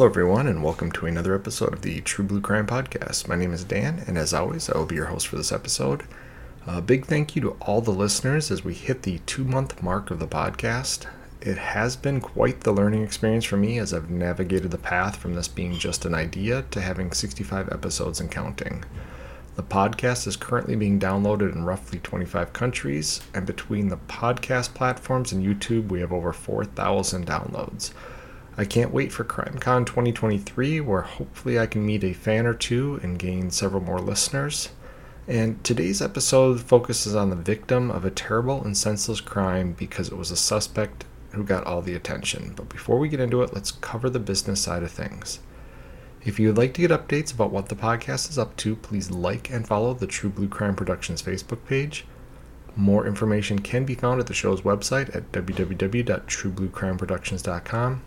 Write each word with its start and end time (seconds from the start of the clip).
Hello, 0.00 0.08
everyone, 0.08 0.46
and 0.46 0.64
welcome 0.64 0.90
to 0.92 1.04
another 1.04 1.34
episode 1.34 1.74
of 1.74 1.82
the 1.82 2.00
True 2.00 2.24
Blue 2.24 2.40
Crime 2.40 2.66
Podcast. 2.66 3.28
My 3.28 3.36
name 3.36 3.52
is 3.52 3.64
Dan, 3.64 4.02
and 4.06 4.16
as 4.16 4.32
always, 4.32 4.70
I 4.70 4.78
will 4.78 4.86
be 4.86 4.94
your 4.94 5.04
host 5.04 5.26
for 5.26 5.36
this 5.36 5.52
episode. 5.52 6.04
A 6.66 6.80
big 6.80 7.04
thank 7.04 7.36
you 7.36 7.42
to 7.42 7.50
all 7.60 7.82
the 7.82 7.90
listeners 7.90 8.50
as 8.50 8.64
we 8.64 8.72
hit 8.72 9.02
the 9.02 9.18
two 9.26 9.44
month 9.44 9.82
mark 9.82 10.10
of 10.10 10.18
the 10.18 10.26
podcast. 10.26 11.04
It 11.42 11.58
has 11.58 11.96
been 11.96 12.22
quite 12.22 12.62
the 12.62 12.72
learning 12.72 13.02
experience 13.02 13.44
for 13.44 13.58
me 13.58 13.78
as 13.78 13.92
I've 13.92 14.08
navigated 14.08 14.70
the 14.70 14.78
path 14.78 15.16
from 15.16 15.34
this 15.34 15.48
being 15.48 15.74
just 15.74 16.06
an 16.06 16.14
idea 16.14 16.64
to 16.70 16.80
having 16.80 17.12
65 17.12 17.68
episodes 17.70 18.20
and 18.20 18.30
counting. 18.30 18.82
The 19.56 19.62
podcast 19.62 20.26
is 20.26 20.34
currently 20.34 20.76
being 20.76 20.98
downloaded 20.98 21.54
in 21.54 21.66
roughly 21.66 21.98
25 21.98 22.54
countries, 22.54 23.20
and 23.34 23.44
between 23.44 23.88
the 23.88 23.98
podcast 23.98 24.72
platforms 24.72 25.30
and 25.30 25.44
YouTube, 25.44 25.88
we 25.88 26.00
have 26.00 26.10
over 26.10 26.32
4,000 26.32 27.26
downloads. 27.26 27.92
I 28.56 28.64
can't 28.64 28.92
wait 28.92 29.12
for 29.12 29.24
CrimeCon 29.24 29.86
2023, 29.86 30.80
where 30.80 31.02
hopefully 31.02 31.58
I 31.58 31.66
can 31.66 31.86
meet 31.86 32.04
a 32.04 32.12
fan 32.12 32.46
or 32.46 32.54
two 32.54 33.00
and 33.02 33.18
gain 33.18 33.50
several 33.50 33.82
more 33.82 34.00
listeners. 34.00 34.70
And 35.28 35.62
today's 35.62 36.02
episode 36.02 36.60
focuses 36.60 37.14
on 37.14 37.30
the 37.30 37.36
victim 37.36 37.90
of 37.90 38.04
a 38.04 38.10
terrible 38.10 38.64
and 38.64 38.76
senseless 38.76 39.20
crime 39.20 39.72
because 39.72 40.08
it 40.08 40.16
was 40.16 40.30
a 40.30 40.36
suspect 40.36 41.04
who 41.30 41.44
got 41.44 41.64
all 41.64 41.82
the 41.82 41.94
attention. 41.94 42.52
But 42.56 42.68
before 42.68 42.98
we 42.98 43.08
get 43.08 43.20
into 43.20 43.42
it, 43.42 43.54
let's 43.54 43.70
cover 43.70 44.10
the 44.10 44.18
business 44.18 44.60
side 44.60 44.82
of 44.82 44.90
things. 44.90 45.38
If 46.22 46.40
you 46.40 46.48
would 46.48 46.58
like 46.58 46.74
to 46.74 46.80
get 46.80 46.90
updates 46.90 47.32
about 47.32 47.52
what 47.52 47.68
the 47.68 47.76
podcast 47.76 48.28
is 48.28 48.38
up 48.38 48.56
to, 48.56 48.76
please 48.76 49.10
like 49.10 49.50
and 49.50 49.66
follow 49.66 49.94
the 49.94 50.06
True 50.06 50.28
Blue 50.28 50.48
Crime 50.48 50.76
Productions 50.76 51.22
Facebook 51.22 51.64
page. 51.64 52.04
More 52.76 53.06
information 53.06 53.60
can 53.60 53.84
be 53.84 53.94
found 53.94 54.20
at 54.20 54.26
the 54.26 54.34
show's 54.34 54.60
website 54.60 55.14
at 55.14 55.32
www.truebluecrimeproductions.com. 55.32 58.02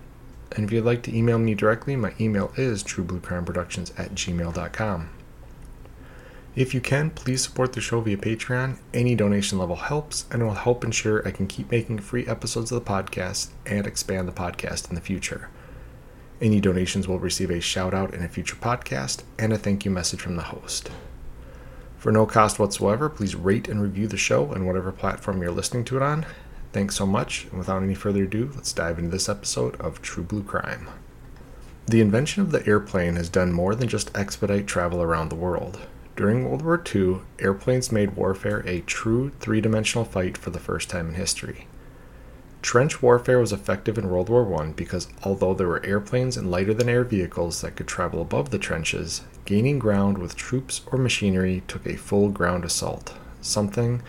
And 0.56 0.66
if 0.66 0.72
you'd 0.72 0.86
like 0.86 1.02
to 1.04 1.16
email 1.16 1.40
me 1.40 1.56
directly, 1.56 1.96
my 1.96 2.14
email 2.20 2.52
is 2.56 2.84
truebluecrimeproductions 2.84 3.98
at 4.00 4.14
gmail.com. 4.14 5.10
If 6.56 6.76
you 6.76 6.82
can, 6.82 7.10
please 7.10 7.42
support 7.42 7.74
the 7.74 7.82
show 7.82 8.00
via 8.02 8.18
Patreon. 8.18 8.78
Any 8.94 9.16
donation 9.16 9.58
level 9.58 9.76
helps 9.76 10.26
and 10.30 10.44
will 10.44 10.54
help 10.54 10.84
ensure 10.84 11.28
I 11.28 11.32
can 11.32 11.48
keep 11.48 11.72
making 11.72 12.00
free 12.00 12.28
episodes 12.28 12.72
of 12.72 12.84
the 12.84 12.92
podcast 12.92 13.50
and 13.66 13.88
expand 13.88 14.28
the 14.28 14.34
podcast 14.34 14.90
in 14.90 14.94
the 14.94 15.02
future. 15.02 15.50
Any 16.40 16.60
donations 16.60 17.08
will 17.08 17.18
receive 17.18 17.50
a 17.50 17.60
shout 17.60 17.96
out 17.96 18.14
in 18.14 18.22
a 18.22 18.28
future 18.28 18.56
podcast 18.56 19.24
and 19.40 19.52
a 19.52 19.58
thank 19.58 19.86
you 19.86 19.90
message 19.90 20.22
from 20.22 20.36
the 20.36 20.44
host. 20.44 20.92
For 21.98 22.12
no 22.12 22.28
cost 22.28 22.60
whatsoever, 22.60 23.10
please 23.10 23.34
rate 23.34 23.68
and 23.68 23.82
review 23.82 24.08
the 24.08 24.18
show 24.18 24.54
on 24.54 24.66
whatever 24.68 24.92
platform 24.92 25.42
you're 25.42 25.52
listening 25.52 25.86
to 25.86 25.98
it 25.98 26.04
on. 26.04 26.26
Thanks 26.74 26.96
so 26.96 27.06
much, 27.06 27.46
and 27.52 27.60
without 27.60 27.84
any 27.84 27.94
further 27.94 28.24
ado, 28.24 28.52
let's 28.56 28.74
dive 28.74 28.98
into 28.98 29.12
this 29.12 29.30
episode 29.30 29.80
of 29.80 30.02
True 30.02 30.24
Blue 30.24 30.42
Crime. 30.42 30.88
The 31.86 32.02
invention 32.02 32.42
of 32.42 32.50
the 32.50 32.66
airplane 32.66 33.16
has 33.16 33.30
done 33.30 33.54
more 33.54 33.76
than 33.76 33.88
just 33.88 34.10
expedite 34.18 34.66
travel 34.66 35.00
around 35.00 35.30
the 35.30 35.36
world. 35.36 35.82
During 36.16 36.50
World 36.50 36.64
War 36.64 36.84
II, 36.84 37.20
airplanes 37.40 37.92
made 37.92 38.16
warfare 38.16 38.64
a 38.66 38.82
true 38.82 39.32
three 39.40 39.62
dimensional 39.62 40.04
fight 40.04 40.36
for 40.36 40.50
the 40.50 40.60
first 40.60 40.90
time 40.90 41.10
in 41.10 41.14
history. 41.14 41.68
Trench 42.64 43.04
warfare 43.04 43.38
was 43.38 43.54
effective 43.54 44.00
in 44.00 44.10
World 44.10 44.30
War 44.30 44.60
I 44.60 44.72
because 44.72 45.10
although 45.22 45.54
there 45.54 45.68
were 45.68 45.86
airplanes 45.86 46.38
and 46.38 46.50
lighter 46.50 46.74
than 46.74 46.90
air 46.90 47.04
vehicles 47.04 47.62
that 47.62 47.76
could 47.76 47.88
travel 47.88 48.20
above 48.20 48.50
the 48.50 48.58
trenches, 48.58 49.22
gaining 49.46 49.78
ground 49.78 50.18
with 50.18 50.36
troops 50.36 50.82
or 50.88 50.98
machinery 50.98 51.62
took 51.68 51.86
a 51.86 51.98
full 51.98 52.30
ground 52.30 52.66
assault, 52.66 53.14
something 53.42 54.02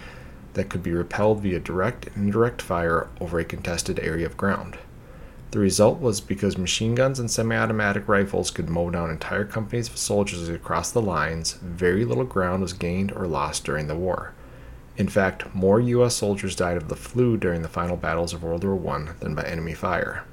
that 0.55 0.69
could 0.69 0.83
be 0.83 0.93
repelled 0.93 1.41
via 1.41 1.61
direct 1.61 2.07
and 2.09 2.27
indirect 2.27 2.63
fire 2.63 3.09
over 3.21 3.39
a 3.39 3.45
contested 3.45 4.01
area 4.01 4.27
of 4.27 4.37
ground. 4.37 4.79
The 5.51 5.61
result 5.61 6.01
was 6.01 6.21
because 6.21 6.59
machine 6.59 6.97
guns 6.97 7.21
and 7.21 7.31
semi 7.31 7.57
automatic 7.57 8.09
rifles 8.09 8.51
could 8.51 8.69
mow 8.69 8.91
down 8.91 9.11
entire 9.11 9.45
companies 9.45 9.89
of 9.89 9.97
soldiers 9.97 10.49
across 10.49 10.91
the 10.91 11.01
lines, 11.01 11.53
very 11.55 12.05
little 12.05 12.25
ground 12.25 12.63
was 12.63 12.73
gained 12.73 13.13
or 13.13 13.29
lost 13.29 13.63
during 13.63 13.87
the 13.87 13.95
war. 13.95 14.33
In 14.97 15.09
fact, 15.09 15.55
more 15.55 15.81
U.S. 15.81 16.17
soldiers 16.17 16.57
died 16.57 16.77
of 16.77 16.89
the 16.89 16.97
flu 16.97 17.37
during 17.37 17.63
the 17.63 17.69
final 17.69 17.97
battles 17.97 18.33
of 18.33 18.43
World 18.43 18.65
War 18.65 18.97
I 18.97 19.13
than 19.21 19.35
by 19.35 19.43
enemy 19.43 19.75
fire. 19.75 20.25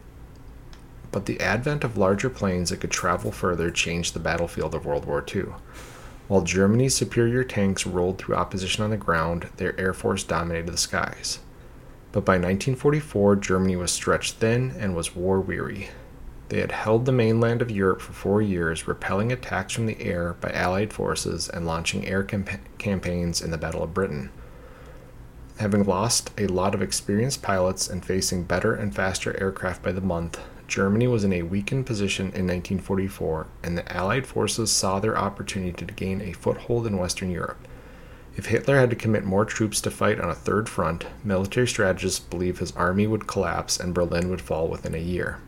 But 1.12 1.26
the 1.26 1.40
advent 1.40 1.84
of 1.84 1.98
larger 1.98 2.30
planes 2.30 2.70
that 2.70 2.80
could 2.80 2.92
travel 2.92 3.32
further 3.32 3.70
changed 3.70 4.14
the 4.14 4.20
battlefield 4.20 4.74
of 4.74 4.86
World 4.86 5.06
War 5.06 5.24
II. 5.36 5.46
While 6.28 6.42
Germany's 6.42 6.96
superior 6.96 7.44
tanks 7.44 7.86
rolled 7.86 8.18
through 8.18 8.36
opposition 8.36 8.84
on 8.84 8.90
the 8.90 8.98
ground, 8.98 9.50
their 9.58 9.78
air 9.80 9.94
force 9.94 10.24
dominated 10.24 10.72
the 10.72 10.78
skies. 10.78 11.40
But 12.12 12.26
by 12.26 12.34
1944, 12.34 13.38
Germany 13.38 13.76
was 13.76 13.92
stretched 13.92 14.36
thin 14.36 14.74
and 14.78 14.96
was 14.96 15.16
war 15.16 15.40
weary. 15.40 15.90
They 16.50 16.60
had 16.60 16.74
held 16.74 17.06
the 17.06 17.14
mainland 17.14 17.62
of 17.62 17.72
Europe 17.72 18.02
for 18.02 18.12
four 18.12 18.42
years, 18.42 18.86
repelling 18.88 19.32
attacks 19.32 19.74
from 19.74 19.86
the 19.86 20.02
air 20.02 20.36
by 20.42 20.52
Allied 20.52 20.92
forces 20.92 21.48
and 21.48 21.66
launching 21.66 22.06
air 22.06 22.24
campaigns 22.24 23.42
in 23.42 23.52
the 23.52 23.58
Battle 23.58 23.84
of 23.84 23.94
Britain. 23.94 24.30
Having 25.60 25.86
lost 25.86 26.32
a 26.38 26.48
lot 26.48 26.76
of 26.76 26.82
experienced 26.82 27.42
pilots 27.42 27.90
and 27.90 28.04
facing 28.04 28.44
better 28.44 28.74
and 28.74 28.94
faster 28.94 29.40
aircraft 29.40 29.82
by 29.82 29.94
the 29.94 30.02
month, 30.02 30.42
Germany 30.72 31.06
was 31.06 31.26
in 31.26 31.34
a 31.34 31.42
weakened 31.42 31.86
position 31.86 32.28
in 32.28 32.48
1944, 32.48 33.48
and 33.62 33.78
the 33.78 33.94
Allied 33.94 34.26
forces 34.26 34.72
saw 34.72 35.02
their 35.02 35.18
opportunity 35.18 35.74
to 35.86 35.94
gain 35.94 36.22
a 36.22 36.32
foothold 36.32 36.88
in 36.88 36.98
Western 36.98 37.30
Europe. 37.30 37.68
If 38.38 38.46
Hitler 38.46 38.80
had 38.80 38.90
to 38.92 38.96
commit 38.96 39.26
more 39.26 39.44
troops 39.44 39.82
to 39.82 39.92
fight 39.92 40.22
on 40.22 40.30
a 40.30 40.34
third 40.34 40.70
front, 40.70 41.08
military 41.26 41.68
strategists 41.68 42.22
believe 42.22 42.60
his 42.60 42.72
army 42.72 43.06
would 43.06 43.28
collapse 43.28 43.82
and 43.82 43.94
Berlin 43.94 44.30
would 44.30 44.40
fall 44.40 44.70
within 44.70 44.96
a 44.96 44.98
year. 44.98 45.40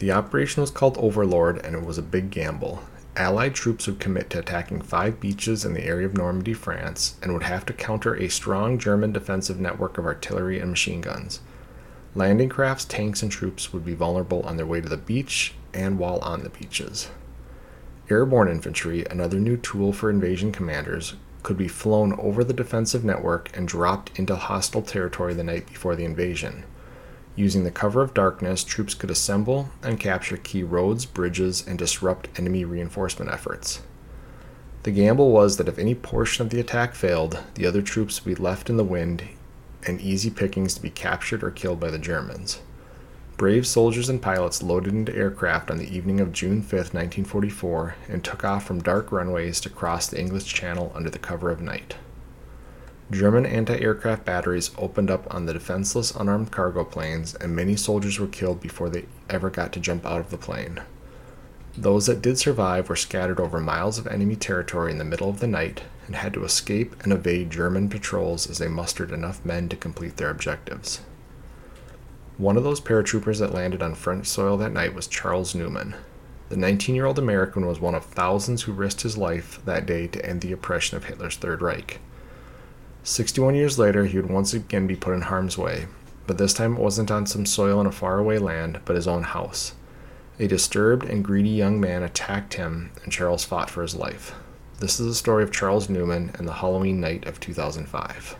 The 0.00 0.10
operation 0.10 0.60
was 0.60 0.72
called 0.72 0.98
Overlord, 0.98 1.64
and 1.64 1.76
it 1.76 1.86
was 1.86 1.96
a 1.96 2.02
big 2.02 2.30
gamble. 2.30 2.82
Allied 3.14 3.54
troops 3.54 3.86
would 3.86 4.00
commit 4.00 4.28
to 4.30 4.40
attacking 4.40 4.82
five 4.82 5.20
beaches 5.20 5.64
in 5.64 5.74
the 5.74 5.84
area 5.84 6.06
of 6.06 6.16
Normandy, 6.16 6.52
France, 6.52 7.14
and 7.22 7.32
would 7.32 7.44
have 7.44 7.64
to 7.66 7.72
counter 7.72 8.16
a 8.16 8.28
strong 8.28 8.76
German 8.76 9.12
defensive 9.12 9.60
network 9.60 9.98
of 9.98 10.04
artillery 10.04 10.58
and 10.58 10.70
machine 10.70 11.00
guns. 11.00 11.38
Landing 12.14 12.50
crafts, 12.50 12.84
tanks, 12.84 13.22
and 13.22 13.32
troops 13.32 13.72
would 13.72 13.86
be 13.86 13.94
vulnerable 13.94 14.42
on 14.42 14.58
their 14.58 14.66
way 14.66 14.82
to 14.82 14.88
the 14.88 14.98
beach 14.98 15.54
and 15.72 15.98
while 15.98 16.18
on 16.18 16.42
the 16.42 16.50
beaches. 16.50 17.08
Airborne 18.10 18.48
infantry, 18.48 19.06
another 19.10 19.38
new 19.38 19.56
tool 19.56 19.94
for 19.94 20.10
invasion 20.10 20.52
commanders, 20.52 21.14
could 21.42 21.56
be 21.56 21.68
flown 21.68 22.12
over 22.20 22.44
the 22.44 22.52
defensive 22.52 23.02
network 23.02 23.56
and 23.56 23.66
dropped 23.66 24.18
into 24.18 24.36
hostile 24.36 24.82
territory 24.82 25.32
the 25.32 25.42
night 25.42 25.66
before 25.66 25.96
the 25.96 26.04
invasion. 26.04 26.64
Using 27.34 27.64
the 27.64 27.70
cover 27.70 28.02
of 28.02 28.12
darkness, 28.12 28.62
troops 28.62 28.92
could 28.92 29.10
assemble 29.10 29.70
and 29.82 29.98
capture 29.98 30.36
key 30.36 30.62
roads, 30.62 31.06
bridges, 31.06 31.66
and 31.66 31.78
disrupt 31.78 32.28
enemy 32.38 32.66
reinforcement 32.66 33.30
efforts. 33.30 33.80
The 34.82 34.90
gamble 34.90 35.30
was 35.30 35.56
that 35.56 35.68
if 35.68 35.78
any 35.78 35.94
portion 35.94 36.44
of 36.44 36.50
the 36.50 36.60
attack 36.60 36.94
failed, 36.94 37.38
the 37.54 37.64
other 37.64 37.80
troops 37.80 38.22
would 38.22 38.36
be 38.36 38.42
left 38.42 38.68
in 38.68 38.76
the 38.76 38.84
wind 38.84 39.22
and 39.86 40.00
easy 40.00 40.30
pickings 40.30 40.74
to 40.74 40.82
be 40.82 40.90
captured 40.90 41.42
or 41.42 41.50
killed 41.50 41.80
by 41.80 41.90
the 41.90 41.98
Germans. 41.98 42.60
Brave 43.36 43.66
soldiers 43.66 44.08
and 44.08 44.22
pilots 44.22 44.62
loaded 44.62 44.92
into 44.92 45.16
aircraft 45.16 45.70
on 45.70 45.78
the 45.78 45.92
evening 45.92 46.20
of 46.20 46.32
June 46.32 46.62
5, 46.62 46.72
1944, 46.72 47.96
and 48.08 48.22
took 48.22 48.44
off 48.44 48.64
from 48.64 48.82
dark 48.82 49.10
runways 49.10 49.60
to 49.60 49.70
cross 49.70 50.06
the 50.06 50.20
English 50.20 50.44
Channel 50.44 50.92
under 50.94 51.10
the 51.10 51.18
cover 51.18 51.50
of 51.50 51.60
night. 51.60 51.96
German 53.10 53.44
anti 53.44 53.78
aircraft 53.80 54.24
batteries 54.24 54.70
opened 54.78 55.10
up 55.10 55.32
on 55.34 55.46
the 55.46 55.52
defenseless 55.52 56.12
unarmed 56.12 56.52
cargo 56.52 56.84
planes, 56.84 57.34
and 57.34 57.56
many 57.56 57.74
soldiers 57.74 58.18
were 58.18 58.28
killed 58.28 58.60
before 58.60 58.88
they 58.88 59.06
ever 59.28 59.50
got 59.50 59.72
to 59.72 59.80
jump 59.80 60.06
out 60.06 60.20
of 60.20 60.30
the 60.30 60.38
plane. 60.38 60.80
Those 61.76 62.06
that 62.06 62.22
did 62.22 62.38
survive 62.38 62.88
were 62.88 62.96
scattered 62.96 63.40
over 63.40 63.60
miles 63.60 63.98
of 63.98 64.06
enemy 64.06 64.36
territory 64.36 64.92
in 64.92 64.98
the 64.98 65.04
middle 65.04 65.28
of 65.28 65.40
the 65.40 65.46
night 65.46 65.82
and 66.12 66.20
had 66.20 66.34
to 66.34 66.44
escape 66.44 66.94
and 67.02 67.10
evade 67.10 67.48
German 67.48 67.88
patrols 67.88 68.46
as 68.50 68.58
they 68.58 68.68
mustered 68.68 69.10
enough 69.12 69.42
men 69.46 69.66
to 69.66 69.76
complete 69.76 70.18
their 70.18 70.28
objectives. 70.28 71.00
One 72.36 72.58
of 72.58 72.64
those 72.64 72.82
paratroopers 72.82 73.38
that 73.38 73.54
landed 73.54 73.82
on 73.82 73.94
French 73.94 74.26
soil 74.26 74.58
that 74.58 74.74
night 74.74 74.94
was 74.94 75.06
Charles 75.06 75.54
Newman. 75.54 75.94
The 76.50 76.58
19 76.58 76.94
year 76.94 77.06
old 77.06 77.18
American 77.18 77.64
was 77.64 77.80
one 77.80 77.94
of 77.94 78.04
thousands 78.04 78.64
who 78.64 78.72
risked 78.72 79.00
his 79.00 79.16
life 79.16 79.58
that 79.64 79.86
day 79.86 80.06
to 80.08 80.22
end 80.26 80.42
the 80.42 80.52
oppression 80.52 80.98
of 80.98 81.04
Hitler's 81.04 81.36
Third 81.36 81.62
Reich. 81.62 81.98
61 83.04 83.54
years 83.54 83.78
later, 83.78 84.04
he 84.04 84.18
would 84.18 84.30
once 84.30 84.52
again 84.52 84.86
be 84.86 84.94
put 84.94 85.14
in 85.14 85.22
harm's 85.22 85.56
way, 85.56 85.86
but 86.26 86.36
this 86.36 86.52
time 86.52 86.76
it 86.76 86.80
wasn't 86.80 87.10
on 87.10 87.24
some 87.24 87.46
soil 87.46 87.80
in 87.80 87.86
a 87.86 87.92
faraway 87.92 88.36
land, 88.36 88.80
but 88.84 88.96
his 88.96 89.08
own 89.08 89.22
house. 89.22 89.72
A 90.38 90.46
disturbed 90.46 91.06
and 91.06 91.24
greedy 91.24 91.48
young 91.48 91.80
man 91.80 92.02
attacked 92.02 92.54
him, 92.54 92.90
and 93.02 93.10
Charles 93.10 93.44
fought 93.44 93.70
for 93.70 93.80
his 93.80 93.94
life. 93.94 94.34
This 94.82 94.98
is 94.98 95.06
the 95.06 95.14
story 95.14 95.44
of 95.44 95.52
Charles 95.52 95.88
Newman 95.88 96.32
and 96.34 96.48
the 96.48 96.54
Halloween 96.54 97.00
night 97.00 97.24
of 97.24 97.38
2005. 97.38 98.34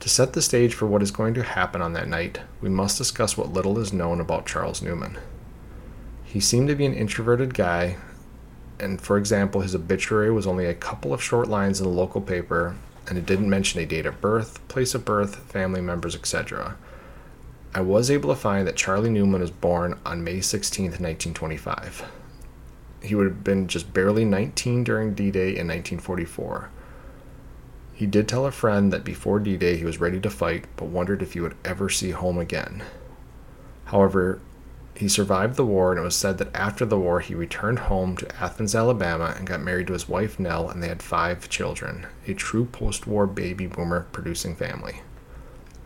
To 0.00 0.08
set 0.08 0.32
the 0.32 0.40
stage 0.40 0.72
for 0.72 0.86
what 0.86 1.02
is 1.02 1.10
going 1.10 1.34
to 1.34 1.42
happen 1.42 1.82
on 1.82 1.92
that 1.92 2.08
night, 2.08 2.40
we 2.62 2.70
must 2.70 2.96
discuss 2.96 3.36
what 3.36 3.52
little 3.52 3.78
is 3.78 3.92
known 3.92 4.18
about 4.18 4.46
Charles 4.46 4.80
Newman. 4.80 5.18
He 6.24 6.40
seemed 6.40 6.68
to 6.68 6.74
be 6.74 6.86
an 6.86 6.94
introverted 6.94 7.52
guy, 7.52 7.98
and 8.78 8.98
for 8.98 9.18
example, 9.18 9.60
his 9.60 9.74
obituary 9.74 10.30
was 10.30 10.46
only 10.46 10.64
a 10.64 10.72
couple 10.72 11.12
of 11.12 11.22
short 11.22 11.48
lines 11.48 11.80
in 11.80 11.86
the 11.86 11.92
local 11.92 12.22
paper, 12.22 12.76
and 13.06 13.18
it 13.18 13.26
didn't 13.26 13.50
mention 13.50 13.78
a 13.78 13.84
date 13.84 14.06
of 14.06 14.22
birth, 14.22 14.66
place 14.68 14.94
of 14.94 15.04
birth, 15.04 15.36
family 15.52 15.82
members, 15.82 16.14
etc. 16.14 16.78
I 17.74 17.82
was 17.82 18.10
able 18.10 18.30
to 18.30 18.40
find 18.40 18.66
that 18.66 18.76
Charlie 18.76 19.10
Newman 19.10 19.42
was 19.42 19.50
born 19.50 20.00
on 20.06 20.24
May 20.24 20.40
16, 20.40 20.84
1925. 20.84 22.10
He 23.02 23.14
would 23.14 23.26
have 23.26 23.44
been 23.44 23.66
just 23.66 23.92
barely 23.92 24.24
19 24.24 24.84
during 24.84 25.14
D 25.14 25.30
Day 25.30 25.48
in 25.48 25.68
1944. 25.68 26.70
He 27.94 28.06
did 28.06 28.28
tell 28.28 28.46
a 28.46 28.52
friend 28.52 28.92
that 28.92 29.04
before 29.04 29.38
D 29.38 29.56
Day 29.56 29.76
he 29.76 29.84
was 29.84 30.00
ready 30.00 30.20
to 30.20 30.30
fight, 30.30 30.66
but 30.76 30.86
wondered 30.86 31.22
if 31.22 31.32
he 31.32 31.40
would 31.40 31.56
ever 31.64 31.88
see 31.88 32.10
home 32.10 32.38
again. 32.38 32.82
However, 33.86 34.40
he 34.94 35.08
survived 35.08 35.56
the 35.56 35.64
war, 35.64 35.92
and 35.92 36.00
it 36.00 36.04
was 36.04 36.14
said 36.14 36.38
that 36.38 36.54
after 36.54 36.84
the 36.84 36.98
war 36.98 37.20
he 37.20 37.34
returned 37.34 37.78
home 37.78 38.16
to 38.18 38.36
Athens, 38.36 38.74
Alabama, 38.74 39.34
and 39.36 39.46
got 39.46 39.62
married 39.62 39.86
to 39.86 39.94
his 39.94 40.08
wife 40.08 40.38
Nell, 40.38 40.68
and 40.68 40.82
they 40.82 40.88
had 40.88 41.02
five 41.02 41.48
children, 41.48 42.06
a 42.26 42.34
true 42.34 42.66
post 42.66 43.06
war 43.06 43.26
baby 43.26 43.66
boomer 43.66 44.06
producing 44.12 44.54
family. 44.54 45.00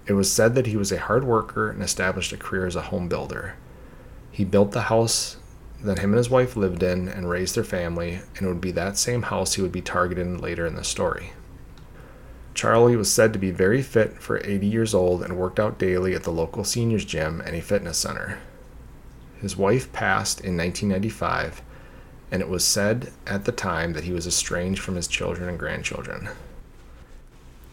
It 0.06 0.14
was 0.14 0.32
said 0.32 0.54
that 0.56 0.66
he 0.66 0.76
was 0.76 0.90
a 0.92 0.98
hard 0.98 1.24
worker 1.24 1.70
and 1.70 1.82
established 1.82 2.32
a 2.32 2.36
career 2.36 2.66
as 2.66 2.76
a 2.76 2.82
home 2.82 3.08
builder. 3.08 3.54
He 4.30 4.44
built 4.44 4.72
the 4.72 4.82
house 4.82 5.36
that 5.82 5.98
him 5.98 6.10
and 6.10 6.18
his 6.18 6.30
wife 6.30 6.56
lived 6.56 6.82
in 6.82 7.08
and 7.08 7.28
raised 7.28 7.54
their 7.54 7.64
family, 7.64 8.20
and 8.36 8.46
it 8.46 8.48
would 8.48 8.60
be 8.60 8.70
that 8.72 8.96
same 8.96 9.22
house 9.22 9.54
he 9.54 9.62
would 9.62 9.72
be 9.72 9.82
targeted 9.82 10.26
in 10.26 10.38
later 10.38 10.66
in 10.66 10.76
the 10.76 10.84
story. 10.84 11.32
Charlie 12.54 12.96
was 12.96 13.12
said 13.12 13.32
to 13.32 13.38
be 13.38 13.50
very 13.50 13.82
fit 13.82 14.22
for 14.22 14.40
80 14.44 14.66
years 14.66 14.94
old 14.94 15.22
and 15.22 15.36
worked 15.36 15.58
out 15.58 15.78
daily 15.78 16.14
at 16.14 16.22
the 16.22 16.30
local 16.30 16.64
seniors 16.64 17.04
gym 17.04 17.40
and 17.40 17.56
a 17.56 17.60
fitness 17.60 17.98
center. 17.98 18.38
His 19.40 19.56
wife 19.56 19.92
passed 19.92 20.40
in 20.40 20.56
1995, 20.56 21.60
and 22.30 22.40
it 22.40 22.48
was 22.48 22.64
said 22.64 23.12
at 23.26 23.44
the 23.44 23.52
time 23.52 23.92
that 23.92 24.04
he 24.04 24.12
was 24.12 24.26
estranged 24.26 24.80
from 24.80 24.94
his 24.94 25.08
children 25.08 25.48
and 25.48 25.58
grandchildren. 25.58 26.28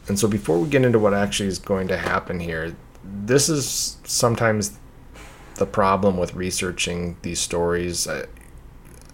And 0.07 0.19
so, 0.19 0.27
before 0.27 0.59
we 0.59 0.67
get 0.67 0.83
into 0.83 0.99
what 0.99 1.13
actually 1.13 1.47
is 1.47 1.59
going 1.59 1.87
to 1.87 1.97
happen 1.97 2.39
here, 2.39 2.75
this 3.03 3.47
is 3.47 3.97
sometimes 4.03 4.77
the 5.61 5.67
problem 5.67 6.17
with 6.17 6.33
researching 6.33 7.15
these 7.21 7.39
stories. 7.39 8.07
I, 8.07 8.25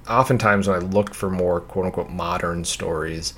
oftentimes, 0.09 0.67
when 0.67 0.77
I 0.77 0.79
look 0.79 1.13
for 1.13 1.29
more 1.29 1.59
quote 1.59 1.87
unquote 1.87 2.09
modern 2.09 2.63
stories, 2.63 3.33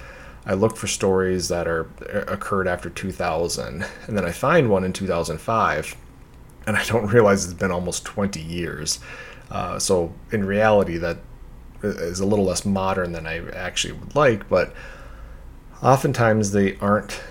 I 0.46 0.54
look 0.54 0.78
for 0.78 0.86
stories 0.86 1.48
that 1.48 1.68
are 1.68 1.90
occurred 2.28 2.68
after 2.68 2.88
2000, 2.90 3.84
and 4.08 4.18
then 4.18 4.26
I 4.26 4.32
find 4.32 4.70
one 4.70 4.84
in 4.84 4.94
2005 4.94 5.96
and 6.68 6.78
I 6.78 6.84
don't 6.84 7.08
realize 7.14 7.46
it's 7.46 7.54
been 7.54 7.72
almost 7.72 8.06
20 8.06 8.40
years. 8.40 9.00
Uh, 9.50 9.80
so 9.80 10.14
in 10.32 10.46
reality, 10.46 10.98
that 10.98 11.18
is 11.82 12.20
a 12.20 12.26
little 12.28 12.46
less 12.46 12.64
modern 12.64 13.12
than 13.12 13.26
I 13.26 13.50
actually 13.50 13.94
would 13.94 14.16
like, 14.16 14.48
but 14.50 14.74
oftentimes 15.82 16.52
they 16.52 16.78
aren't 16.78 17.22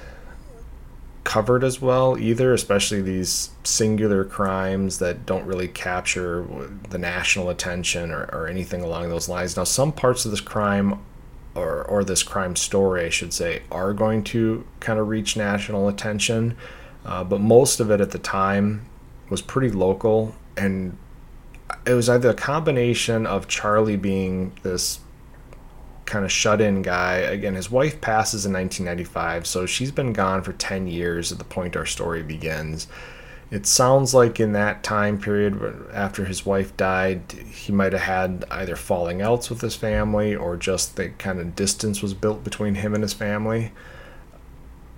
covered 1.28 1.62
as 1.62 1.78
well 1.78 2.16
either, 2.19 2.54
especially 2.54 3.02
these 3.02 3.50
singular 3.62 4.25
crimes 4.25 4.98
that 4.98 5.26
don't 5.26 5.44
really 5.44 5.69
capture 5.69 6.46
the 6.88 6.96
national 6.96 7.50
attention 7.50 8.10
or, 8.10 8.30
or 8.32 8.48
anything 8.48 8.80
along 8.80 9.10
those 9.10 9.28
lines. 9.28 9.54
Now, 9.54 9.64
some 9.64 9.92
parts 9.92 10.25
of 10.25 10.30
this 10.30 10.40
crime 10.40 10.98
or, 11.54 11.82
or 11.82 12.02
this 12.02 12.22
crime 12.22 12.56
story, 12.56 13.04
I 13.04 13.10
should 13.10 13.34
say, 13.34 13.60
are 13.70 13.92
going 13.92 14.25
to 14.25 14.66
kind 14.80 14.98
of 14.98 15.08
reach 15.08 15.36
national 15.36 15.86
attention, 15.86 16.56
uh, 17.04 17.25
but 17.25 17.42
most 17.42 17.78
of 17.78 17.90
it 17.90 18.00
at 18.00 18.12
the 18.12 18.19
time 18.19 18.86
was 19.28 19.42
pretty 19.42 19.70
local 19.70 20.34
and 20.56 20.96
it 21.84 21.92
was 21.92 22.08
either 22.08 22.31
a 22.31 22.34
combination 22.34 23.26
of 23.26 23.48
Charlie 23.48 23.98
being 23.98 24.52
this 24.62 25.00
kind 26.08 26.25
of 26.25 26.32
shut 26.32 26.60
in 26.60 26.82
guy. 26.82 27.16
Again, 27.16 27.55
his 27.55 27.70
wife 27.70 28.00
passes 28.00 28.44
in 28.44 28.52
1995, 28.52 29.46
so 29.46 29.66
she's 29.66 29.93
been 29.93 30.12
gone 30.12 30.43
for 30.43 30.52
10 30.52 30.88
years 30.88 31.31
at 31.31 31.38
the 31.38 31.44
point 31.44 31.76
our 31.76 31.87
story 31.87 32.22
begins. 32.22 32.88
It 33.50 33.66
sounds 33.66 34.12
like 34.12 34.40
in 34.40 34.52
that 34.52 34.82
time 34.82 35.19
period 35.19 35.88
after 35.93 36.25
his 36.25 36.44
wife 36.44 36.76
died, 36.76 37.32
he 37.32 37.72
might 37.72 37.93
have 37.93 38.02
had 38.02 38.44
either 38.50 38.76
falling 38.76 39.22
outs 39.22 39.49
with 39.49 39.60
his 39.60 39.75
family 39.75 40.34
or 40.34 40.56
just 40.56 40.96
the 40.96 41.10
kind 41.10 41.40
of 41.40 41.56
distance 41.56 42.02
was 42.02 42.12
built 42.12 42.44
between 42.44 42.75
him 42.75 42.94
and 42.94 43.02
his 43.02 43.14
family. 43.14 43.72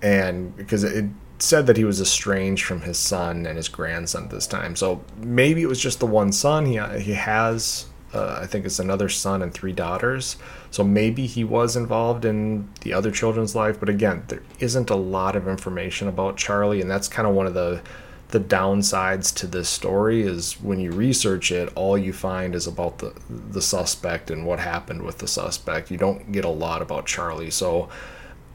And 0.02 0.56
because 0.56 0.82
it 0.82 1.06
said 1.38 1.66
that 1.66 1.76
he 1.76 1.84
was 1.84 2.00
estranged 2.00 2.64
from 2.64 2.82
his 2.82 2.98
son 2.98 3.46
and 3.46 3.56
his 3.56 3.68
grandson 3.68 4.24
at 4.24 4.30
this 4.30 4.46
time. 4.46 4.74
So 4.76 5.04
maybe 5.16 5.62
it 5.62 5.68
was 5.68 5.80
just 5.80 6.00
the 6.00 6.06
one 6.06 6.32
son. 6.32 6.66
He 6.66 6.78
he 7.00 7.12
has 7.12 7.86
uh, 8.12 8.38
I 8.42 8.46
think 8.46 8.66
it's 8.66 8.78
another 8.78 9.08
son 9.08 9.42
and 9.42 9.52
three 9.52 9.72
daughters. 9.72 10.36
So 10.70 10.82
maybe 10.82 11.26
he 11.26 11.44
was 11.44 11.76
involved 11.76 12.24
in 12.24 12.68
the 12.80 12.92
other 12.92 13.10
children's 13.10 13.54
life. 13.54 13.78
But 13.78 13.88
again, 13.88 14.24
there 14.28 14.42
isn't 14.58 14.90
a 14.90 14.96
lot 14.96 15.36
of 15.36 15.46
information 15.46 16.08
about 16.08 16.36
Charlie, 16.36 16.80
and 16.80 16.90
that's 16.90 17.08
kind 17.08 17.28
of 17.28 17.34
one 17.34 17.46
of 17.46 17.54
the 17.54 17.82
the 18.28 18.40
downsides 18.40 19.34
to 19.34 19.46
this 19.48 19.68
story 19.68 20.22
is 20.22 20.52
when 20.60 20.78
you 20.78 20.92
research 20.92 21.50
it, 21.50 21.68
all 21.74 21.98
you 21.98 22.12
find 22.12 22.54
is 22.54 22.66
about 22.66 22.98
the 22.98 23.12
the 23.28 23.62
suspect 23.62 24.30
and 24.30 24.46
what 24.46 24.60
happened 24.60 25.02
with 25.02 25.18
the 25.18 25.28
suspect. 25.28 25.90
You 25.90 25.96
don't 25.96 26.30
get 26.32 26.44
a 26.44 26.48
lot 26.48 26.82
about 26.82 27.06
Charlie. 27.06 27.50
So 27.50 27.88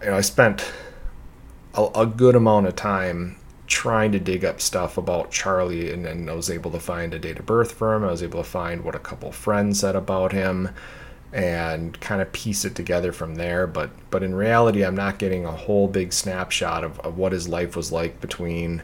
you 0.01 0.07
know, 0.07 0.17
I 0.17 0.21
spent 0.21 0.71
a, 1.73 1.87
a 1.95 2.05
good 2.05 2.35
amount 2.35 2.67
of 2.67 2.75
time 2.75 3.37
trying 3.67 4.11
to 4.11 4.19
dig 4.19 4.45
up 4.45 4.61
stuff 4.61 4.97
about 4.97 5.31
Charlie, 5.31 5.91
and 5.91 6.05
then 6.05 6.29
I 6.29 6.33
was 6.33 6.49
able 6.49 6.71
to 6.71 6.79
find 6.79 7.13
a 7.13 7.19
date 7.19 7.39
of 7.39 7.45
birth 7.45 7.71
for 7.71 7.95
him. 7.95 8.03
I 8.03 8.11
was 8.11 8.23
able 8.23 8.43
to 8.43 8.49
find 8.49 8.83
what 8.83 8.95
a 8.95 8.99
couple 8.99 9.31
friends 9.31 9.79
said 9.79 9.95
about 9.95 10.31
him, 10.31 10.69
and 11.33 11.99
kind 11.99 12.21
of 12.21 12.31
piece 12.31 12.65
it 12.65 12.75
together 12.75 13.11
from 13.11 13.35
there. 13.35 13.67
But 13.67 13.89
but 14.11 14.23
in 14.23 14.35
reality, 14.35 14.83
I'm 14.85 14.95
not 14.95 15.19
getting 15.19 15.45
a 15.45 15.51
whole 15.51 15.87
big 15.87 16.13
snapshot 16.13 16.83
of, 16.83 16.99
of 16.99 17.17
what 17.17 17.31
his 17.31 17.47
life 17.47 17.75
was 17.75 17.91
like 17.91 18.21
between. 18.21 18.83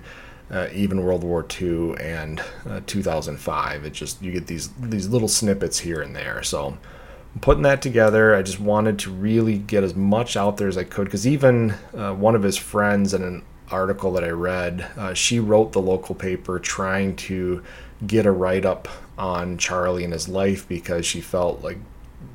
Uh, 0.49 0.67
even 0.73 1.01
World 1.01 1.23
War 1.23 1.45
II 1.61 1.95
and 1.97 2.43
uh, 2.69 2.81
2005. 2.85 3.85
It 3.85 3.93
just 3.93 4.21
you 4.21 4.33
get 4.33 4.47
these 4.47 4.67
these 4.81 5.07
little 5.07 5.29
snippets 5.29 5.79
here 5.79 6.01
and 6.01 6.13
there. 6.13 6.43
So 6.43 6.77
putting 7.39 7.63
that 7.63 7.81
together, 7.81 8.35
I 8.35 8.41
just 8.41 8.59
wanted 8.59 8.99
to 8.99 9.11
really 9.11 9.57
get 9.57 9.85
as 9.85 9.95
much 9.95 10.35
out 10.35 10.57
there 10.57 10.67
as 10.67 10.77
I 10.77 10.83
could 10.83 11.05
because 11.05 11.25
even 11.25 11.75
uh, 11.95 12.13
one 12.13 12.35
of 12.35 12.43
his 12.43 12.57
friends 12.57 13.13
and 13.13 13.23
an 13.23 13.43
article 13.71 14.11
that 14.13 14.23
I 14.23 14.29
read, 14.29 14.87
uh, 14.97 15.13
she 15.13 15.39
wrote 15.39 15.71
the 15.71 15.81
local 15.81 16.15
paper 16.15 16.59
trying 16.59 17.15
to 17.17 17.63
get 18.05 18.25
a 18.25 18.31
write 18.31 18.65
up 18.65 18.87
on 19.17 19.57
Charlie 19.57 20.03
and 20.03 20.13
his 20.13 20.27
life 20.27 20.67
because 20.67 21.05
she 21.05 21.21
felt 21.21 21.63
like 21.63 21.77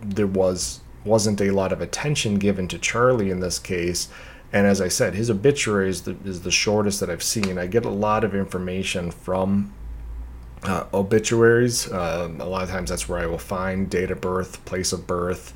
there 0.03 0.27
was 0.27 0.81
wasn't 1.05 1.41
a 1.41 1.51
lot 1.53 1.73
of 1.73 1.81
attention 1.81 2.35
given 2.35 2.67
to 2.69 2.79
Charlie 2.79 3.31
in 3.31 3.41
this 3.41 3.59
case. 3.59 4.09
And 4.53 4.67
as 4.67 4.81
I 4.81 4.89
said, 4.89 5.15
his 5.15 5.31
obituary 5.31 5.89
is 5.89 6.03
the, 6.03 6.17
is 6.25 6.43
the 6.43 6.51
shortest 6.51 7.01
that 7.01 7.11
I've 7.11 7.23
seen. 7.23 7.59
I 7.59 7.67
get 7.67 7.85
a 7.85 7.91
lot 7.91 8.25
of 8.25 8.35
information 8.35 9.11
from 9.11 9.73
uh, 10.65 10.85
obituaries. 10.93 11.91
Uh, 11.91 12.31
a 12.41 12.45
lot 12.45 12.65
of 12.65 12.71
times 12.71 12.91
that's 12.91 13.09
where 13.09 13.21
I 13.21 13.27
will 13.27 13.39
find 13.39 13.89
date 13.89 14.11
of 14.11 14.21
birth, 14.21 14.65
place 14.65 14.93
of 14.93 15.07
birth, 15.07 15.53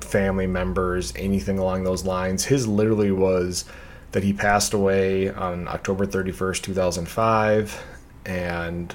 family 0.00 0.46
members, 0.46 1.12
anything 1.16 1.58
along 1.58 1.84
those 1.84 2.04
lines. 2.04 2.44
His 2.44 2.66
literally 2.66 3.10
was 3.10 3.64
that 4.12 4.22
he 4.24 4.32
passed 4.32 4.74
away 4.74 5.30
on 5.30 5.68
October 5.68 6.06
31st, 6.06 6.62
2005, 6.62 7.84
and 8.26 8.94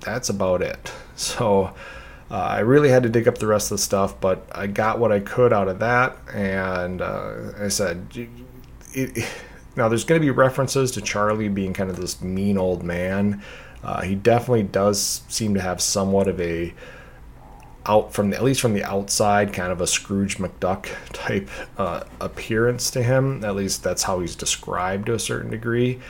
that's 0.00 0.28
about 0.28 0.62
it. 0.62 0.92
So 1.18 1.72
uh, 2.30 2.34
I 2.34 2.58
really 2.58 2.90
had 2.90 3.04
to 3.04 3.08
dig 3.08 3.26
up 3.26 3.38
the 3.38 3.46
rest 3.46 3.72
of 3.72 3.78
the 3.78 3.82
stuff, 3.82 4.20
but 4.20 4.46
I 4.52 4.66
got 4.66 4.98
what 4.98 5.10
I 5.10 5.20
could 5.20 5.50
out 5.50 5.66
of 5.66 5.78
that, 5.78 6.14
and 6.30 7.00
uh, 7.00 7.52
I 7.58 7.68
said, 7.68 8.06
it, 8.14 8.28
it, 8.92 9.26
now 9.76 9.88
there's 9.88 10.04
going 10.04 10.20
to 10.20 10.22
be 10.22 10.30
references 10.30 10.90
to 10.90 11.00
Charlie 11.00 11.48
being 11.48 11.72
kind 11.72 11.88
of 11.88 11.96
this 11.96 12.20
mean 12.20 12.58
old 12.58 12.82
man 12.82 13.42
uh, 13.86 14.02
he 14.02 14.16
definitely 14.16 14.64
does 14.64 15.22
seem 15.28 15.54
to 15.54 15.60
have 15.60 15.80
somewhat 15.80 16.26
of 16.26 16.40
a 16.40 16.74
out 17.88 18.12
from 18.12 18.30
the, 18.30 18.36
at 18.36 18.44
least 18.44 18.60
from 18.60 18.74
the 18.74 18.84
outside, 18.84 19.52
kind 19.52 19.72
of 19.72 19.80
a 19.80 19.86
Scrooge 19.86 20.38
McDuck 20.38 20.88
type 21.12 21.48
uh, 21.78 22.04
appearance 22.20 22.90
to 22.92 23.02
him. 23.02 23.44
At 23.44 23.56
least 23.56 23.82
that's 23.82 24.04
how 24.04 24.20
he's 24.20 24.36
described 24.36 25.06
to 25.06 25.14
a 25.14 25.18
certain 25.18 25.50
degree. 25.50 26.00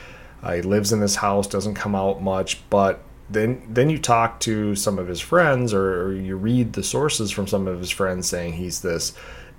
Uh, 0.43 0.53
he 0.53 0.61
lives 0.61 0.91
in 0.93 0.99
this 0.99 1.15
house, 1.15 1.47
doesn't 1.47 1.75
come 1.75 1.95
out 1.95 2.21
much, 2.21 2.67
but 2.69 3.01
then 3.29 3.61
then 3.67 3.89
you 3.89 3.97
talk 3.97 4.39
to 4.39 4.73
some 4.75 4.97
of 4.97 5.07
his 5.07 5.19
friends 5.19 5.73
or, 5.73 6.03
or 6.03 6.13
you 6.13 6.37
read 6.37 6.73
the 6.73 6.83
sources 6.83 7.29
from 7.29 7.45
some 7.45 7.67
of 7.67 7.79
his 7.79 7.89
friends 7.89 8.27
saying 8.27 8.53
he's 8.53 8.81
this 8.81 9.13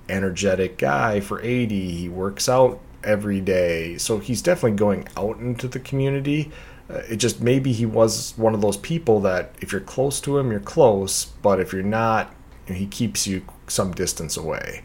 energetic 0.09 0.79
guy 0.79 1.21
for 1.21 1.43
80. 1.43 1.91
He 1.91 2.09
works 2.09 2.49
out 2.49 2.81
every 3.05 3.41
day, 3.41 3.99
so 3.99 4.19
he's 4.19 4.41
definitely 4.41 4.79
going 4.79 5.07
out 5.17 5.39
into 5.39 5.69
the 5.69 5.81
community 5.81 6.51
Uh, 6.90 7.02
it 7.09 7.16
just 7.16 7.40
maybe 7.40 7.73
he 7.73 7.85
was 7.85 8.33
one 8.37 8.54
of 8.54 8.61
those 8.61 8.76
people 8.76 9.21
that 9.21 9.54
if 9.61 9.73
you're 9.73 9.80
close 9.80 10.21
to 10.21 10.38
him, 10.38 10.50
you're 10.50 10.61
close, 10.61 11.26
but 11.42 11.61
if 11.61 11.73
you're 11.73 11.83
not, 11.83 12.35
he 12.66 12.87
keeps 12.87 13.26
you 13.26 13.42
some 13.66 13.92
distance 13.92 14.37
away. 14.37 14.83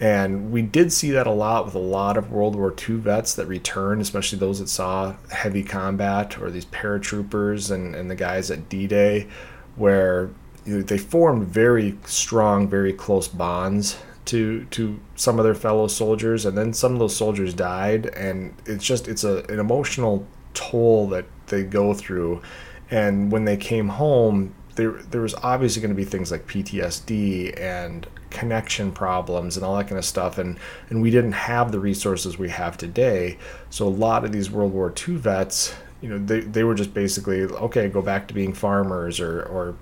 And 0.00 0.50
we 0.50 0.62
did 0.62 0.92
see 0.92 1.10
that 1.12 1.26
a 1.26 1.32
lot 1.32 1.64
with 1.64 1.74
a 1.74 1.78
lot 1.78 2.16
of 2.16 2.30
World 2.30 2.56
War 2.56 2.74
II 2.76 2.96
vets 2.96 3.34
that 3.34 3.46
returned, 3.46 4.00
especially 4.00 4.38
those 4.38 4.58
that 4.58 4.68
saw 4.68 5.14
heavy 5.30 5.62
combat 5.62 6.38
or 6.40 6.50
these 6.50 6.66
paratroopers 6.66 7.70
and, 7.70 7.94
and 7.94 8.10
the 8.10 8.16
guys 8.16 8.50
at 8.50 8.68
D 8.68 8.86
Day, 8.86 9.28
where 9.76 10.30
they 10.64 10.98
formed 10.98 11.46
very 11.46 11.96
strong, 12.04 12.68
very 12.68 12.92
close 12.92 13.28
bonds 13.28 13.96
to 14.24 14.64
to 14.66 14.98
some 15.16 15.38
of 15.38 15.44
their 15.44 15.54
fellow 15.54 15.86
soldiers 15.86 16.46
and 16.46 16.56
then 16.56 16.72
some 16.72 16.94
of 16.94 16.98
those 16.98 17.14
soldiers 17.14 17.52
died 17.52 18.06
and 18.06 18.54
it's 18.64 18.84
just 18.84 19.06
it's 19.06 19.22
a 19.22 19.44
an 19.50 19.58
emotional 19.58 20.26
toll 20.54 21.08
that 21.08 21.26
they 21.46 21.62
go 21.62 21.94
through. 21.94 22.42
And 22.90 23.30
when 23.30 23.44
they 23.44 23.56
came 23.56 23.88
home, 23.88 24.54
there 24.76 24.92
there 25.10 25.20
was 25.20 25.34
obviously 25.36 25.80
going 25.82 25.94
to 25.94 25.96
be 25.96 26.04
things 26.04 26.30
like 26.30 26.46
PTSD 26.46 27.60
and 27.60 28.06
connection 28.30 28.90
problems 28.90 29.56
and 29.56 29.64
all 29.64 29.76
that 29.76 29.86
kind 29.86 29.98
of 29.98 30.04
stuff. 30.04 30.38
And 30.38 30.58
and 30.90 31.00
we 31.00 31.10
didn't 31.10 31.32
have 31.32 31.72
the 31.72 31.80
resources 31.80 32.38
we 32.38 32.50
have 32.50 32.76
today. 32.76 33.38
So 33.70 33.86
a 33.86 33.88
lot 33.88 34.24
of 34.24 34.32
these 34.32 34.50
world 34.50 34.72
war 34.72 34.92
ii 35.08 35.16
vets 35.16 35.74
you 36.00 36.08
know 36.10 36.18
they, 36.18 36.40
they 36.40 36.64
were 36.64 36.74
just 36.74 36.92
basically 36.92 37.42
okay 37.44 37.88
go 37.88 38.02
back 38.02 38.28
to 38.28 38.34
being 38.34 38.52
farmers 38.52 39.20
or 39.20 39.42
or 39.44 39.74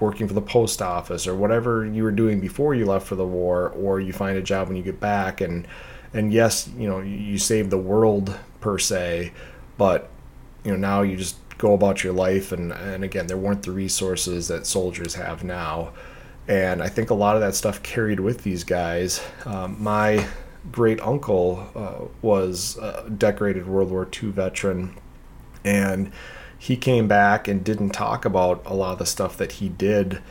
working 0.00 0.26
for 0.26 0.34
the 0.34 0.42
post 0.42 0.82
office 0.82 1.26
or 1.26 1.34
whatever 1.34 1.86
you 1.86 2.02
were 2.02 2.10
doing 2.10 2.40
before 2.40 2.74
you 2.74 2.84
left 2.84 3.06
for 3.06 3.14
the 3.14 3.26
war 3.26 3.70
or 3.70 4.00
you 4.00 4.12
find 4.12 4.36
a 4.36 4.42
job 4.42 4.68
when 4.68 4.76
you 4.76 4.82
get 4.82 4.98
back. 4.98 5.40
And 5.40 5.66
and 6.12 6.32
yes 6.32 6.68
you 6.76 6.88
know 6.88 7.00
you 7.00 7.38
save 7.38 7.70
the 7.70 7.78
world 7.78 8.36
per 8.60 8.78
se 8.78 9.32
but 9.78 10.08
you 10.64 10.70
know 10.72 10.76
now 10.76 11.02
you 11.02 11.16
just 11.16 11.36
go 11.58 11.72
about 11.74 12.04
your 12.04 12.12
life 12.12 12.52
and 12.52 12.72
and 12.72 13.02
again 13.02 13.26
there 13.26 13.36
weren't 13.36 13.62
the 13.62 13.70
resources 13.70 14.48
that 14.48 14.66
soldiers 14.66 15.14
have 15.14 15.42
now 15.42 15.92
and 16.48 16.82
I 16.82 16.88
think 16.88 17.10
a 17.10 17.14
lot 17.14 17.34
of 17.34 17.42
that 17.42 17.54
stuff 17.54 17.82
carried 17.82 18.20
with 18.20 18.42
these 18.42 18.62
guys. 18.64 19.20
Um, 19.44 19.82
my 19.82 20.26
great 20.70 21.00
uncle 21.00 21.68
uh, 21.74 22.04
was 22.22 22.76
a 22.78 23.10
decorated 23.10 23.66
World 23.66 23.90
War 23.90 24.08
II 24.22 24.30
veteran, 24.30 24.96
and 25.64 26.12
he 26.58 26.76
came 26.76 27.08
back 27.08 27.48
and 27.48 27.64
didn't 27.64 27.90
talk 27.90 28.24
about 28.24 28.62
a 28.64 28.74
lot 28.74 28.92
of 28.92 28.98
the 28.98 29.06
stuff 29.06 29.36
that 29.36 29.52
he 29.52 29.68
did 29.68 30.22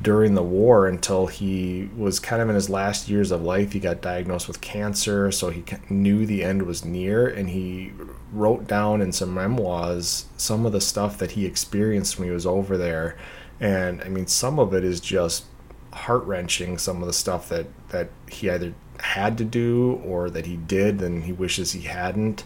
during 0.00 0.34
the 0.34 0.42
war 0.42 0.86
until 0.86 1.26
he 1.26 1.88
was 1.96 2.18
kind 2.18 2.42
of 2.42 2.48
in 2.48 2.54
his 2.54 2.70
last 2.70 3.08
years 3.08 3.30
of 3.30 3.42
life. 3.42 3.72
He 3.72 3.80
got 3.80 4.00
diagnosed 4.00 4.48
with 4.48 4.60
cancer, 4.60 5.30
so 5.30 5.50
he 5.50 5.64
knew 5.88 6.26
the 6.26 6.42
end 6.42 6.62
was 6.62 6.84
near, 6.84 7.28
and 7.28 7.50
he 7.50 7.92
wrote 8.32 8.66
down 8.66 9.00
in 9.00 9.12
some 9.12 9.34
memoirs 9.34 10.26
some 10.36 10.64
of 10.66 10.72
the 10.72 10.80
stuff 10.80 11.18
that 11.18 11.32
he 11.32 11.46
experienced 11.46 12.18
when 12.18 12.28
he 12.28 12.34
was 12.34 12.46
over 12.46 12.76
there. 12.76 13.16
And 13.60 14.02
I 14.02 14.08
mean, 14.08 14.26
some 14.26 14.58
of 14.58 14.74
it 14.74 14.82
is 14.82 15.00
just 15.00 15.44
heart 15.92 16.24
wrenching. 16.24 16.78
Some 16.78 17.00
of 17.00 17.06
the 17.06 17.12
stuff 17.12 17.48
that 17.50 17.66
that 17.90 18.08
he 18.28 18.50
either 18.50 18.74
had 19.00 19.36
to 19.38 19.44
do 19.44 20.00
or 20.04 20.30
that 20.30 20.46
he 20.46 20.56
did 20.56 21.02
and 21.02 21.24
he 21.24 21.32
wishes 21.32 21.72
he 21.72 21.82
hadn't. 21.82 22.44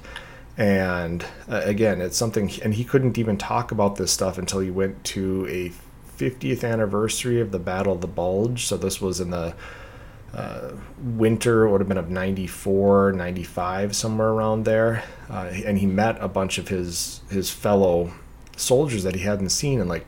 And 0.59 1.25
uh, 1.49 1.61
again, 1.65 2.01
it's 2.01 2.17
something, 2.17 2.51
and 2.63 2.75
he 2.75 2.85
couldn't 2.85 3.19
even 3.19 3.37
talk 3.37 3.73
about 3.73 3.97
this 3.97 4.11
stuff 4.11 4.39
until 4.39 4.61
he 4.61 4.71
went 4.71 5.05
to 5.05 5.47
a 5.49 5.73
50th 6.19 6.65
anniversary 6.65 7.41
of 7.41 7.51
the 7.51 7.59
Battle 7.59 7.93
of 7.93 8.01
the 8.01 8.07
Bulge. 8.07 8.67
So 8.67 8.77
this 8.77 9.01
was 9.01 9.21
in 9.21 9.31
the 9.31 9.55
uh, 10.35 10.73
winter, 10.99 11.65
it 11.65 11.71
would 11.71 11.81
have 11.81 11.89
been 11.89 11.99
of 11.99 12.11
94, 12.11 13.13
95, 13.13 13.97
somewhere 13.97 14.29
around 14.29 14.65
there. 14.65 15.05
Uh, 15.31 15.51
and 15.65 15.79
he 15.79 15.87
met 15.87 16.17
a 16.21 16.29
bunch 16.29 16.59
of 16.59 16.69
his, 16.69 17.21
his 17.31 17.51
fellow 17.51 18.13
soldiers 18.57 19.03
that 19.03 19.15
he 19.15 19.23
hadn't 19.23 19.51
seen 19.51 19.81
in 19.81 19.89
like 19.89 20.07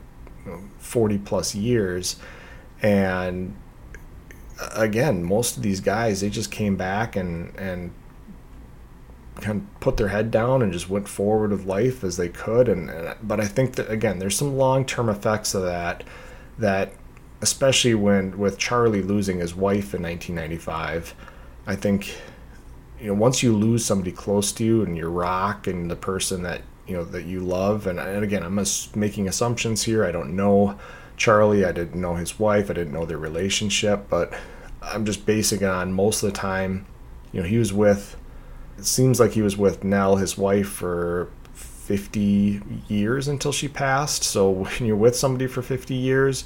40 0.79 1.19
plus 1.19 1.55
years 1.55 2.17
and 2.83 3.55
again, 4.75 5.25
most 5.25 5.57
of 5.57 5.63
these 5.63 5.81
guys 5.81 6.21
they 6.21 6.31
just 6.31 6.51
came 6.51 6.77
back 6.77 7.17
and 7.17 7.55
and 7.57 7.93
kind 9.41 9.63
of 9.63 9.81
put 9.81 9.97
their 9.97 10.09
head 10.09 10.31
down 10.31 10.63
and 10.63 10.73
just 10.73 10.89
went 10.89 11.09
forward 11.09 11.51
with 11.51 11.65
life 11.65 12.05
as 12.05 12.17
they 12.17 12.29
could. 12.29 12.69
And, 12.69 12.91
and 12.91 13.17
but 13.23 13.41
I 13.41 13.47
think 13.47 13.77
that 13.77 13.91
again, 13.91 14.19
there's 14.19 14.37
some 14.37 14.57
long 14.57 14.85
term 14.85 15.09
effects 15.09 15.55
of 15.55 15.63
that 15.63 16.05
that 16.59 16.93
especially 17.41 17.95
when 17.95 18.37
with 18.37 18.59
Charlie 18.59 19.03
losing 19.03 19.39
his 19.39 19.55
wife 19.55 19.95
in 19.95 20.03
1995, 20.03 21.15
I 21.67 21.77
think 21.77 22.17
you 23.01 23.09
know 23.09 23.15
once 23.15 23.43
you 23.43 23.55
lose 23.55 23.85
somebody 23.85 24.13
close 24.13 24.53
to 24.53 24.65
you 24.65 24.83
and 24.83 24.97
your 24.97 25.11
rock 25.11 25.67
and 25.67 25.91
the 25.91 25.97
person 25.97 26.43
that 26.43 26.63
you 26.87 26.97
know 26.97 27.05
that 27.05 27.27
you 27.27 27.41
love 27.41 27.87
and, 27.87 28.01
and 28.01 28.25
again 28.25 28.43
I'm 28.43 28.61
making 28.97 29.29
assumptions 29.29 29.85
here 29.85 30.05
I 30.05 30.11
don't 30.11 30.35
know 30.35 30.77
Charlie. 31.19 31.65
I 31.65 31.73
didn't 31.73 32.01
know 32.01 32.15
his 32.15 32.39
wife. 32.39 32.71
I 32.71 32.75
didn't 32.75 32.95
know 32.95 33.05
their 33.05 33.19
relationship, 33.19 34.07
but 34.09 34.33
I'm 34.81 35.05
just 35.05 35.27
basing 35.27 35.65
on 35.65 35.93
most 35.93 36.23
of 36.23 36.33
the 36.33 36.39
time. 36.39 36.87
You 37.33 37.43
know, 37.43 37.49
he 37.49 37.59
was 37.59 37.73
with. 37.73 38.17
It 38.79 38.87
seems 38.87 39.19
like 39.19 39.33
he 39.33 39.43
was 39.43 39.57
with 39.57 39.85
Nell, 39.85 40.17
his 40.17 40.39
wife, 40.39 40.69
for 40.69 41.29
50 41.53 42.61
years 42.87 43.29
until 43.29 43.51
she 43.51 43.67
passed. 43.67 44.23
So 44.23 44.51
when 44.51 44.87
you're 44.87 44.97
with 44.97 45.17
somebody 45.17 45.47
for 45.47 45.63
50 45.63 45.95
years, 45.95 46.45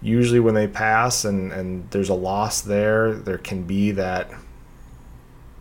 usually 0.00 0.40
when 0.40 0.54
they 0.54 0.68
pass 0.68 1.24
and 1.24 1.50
and 1.52 1.90
there's 1.90 2.08
a 2.08 2.14
loss 2.14 2.60
there, 2.60 3.14
there 3.14 3.38
can 3.38 3.64
be 3.64 3.90
that 3.92 4.30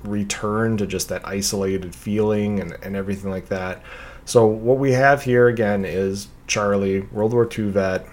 return 0.04 0.78
to 0.78 0.86
just 0.86 1.10
that 1.10 1.26
isolated 1.26 1.96
feeling 1.96 2.60
and, 2.60 2.78
and 2.84 2.96
everything 2.96 3.32
like 3.32 3.48
that. 3.48 3.82
So 4.26 4.46
what 4.46 4.78
we 4.78 4.92
have 4.94 5.24
here 5.24 5.48
again 5.48 5.86
is 5.86 6.28
Charlie, 6.48 7.02
World 7.02 7.34
War 7.34 7.50
II 7.50 7.70
vet, 7.72 8.06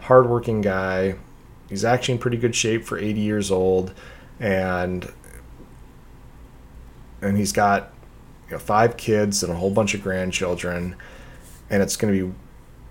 hardworking 0.00 0.60
guy. 0.60 1.16
He's 1.68 1.84
actually 1.84 2.14
in 2.14 2.20
pretty 2.20 2.36
good 2.36 2.54
shape 2.54 2.84
for 2.84 2.98
80 2.98 3.20
years 3.20 3.50
old, 3.50 3.92
and 4.38 5.12
and 7.22 7.36
he's 7.36 7.52
got 7.52 7.92
you 8.46 8.52
know, 8.52 8.58
five 8.58 8.96
kids 8.96 9.42
and 9.42 9.52
a 9.52 9.56
whole 9.56 9.70
bunch 9.70 9.94
of 9.94 10.02
grandchildren, 10.02 10.96
and 11.70 11.82
it's 11.82 11.96
going 11.96 12.14
to 12.14 12.26
be 12.26 12.34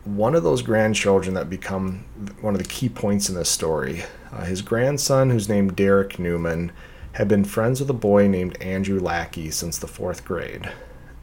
one 0.06 0.36
of 0.36 0.44
those 0.44 0.62
grandchildren 0.62 1.34
that 1.34 1.50
become 1.50 2.06
one 2.42 2.54
of 2.54 2.62
the 2.62 2.68
key 2.68 2.90
points 2.90 3.28
in 3.28 3.36
this 3.36 3.50
story. 3.50 4.04
Uh, 4.32 4.46
his 4.46 4.62
grandson, 4.62 5.32
who's 5.32 5.50
named 5.50 5.76
Derek 5.76 6.20
Newman, 6.20 6.72
had 7.14 7.28
been 7.28 7.44
friends 7.44 7.80
with 7.80 7.90
a 7.90 7.94
boy 7.94 8.28
named 8.28 8.62
Andrew 8.62 9.00
Lackey 9.00 9.50
since 9.50 9.78
the 9.78 9.88
fourth 9.88 10.26
grade. 10.26 10.70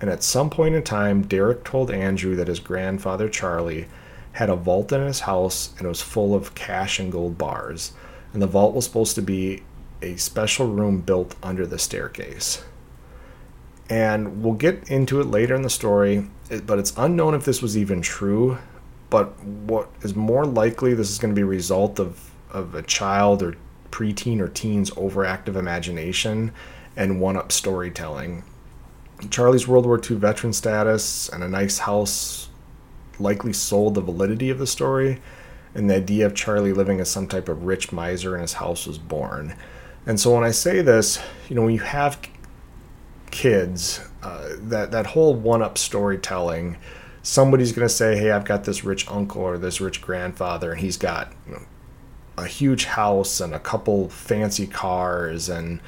And 0.01 0.11
at 0.11 0.25
some 0.25 0.51
point 0.51 0.75
in 0.75 0.83
time, 0.83 1.23
Derek 1.23 1.63
told 1.63 1.91
Andrew 1.91 2.35
that 2.35 2.49
his 2.49 2.59
grandfather, 2.59 3.29
Charlie, 3.29 3.87
had 4.33 4.51
a 4.51 4.57
vault 4.57 4.91
in 4.91 5.07
his 5.07 5.21
house 5.21 5.73
and 5.77 5.87
it 5.87 5.89
was 5.89 6.03
full 6.03 6.35
of 6.35 6.55
cash 6.55 6.99
and 6.99 7.13
gold 7.13 7.39
bars. 7.39 7.93
And 8.33 8.43
the 8.43 8.47
vault 8.47 8.75
was 8.75 8.87
supposed 8.87 9.15
to 9.15 9.23
be 9.23 9.63
a 10.01 10.17
special 10.17 10.67
room 10.67 11.03
built 11.03 11.37
under 11.43 11.67
the 11.67 11.79
staircase. 11.79 12.65
And 13.93 14.43
we'll 14.43 14.55
get 14.55 14.89
into 14.89 15.21
it 15.21 15.27
later 15.27 15.55
in 15.55 15.61
the 15.61 15.69
story, 15.69 16.27
but 16.65 16.79
it's 16.79 16.95
unknown 16.97 17.35
if 17.35 17.45
this 17.45 17.61
was 17.61 17.77
even 17.77 18.01
true. 18.01 18.57
But 19.11 19.39
what 19.45 19.91
is 20.01 20.17
more 20.17 20.47
likely, 20.47 20.95
this 20.95 21.11
is 21.11 21.19
going 21.19 21.35
to 21.35 21.39
be 21.39 21.43
a 21.43 21.47
result 21.47 22.01
of, 22.01 22.31
of 22.51 22.75
a 22.75 22.81
child 22.81 23.43
or 23.43 23.55
preteen 23.91 24.41
or 24.41 24.49
teen's 24.49 24.91
overactive 24.93 25.57
imagination 25.57 26.53
and 26.97 27.21
one 27.21 27.37
up 27.37 27.53
storytelling. 27.53 28.45
Charlie's 29.29 29.69
World 29.69 29.85
War 29.85 30.01
II 30.01 30.17
veteran 30.17 30.55
status 30.55 31.29
and 31.29 31.45
a 31.45 31.49
nice 31.49 31.81
house 31.81 32.49
likely 33.19 33.53
sold 33.53 33.95
the 33.95 34.01
validity 34.01 34.49
of 34.49 34.59
the 34.59 34.67
story, 34.67 35.21
and 35.75 35.91
the 35.91 35.97
idea 35.97 36.25
of 36.25 36.35
Charlie 36.35 36.73
living 36.73 36.99
as 36.99 37.11
some 37.11 37.29
type 37.29 37.51
of 37.51 37.65
rich 37.65 37.93
miser 37.93 38.35
in 38.35 38.41
his 38.41 38.55
house 38.55 38.87
was 38.87 38.97
born. 38.97 39.55
And 40.07 40.19
so 40.19 40.35
when 40.35 40.45
I 40.45 40.51
say 40.51 40.81
this, 40.81 41.19
you 41.51 41.55
know, 41.55 41.65
when 41.65 41.75
you 41.75 41.81
have 41.81 42.23
kids, 43.33 44.01
uh, 44.23 44.51
that 44.59 44.93
that 44.93 45.07
whole 45.07 45.35
one-up 45.35 45.77
storytelling, 45.77 46.77
somebody's 47.25 47.73
going 47.73 47.89
to 47.89 47.93
say, 47.93 48.17
"Hey, 48.17 48.31
I've 48.31 48.45
got 48.45 48.63
this 48.63 48.85
rich 48.85 49.11
uncle 49.11 49.43
or 49.43 49.59
this 49.59 49.81
rich 49.81 50.01
grandfather, 50.01 50.71
and 50.73 50.81
he's 50.81 50.97
got 50.97 51.33
you 51.49 51.55
know, 51.55 51.63
a 52.39 52.47
huge 52.47 52.85
house 52.85 53.41
and 53.41 53.53
a 53.53 53.59
couple 53.59 54.09
fancy 54.09 54.69
cars 54.69 55.49
and." 55.49 55.81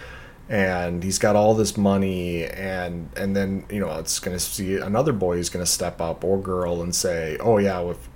and 0.47 1.03
he's 1.03 1.19
got 1.19 1.37
all 1.37 1.55
this 1.55 1.75
money 1.75 2.45
and 2.45 3.09
and 3.17 3.35
then 3.35 3.65
you 3.71 3.81
know 3.81 3.99
it's 3.99 4.19
going 4.19 4.37
to 4.37 4.39
see 4.39 4.77
another 4.77 5.11
boy 5.13 5.37
who's 5.37 5.49
going 5.49 5.65
to 5.65 5.71
step 5.71 6.03
up 6.03 6.23
or 6.23 6.39
girl 6.39 6.83
and 6.83 6.95
say 6.95 7.39
oh 7.41 7.57
yeah 7.57 7.81
if 7.81 8.09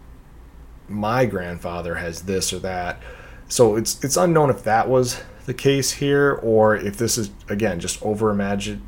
my 0.89 1.25
grandfather 1.25 1.95
has 1.95 2.23
this 2.23 2.53
or 2.53 2.59
that 2.59 3.01
so 3.49 3.77
it's 3.77 4.03
it's 4.05 4.17
unknown 4.19 4.51
if 4.51 4.63
that 4.63 4.91
was 4.91 5.23
the 5.47 5.55
case 5.55 5.93
here 5.93 6.39
or 6.43 6.77
if 6.77 6.99
this 6.99 7.17
is 7.17 7.31
again 7.49 7.81
just 7.81 8.03
over 8.03 8.29
imagine 8.29 8.87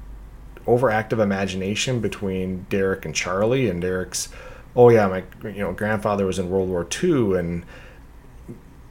overactive 0.67 1.19
imagination 1.19 2.01
between 2.01 2.67
Derek 2.69 3.05
and 3.05 3.15
Charlie 3.15 3.69
and 3.69 3.81
Derek's 3.81 4.29
oh 4.77 4.89
yeah 4.89 5.09
my 5.09 5.25
you 5.49 5.61
know 5.61 5.73
grandfather 5.73 6.27
was 6.27 6.39
in 6.39 6.51
World 6.51 6.69
War 6.69 6.87
II 7.03 7.39
and 7.39 7.65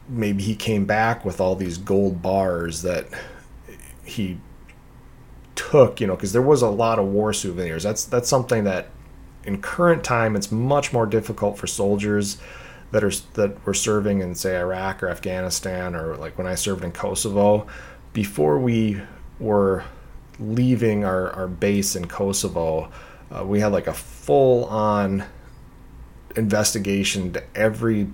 maybe 0.09 0.43
he 0.43 0.55
came 0.55 0.85
back 0.85 1.23
with 1.23 1.39
all 1.39 1.55
these 1.55 1.77
gold 1.77 2.21
bars 2.21 2.81
that 2.81 3.07
he 4.03 4.39
took, 5.55 6.01
you 6.01 6.07
know, 6.07 6.15
because 6.15 6.33
there 6.33 6.41
was 6.41 6.61
a 6.61 6.69
lot 6.69 6.99
of 6.99 7.05
war 7.05 7.31
souvenirs. 7.31 7.83
That's 7.83 8.05
that's 8.05 8.27
something 8.27 8.63
that 8.63 8.89
in 9.43 9.61
current 9.61 10.03
time 10.03 10.35
it's 10.35 10.51
much 10.51 10.91
more 10.91 11.05
difficult 11.05 11.57
for 11.57 11.67
soldiers 11.67 12.37
that 12.91 13.03
are 13.03 13.11
that 13.33 13.65
were 13.65 13.73
serving 13.73 14.21
in 14.21 14.35
say 14.35 14.57
Iraq 14.57 15.03
or 15.03 15.09
Afghanistan 15.09 15.95
or 15.95 16.15
like 16.17 16.37
when 16.37 16.47
I 16.47 16.55
served 16.55 16.83
in 16.83 16.91
Kosovo. 16.91 17.67
Before 18.13 18.57
we 18.57 19.01
were 19.39 19.83
leaving 20.39 21.03
our, 21.03 21.31
our 21.31 21.47
base 21.47 21.95
in 21.95 22.07
Kosovo, 22.07 22.91
uh, 23.31 23.45
we 23.45 23.59
had 23.59 23.71
like 23.71 23.87
a 23.87 23.93
full 23.93 24.65
on 24.65 25.23
investigation 26.35 27.33
to 27.33 27.43
every 27.55 28.07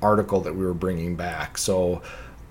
article 0.00 0.40
that 0.40 0.54
we 0.54 0.64
were 0.64 0.74
bringing 0.74 1.16
back. 1.16 1.58
So 1.58 2.02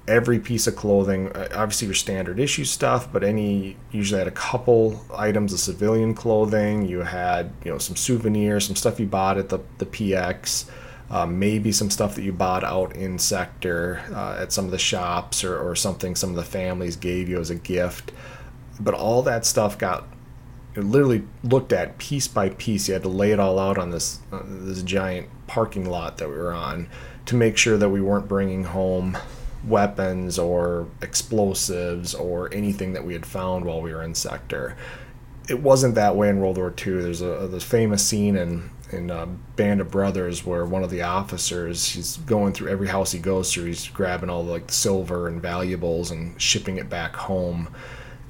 every 0.08 0.40
piece 0.40 0.68
of 0.68 0.76
clothing, 0.76 1.30
uh, 1.30 1.48
obviously 1.54 1.88
your 1.88 1.96
standard 1.96 2.40
issue 2.40 2.66
stuff, 2.66 3.12
but 3.12 3.24
any 3.24 3.78
usually 3.92 4.20
had 4.20 4.28
a 4.28 4.32
couple 4.32 5.06
items 5.14 5.54
of 5.54 5.60
civilian 5.60 6.14
clothing. 6.14 6.88
You 6.88 7.00
had 7.00 7.52
you 7.64 7.72
know 7.72 7.78
some 7.78 7.96
souvenirs, 7.96 8.68
some 8.68 8.76
stuff 8.76 9.00
you 9.00 9.08
bought 9.08 9.38
at 9.38 9.50
the 9.50 9.60
the 9.78 9.86
PX. 9.86 10.70
Uh, 11.10 11.26
maybe 11.26 11.74
some 11.74 11.90
stuff 11.90 12.16
that 12.16 12.22
you 12.22 12.32
bought 12.32 12.64
out 12.64 12.96
in 12.96 13.20
sector 13.20 14.02
uh, 14.14 14.38
at 14.40 14.54
some 14.54 14.64
of 14.64 14.72
the 14.72 14.80
shops 14.80 15.44
or, 15.44 15.60
or 15.60 15.76
something 15.76 16.16
some 16.16 16.30
of 16.30 16.38
the 16.38 16.44
families 16.44 16.96
gave 16.96 17.28
you 17.28 17.38
as 17.38 17.50
a 17.50 17.56
gift 17.56 18.14
but 18.84 18.94
all 18.94 19.22
that 19.24 19.46
stuff 19.46 19.78
got 19.78 20.06
literally 20.76 21.24
looked 21.44 21.74
at 21.74 21.98
piece 21.98 22.28
by 22.28 22.50
piece. 22.50 22.88
You 22.88 22.94
had 22.94 23.04
to 23.04 23.10
lay 23.10 23.32
it 23.32 23.40
all 23.40 23.60
out 23.60 23.78
on 23.78 23.92
this 23.92 24.20
this 24.32 24.82
giant 24.84 25.30
parking 25.48 25.90
lot 25.90 26.18
that 26.18 26.30
we 26.30 26.36
were 26.36 26.54
on 26.54 26.88
to 27.26 27.36
make 27.36 27.58
sure 27.58 27.78
that 27.78 27.90
we 27.90 28.02
weren't 28.02 28.28
bringing 28.28 28.66
home 28.66 29.18
weapons 29.66 30.40
or 30.40 30.88
explosives 31.02 32.16
or 32.16 32.52
anything 32.54 32.94
that 32.94 33.06
we 33.06 33.14
had 33.14 33.26
found 33.26 33.66
while 33.66 33.82
we 33.82 33.94
were 33.94 34.02
in 34.02 34.16
sector. 34.16 34.76
It 35.50 35.60
wasn't 35.60 35.96
that 35.96 36.16
way 36.16 36.30
in 36.30 36.40
World 36.40 36.58
War 36.58 36.70
II. 36.70 37.02
There's 37.02 37.22
a 37.22 37.48
this 37.52 37.64
famous 37.64 38.06
scene 38.06 38.36
in 38.36 38.70
in 38.92 39.10
uh, 39.10 39.26
Band 39.56 39.80
of 39.80 39.90
Brothers 39.90 40.46
where 40.46 40.66
one 40.66 40.84
of 40.84 40.90
the 40.90 41.02
officers 41.02 41.90
he's 41.90 42.18
going 42.18 42.54
through 42.54 42.70
every 42.70 42.88
house 42.88 43.12
he 43.12 43.20
goes 43.20 43.54
through. 43.54 43.66
He's 43.66 43.88
grabbing 43.88 44.30
all 44.30 44.44
the, 44.44 44.52
like 44.52 44.68
the 44.68 44.74
silver 44.74 45.28
and 45.28 45.42
valuables 45.42 46.12
and 46.12 46.42
shipping 46.42 46.78
it 46.78 46.90
back 46.90 47.16
home 47.16 47.70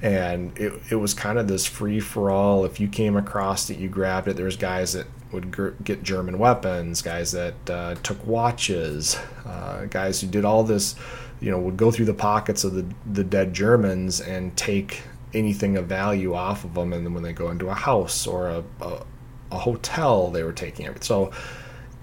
and 0.02 0.58
it, 0.58 0.72
it 0.90 0.96
was 0.96 1.14
kind 1.14 1.38
of 1.38 1.46
this 1.46 1.64
free 1.64 2.00
for 2.00 2.30
all. 2.30 2.64
If 2.64 2.80
you 2.80 2.88
came 2.88 3.16
across 3.16 3.70
it, 3.70 3.78
you 3.78 3.88
grabbed 3.88 4.26
it. 4.26 4.36
There's 4.36 4.56
guys 4.56 4.92
that 4.94 5.06
would 5.30 5.52
gr- 5.52 5.70
get 5.84 6.02
German 6.02 6.38
weapons, 6.38 7.02
guys 7.02 7.30
that 7.32 7.70
uh, 7.70 7.94
took 8.02 8.24
watches, 8.26 9.16
uh, 9.46 9.86
guys 9.86 10.20
who 10.20 10.26
did 10.26 10.44
all 10.44 10.64
this, 10.64 10.96
you 11.40 11.50
know, 11.50 11.58
would 11.58 11.76
go 11.76 11.92
through 11.92 12.06
the 12.06 12.14
pockets 12.14 12.64
of 12.64 12.74
the, 12.74 12.84
the 13.12 13.22
dead 13.22 13.54
Germans 13.54 14.20
and 14.20 14.56
take 14.56 15.02
anything 15.34 15.76
of 15.76 15.86
value 15.86 16.34
off 16.34 16.64
of 16.64 16.74
them. 16.74 16.92
And 16.92 17.06
then 17.06 17.14
when 17.14 17.22
they 17.22 17.32
go 17.32 17.50
into 17.50 17.68
a 17.68 17.74
house 17.74 18.26
or 18.26 18.48
a, 18.48 18.64
a, 18.80 19.04
a 19.52 19.58
hotel, 19.58 20.30
they 20.30 20.42
were 20.42 20.52
taking 20.52 20.86
everything. 20.86 21.06
So 21.06 21.30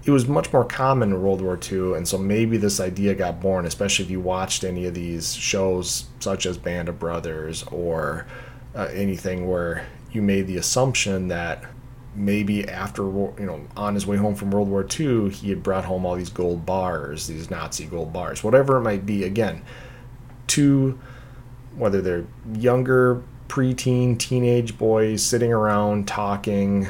it 0.04 0.10
was 0.10 0.26
much 0.26 0.52
more 0.52 0.64
common 0.64 1.10
in 1.10 1.22
World 1.22 1.42
War 1.42 1.58
II, 1.70 1.94
and 1.94 2.08
so 2.08 2.16
maybe 2.16 2.56
this 2.56 2.80
idea 2.80 3.14
got 3.14 3.40
born, 3.40 3.66
especially 3.66 4.04
if 4.06 4.10
you 4.10 4.20
watched 4.20 4.64
any 4.64 4.86
of 4.86 4.94
these 4.94 5.34
shows 5.34 6.06
such 6.20 6.46
as 6.46 6.56
Band 6.56 6.88
of 6.88 6.98
Brothers 6.98 7.64
or 7.64 8.26
uh, 8.74 8.88
anything 8.92 9.48
where 9.48 9.86
you 10.10 10.22
made 10.22 10.46
the 10.46 10.56
assumption 10.56 11.28
that 11.28 11.64
maybe 12.14 12.68
after 12.68 13.02
you 13.02 13.34
know 13.38 13.60
on 13.76 13.94
his 13.94 14.06
way 14.06 14.16
home 14.16 14.34
from 14.34 14.50
World 14.50 14.68
War 14.68 14.86
II, 14.98 15.30
he 15.30 15.50
had 15.50 15.62
brought 15.62 15.84
home 15.84 16.06
all 16.06 16.16
these 16.16 16.30
gold 16.30 16.64
bars, 16.64 17.26
these 17.26 17.50
Nazi 17.50 17.84
gold 17.84 18.12
bars, 18.12 18.42
whatever 18.42 18.78
it 18.78 18.82
might 18.82 19.04
be. 19.04 19.24
Again, 19.24 19.62
to 20.48 20.98
whether 21.76 22.00
they're 22.00 22.26
younger 22.54 23.22
preteen, 23.48 24.18
teenage 24.18 24.78
boys 24.78 25.22
sitting 25.22 25.52
around 25.52 26.08
talking, 26.08 26.88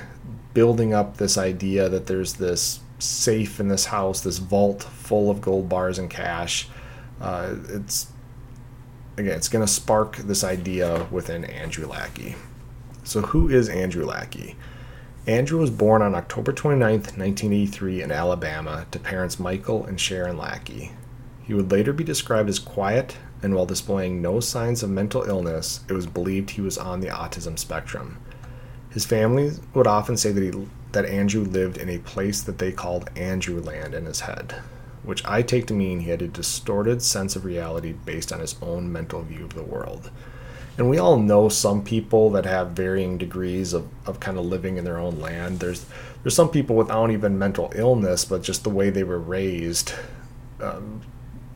building 0.55 0.95
up 0.95 1.17
this 1.17 1.37
idea 1.37 1.89
that 1.89 2.07
there's 2.07 2.35
this 2.35 2.81
safe 3.01 3.61
in 3.61 3.69
this 3.69 3.87
house, 3.87 4.21
this 4.21 4.39
vault 4.39 4.83
full 4.83 5.31
of 5.31 5.41
gold 5.41 5.69
bars 5.69 5.99
and 5.99 6.09
cash. 6.09 6.69
Uh, 7.21 7.57
it's 7.69 8.13
again, 9.17 9.37
it's 9.37 9.49
going 9.49 9.65
to 9.65 9.73
spark 9.73 10.17
this 10.17 10.45
idea 10.45 11.07
within 11.11 11.45
Andrew 11.45 11.87
Lackey. 11.87 12.37
So, 13.05 13.23
who 13.23 13.49
is 13.49 13.69
Andrew 13.69 14.05
Lackey? 14.05 14.57
Andrew 15.27 15.61
was 15.61 15.71
born 15.71 16.03
on 16.03 16.15
October 16.15 16.53
29, 16.53 16.91
1983, 16.91 18.03
in 18.03 18.11
Alabama, 18.11 18.87
to 18.91 18.99
parents 18.99 19.39
Michael 19.39 19.85
and 19.85 20.01
Sharon 20.01 20.39
Lackey. 20.39 20.93
He 21.43 21.55
would 21.55 21.71
later 21.71 21.93
be 21.93 22.05
described 22.05 22.49
as 22.49 22.59
quiet, 22.59 23.17
and 23.43 23.55
while 23.55 23.67
displaying 23.67 24.23
no 24.23 24.41
signs 24.41 24.83
of 24.83 24.91
mental 24.91 25.23
illness, 25.25 25.81
it 25.89 25.93
was 25.93 26.07
believed 26.07 26.51
he 26.51 26.61
was 26.61 26.79
on 26.79 27.01
the 27.01 27.09
autism 27.09 27.59
spectrum. 27.59 28.19
His 28.91 29.05
family 29.05 29.53
would 29.75 29.87
often 29.87 30.17
say 30.17 30.33
that 30.33 30.43
he 30.43 30.67
that 30.93 31.07
Andrew 31.07 31.45
lived 31.45 31.79
in 31.79 31.89
a 31.89 31.99
place 31.99 32.43
that 32.43 32.59
they 32.59 32.73
called 32.73 33.11
Andrew 33.17 33.61
Land 33.61 33.95
in 33.95 34.07
his 34.07 34.21
head, 34.21 34.57
which 35.05 35.25
I 35.25 35.43
take 35.43 35.67
to 35.69 35.75
mean 35.75 36.01
he 36.01 36.11
had 36.11 36.23
a 36.23 36.29
distorted 36.29 37.01
sense 37.01 37.37
of 37.37 37.45
reality 37.45 37.93
based 37.93 38.33
on 38.33 38.41
his 38.41 38.57
own 38.61 38.93
mental 38.93 39.23
view 39.23 39.45
of 39.45 39.55
the 39.55 39.63
world. 39.63 40.11
And 40.77 40.89
we 40.89 40.99
all 40.99 41.19
know 41.19 41.49
some 41.49 41.85
people 41.85 42.31
that 42.31 42.47
have 42.47 42.71
varying 42.71 43.19
degrees 43.19 43.73
of, 43.73 43.89
of 44.07 44.19
kind 44.19 44.39
of 44.39 44.47
living 44.47 44.79
in 44.79 44.85
their 44.85 44.99
own 44.99 45.21
land. 45.21 45.61
There's 45.61 45.85
there's 46.23 46.35
some 46.35 46.51
people 46.51 46.77
without 46.77 47.11
even 47.11 47.39
mental 47.39 47.73
illness, 47.75 48.25
but 48.25 48.43
just 48.43 48.65
the 48.65 48.71
way 48.71 48.91
they 48.91 49.05
were 49.05 49.19
raised, 49.19 49.93
um, 50.61 51.03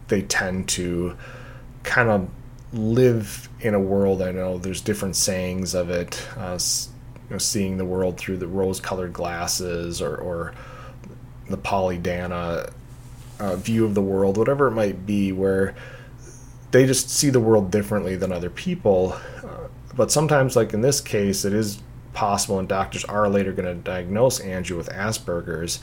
they 0.09 0.23
tend 0.23 0.69
to 0.71 1.17
kind 1.83 2.09
of 2.09 2.29
live 2.73 3.49
in 3.61 3.75
a 3.75 3.81
world. 3.81 4.23
I 4.23 4.33
know 4.33 4.59
there's 4.59 4.81
different 4.81 5.17
sayings 5.17 5.75
of 5.75 5.91
it. 5.91 6.27
Uh, 6.37 6.59
know, 7.31 7.39
seeing 7.39 7.77
the 7.77 7.85
world 7.85 8.19
through 8.19 8.37
the 8.37 8.47
rose-colored 8.47 9.13
glasses 9.13 10.03
or, 10.03 10.17
or 10.17 10.55
the 11.49 11.57
Pollyanna 11.57 12.69
uh, 13.41 13.57
view 13.57 13.85
of 13.85 13.95
the 13.95 14.03
world, 14.03 14.37
whatever 14.37 14.69
it 14.69 14.73
might 14.73 15.07
be, 15.07 15.33
where 15.33 15.75
they 16.71 16.87
just 16.87 17.11
see 17.11 17.31
the 17.31 17.41
world 17.41 17.71
differently 17.71 18.17
than 18.17 18.33
other 18.33 18.51
people. 18.51 19.17
Uh, 19.43 19.69
but 19.97 20.11
sometimes, 20.11 20.57
like 20.57 20.73
in 20.73 20.81
this 20.81 21.01
case, 21.01 21.45
it 21.45 21.53
is 21.53 21.81
possible, 22.13 22.59
and 22.59 22.69
doctors 22.69 23.05
are 23.05 23.29
later 23.29 23.53
going 23.53 23.67
to 23.67 23.75
diagnose 23.75 24.41
Andrew 24.41 24.77
with 24.77 24.89
Asperger's, 24.89 25.81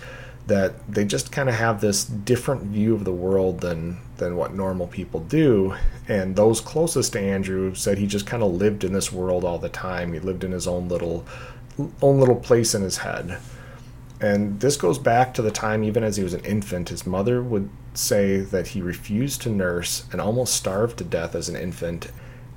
that 0.47 0.91
they 0.91 1.05
just 1.05 1.31
kind 1.31 1.49
of 1.49 1.55
have 1.55 1.81
this 1.81 2.03
different 2.03 2.63
view 2.63 2.93
of 2.95 3.05
the 3.05 3.13
world 3.13 3.61
than 3.61 3.97
than 4.17 4.35
what 4.35 4.53
normal 4.53 4.87
people 4.87 5.19
do. 5.21 5.75
And 6.07 6.35
those 6.35 6.61
closest 6.61 7.13
to 7.13 7.19
Andrew 7.19 7.73
said 7.73 7.97
he 7.97 8.07
just 8.07 8.27
kind 8.27 8.43
of 8.43 8.51
lived 8.51 8.83
in 8.83 8.93
this 8.93 9.11
world 9.11 9.43
all 9.43 9.59
the 9.59 9.69
time. 9.69 10.13
He 10.13 10.19
lived 10.19 10.43
in 10.43 10.51
his 10.51 10.67
own 10.67 10.87
little 10.87 11.25
own 12.01 12.19
little 12.19 12.35
place 12.35 12.73
in 12.73 12.81
his 12.81 12.97
head. 12.97 13.39
And 14.19 14.59
this 14.59 14.77
goes 14.77 14.99
back 14.99 15.33
to 15.33 15.41
the 15.41 15.49
time, 15.49 15.83
even 15.83 16.03
as 16.03 16.15
he 16.15 16.23
was 16.23 16.35
an 16.35 16.45
infant, 16.45 16.89
his 16.89 17.07
mother 17.07 17.41
would 17.41 17.69
say 17.95 18.37
that 18.37 18.67
he 18.67 18.81
refused 18.81 19.41
to 19.41 19.49
nurse 19.49 20.05
and 20.11 20.21
almost 20.21 20.53
starved 20.53 20.99
to 20.99 21.03
death 21.03 21.33
as 21.33 21.49
an 21.49 21.55
infant. 21.55 22.11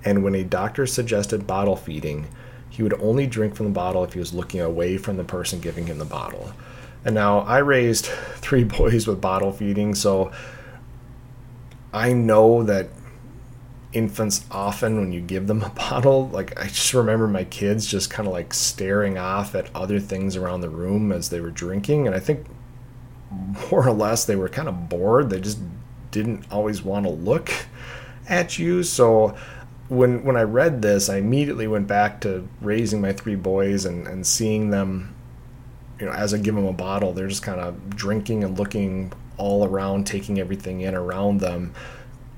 And 0.05 0.23
when 0.23 0.35
a 0.35 0.45
doctor 0.45 0.87
suggested 0.87 1.47
bottle 1.47 1.77
feeding, 1.77 2.27
he 2.69 2.83
would 2.83 3.01
only 3.01 3.27
drink 3.27 3.55
from 3.55 3.67
the 3.67 3.73
bottle 3.73 4.05
if 4.05 4.13
he 4.13 4.19
was 4.19 4.35
looking 4.35 4.61
away 4.61 4.99
from 4.99 5.17
the 5.17 5.25
person 5.25 5.61
giving 5.61 5.87
him 5.87 5.99
the 5.99 6.05
bottle. 6.05 6.53
And 7.05 7.15
now 7.15 7.41
I 7.41 7.59
raised 7.59 8.07
three 8.37 8.65
boys 8.65 9.07
with 9.07 9.21
bottle 9.21 9.53
feeding, 9.53 9.95
so 9.95 10.33
I 11.93 12.13
know 12.13 12.63
that 12.65 12.89
infants 13.93 14.45
often 14.51 14.99
when 14.99 15.13
you 15.13 15.21
give 15.21 15.47
them 15.47 15.63
a 15.63 15.69
bottle 15.77 16.29
like 16.31 16.59
i 16.59 16.67
just 16.67 16.93
remember 16.93 17.29
my 17.29 17.45
kids 17.45 17.87
just 17.87 18.11
kind 18.11 18.27
of 18.27 18.33
like 18.33 18.53
staring 18.53 19.17
off 19.17 19.55
at 19.55 19.71
other 19.73 20.01
things 20.01 20.35
around 20.35 20.61
the 20.61 20.69
room 20.69 21.13
as 21.13 21.29
they 21.29 21.41
were 21.41 21.53
drinking 21.53 22.05
and 22.05 22.17
i 22.17 22.19
think 22.19 22.45
more 23.71 23.87
or 23.87 23.93
less 23.93 24.25
they 24.25 24.37
were 24.37 24.49
kind 24.49 24.69
of 24.69 24.89
bored. 24.89 25.31
They 25.31 25.41
just 25.41 25.59
didn't 26.11 26.47
always 26.51 26.83
want 26.83 27.07
to 27.07 27.13
look 27.13 27.51
at 28.29 28.59
you. 28.59 28.83
So 28.83 29.37
when 29.89 30.25
when 30.25 30.35
i 30.35 30.43
read 30.43 30.81
this 30.81 31.11
i 31.11 31.19
immediately 31.19 31.67
went 31.67 31.87
back 31.87 32.19
to 32.19 32.49
raising 32.63 33.03
my 33.03 33.13
three 33.13 33.35
boys 33.35 33.85
and 33.85 34.07
and 34.07 34.27
seeing 34.27 34.71
them 34.71 35.15
you 36.05 36.11
know 36.11 36.17
as 36.17 36.35
i 36.35 36.39
give 36.39 36.55
them 36.55 36.67
a 36.67 36.73
bottle 36.73 37.13
they're 37.13 37.29
just 37.29 37.43
kind 37.43 37.61
of 37.61 37.97
drinking 37.97 38.45
and 38.45 38.59
looking 38.59 39.13
all 39.37 39.65
around 39.65 40.07
taking 40.07 40.39
everything 40.39 40.81
in 40.83 40.95
around 40.95 41.41
them 41.41 41.75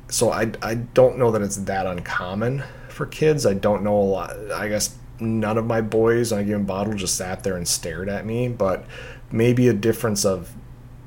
so 0.09 0.31
I, 0.31 0.53
I 0.63 0.75
don't 0.75 1.19
know 1.19 1.31
that 1.33 1.43
it's 1.43 1.57
that 1.57 1.87
uncommon 1.87 2.63
for 2.89 3.07
kids. 3.07 3.45
I 3.45 3.55
don't 3.55 3.83
know 3.83 3.97
a 3.97 4.03
lot. 4.03 4.37
I 4.53 4.69
guess 4.69 4.97
none 5.19 5.59
of 5.59 5.67
my 5.67 5.81
boys 5.81 6.33
on 6.33 6.41
a 6.41 6.45
given 6.45 6.65
bottle 6.65 6.95
just 6.95 7.17
sat 7.17 7.43
there 7.43 7.57
and 7.57 7.67
stared 7.67 8.09
at 8.09 8.25
me, 8.25 8.49
but 8.49 8.85
maybe 9.33 9.69
a 9.69 9.73
difference 9.73 10.25
of 10.25 10.55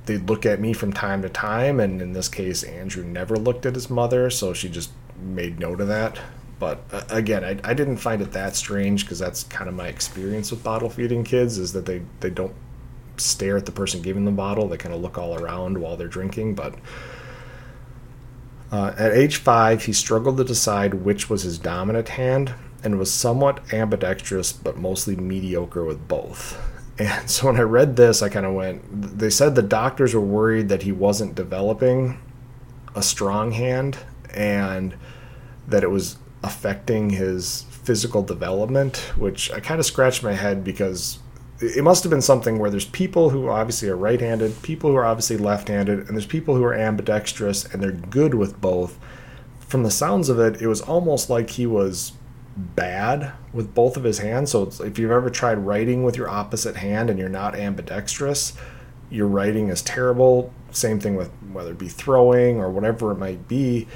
they 0.05 0.17
look 0.17 0.45
at 0.45 0.59
me 0.59 0.73
from 0.73 0.91
time 0.91 1.21
to 1.21 1.29
time, 1.29 1.79
and 1.79 2.01
in 2.01 2.13
this 2.13 2.27
case, 2.27 2.63
Andrew 2.63 3.03
never 3.03 3.35
looked 3.37 3.65
at 3.65 3.75
his 3.75 3.89
mother, 3.89 4.29
so 4.29 4.53
she 4.53 4.67
just 4.67 4.91
made 5.21 5.59
note 5.59 5.81
of 5.81 5.87
that. 5.87 6.19
But 6.59 6.83
uh, 6.91 7.03
again, 7.09 7.43
I, 7.43 7.57
I 7.63 7.73
didn't 7.73 7.97
find 7.97 8.21
it 8.21 8.33
that 8.33 8.55
strange 8.55 9.05
because 9.05 9.19
that's 9.19 9.43
kind 9.43 9.69
of 9.69 9.75
my 9.75 9.87
experience 9.87 10.51
with 10.51 10.63
bottle 10.63 10.89
feeding 10.89 11.23
kids 11.23 11.57
is 11.57 11.73
that 11.73 11.85
they, 11.85 12.01
they 12.19 12.29
don't 12.29 12.53
stare 13.17 13.57
at 13.57 13.65
the 13.65 13.71
person 13.71 14.01
giving 14.01 14.25
the 14.25 14.31
bottle. 14.31 14.67
They 14.67 14.77
kind 14.77 14.93
of 14.93 15.01
look 15.01 15.17
all 15.17 15.35
around 15.35 15.77
while 15.77 15.95
they're 15.95 16.07
drinking, 16.07 16.55
but 16.55 16.75
uh, 18.71 18.93
at 18.97 19.13
age 19.13 19.37
five, 19.37 19.85
he 19.85 19.93
struggled 19.93 20.37
to 20.37 20.43
decide 20.43 20.93
which 20.93 21.29
was 21.29 21.43
his 21.43 21.57
dominant 21.57 22.09
hand 22.09 22.53
and 22.83 22.99
was 22.99 23.11
somewhat 23.11 23.73
ambidextrous, 23.73 24.53
but 24.53 24.77
mostly 24.77 25.15
mediocre 25.15 25.83
with 25.83 26.07
both. 26.07 26.59
And 27.01 27.29
so 27.31 27.45
when 27.45 27.55
I 27.55 27.61
read 27.61 27.95
this, 27.95 28.21
I 28.21 28.27
kind 28.27 28.45
of 28.45 28.53
went, 28.53 28.81
they 28.91 29.29
said 29.29 29.55
the 29.55 29.61
doctors 29.61 30.13
were 30.13 30.19
worried 30.19 30.67
that 30.67 30.83
he 30.83 30.91
wasn't 30.91 31.33
developing 31.33 32.19
a 32.93 33.01
strong 33.01 33.53
hand 33.53 33.99
and 34.33 34.97
that 35.65 35.81
it 35.81 35.91
was 35.91 36.17
affecting 36.43 37.09
his 37.09 37.63
physical 37.69 38.23
development, 38.23 38.97
which 39.17 39.51
I 39.51 39.59
kind 39.59 39.79
of 39.79 39.85
scratched 39.85 40.23
my 40.23 40.33
head 40.33 40.63
because 40.63 41.19
it 41.59 41.83
must 41.83 42.03
have 42.03 42.09
been 42.09 42.21
something 42.21 42.57
where 42.59 42.69
there's 42.69 42.85
people 42.85 43.31
who 43.31 43.49
obviously 43.49 43.89
are 43.89 43.97
right-handed, 43.97 44.61
people 44.61 44.89
who 44.89 44.95
are 44.95 45.05
obviously 45.05 45.37
left-handed, 45.37 45.99
and 45.99 46.09
there's 46.09 46.25
people 46.25 46.55
who 46.55 46.63
are 46.63 46.73
ambidextrous 46.73 47.65
and 47.65 47.83
they're 47.83 47.91
good 47.91 48.33
with 48.33 48.61
both. 48.61 48.97
from 49.69 49.83
the 49.83 49.91
sounds 49.91 50.29
of 50.29 50.39
it, 50.39 50.59
it 50.63 50.67
was 50.67 50.81
almost 50.81 51.29
like 51.29 51.51
he 51.51 51.67
was 51.67 52.13
bad 52.57 53.31
with 53.53 53.75
both 53.75 53.95
of 53.95 54.03
his 54.03 54.17
hands. 54.17 54.49
So 54.49 54.63
if 54.83 54.97
you've 54.97 55.11
ever 55.11 55.29
tried 55.29 55.59
writing 55.59 56.03
with 56.03 56.17
your 56.17 56.27
opposite 56.27 56.75
hand 56.75 57.11
and 57.11 57.19
you're 57.19 57.29
not 57.29 57.55
ambidextrous, 57.55 58.53
your 59.11 59.27
writing 59.27 59.69
is 59.69 59.83
terrible. 59.83 60.51
Same 60.71 60.99
thing 60.99 61.15
with 61.15 61.29
whether 61.51 61.71
it 61.71 61.77
be 61.77 61.87
throwing 61.87 62.59
or 62.59 62.71
whatever 62.71 63.11
it 63.11 63.19
might 63.19 63.47
be. 63.47 63.87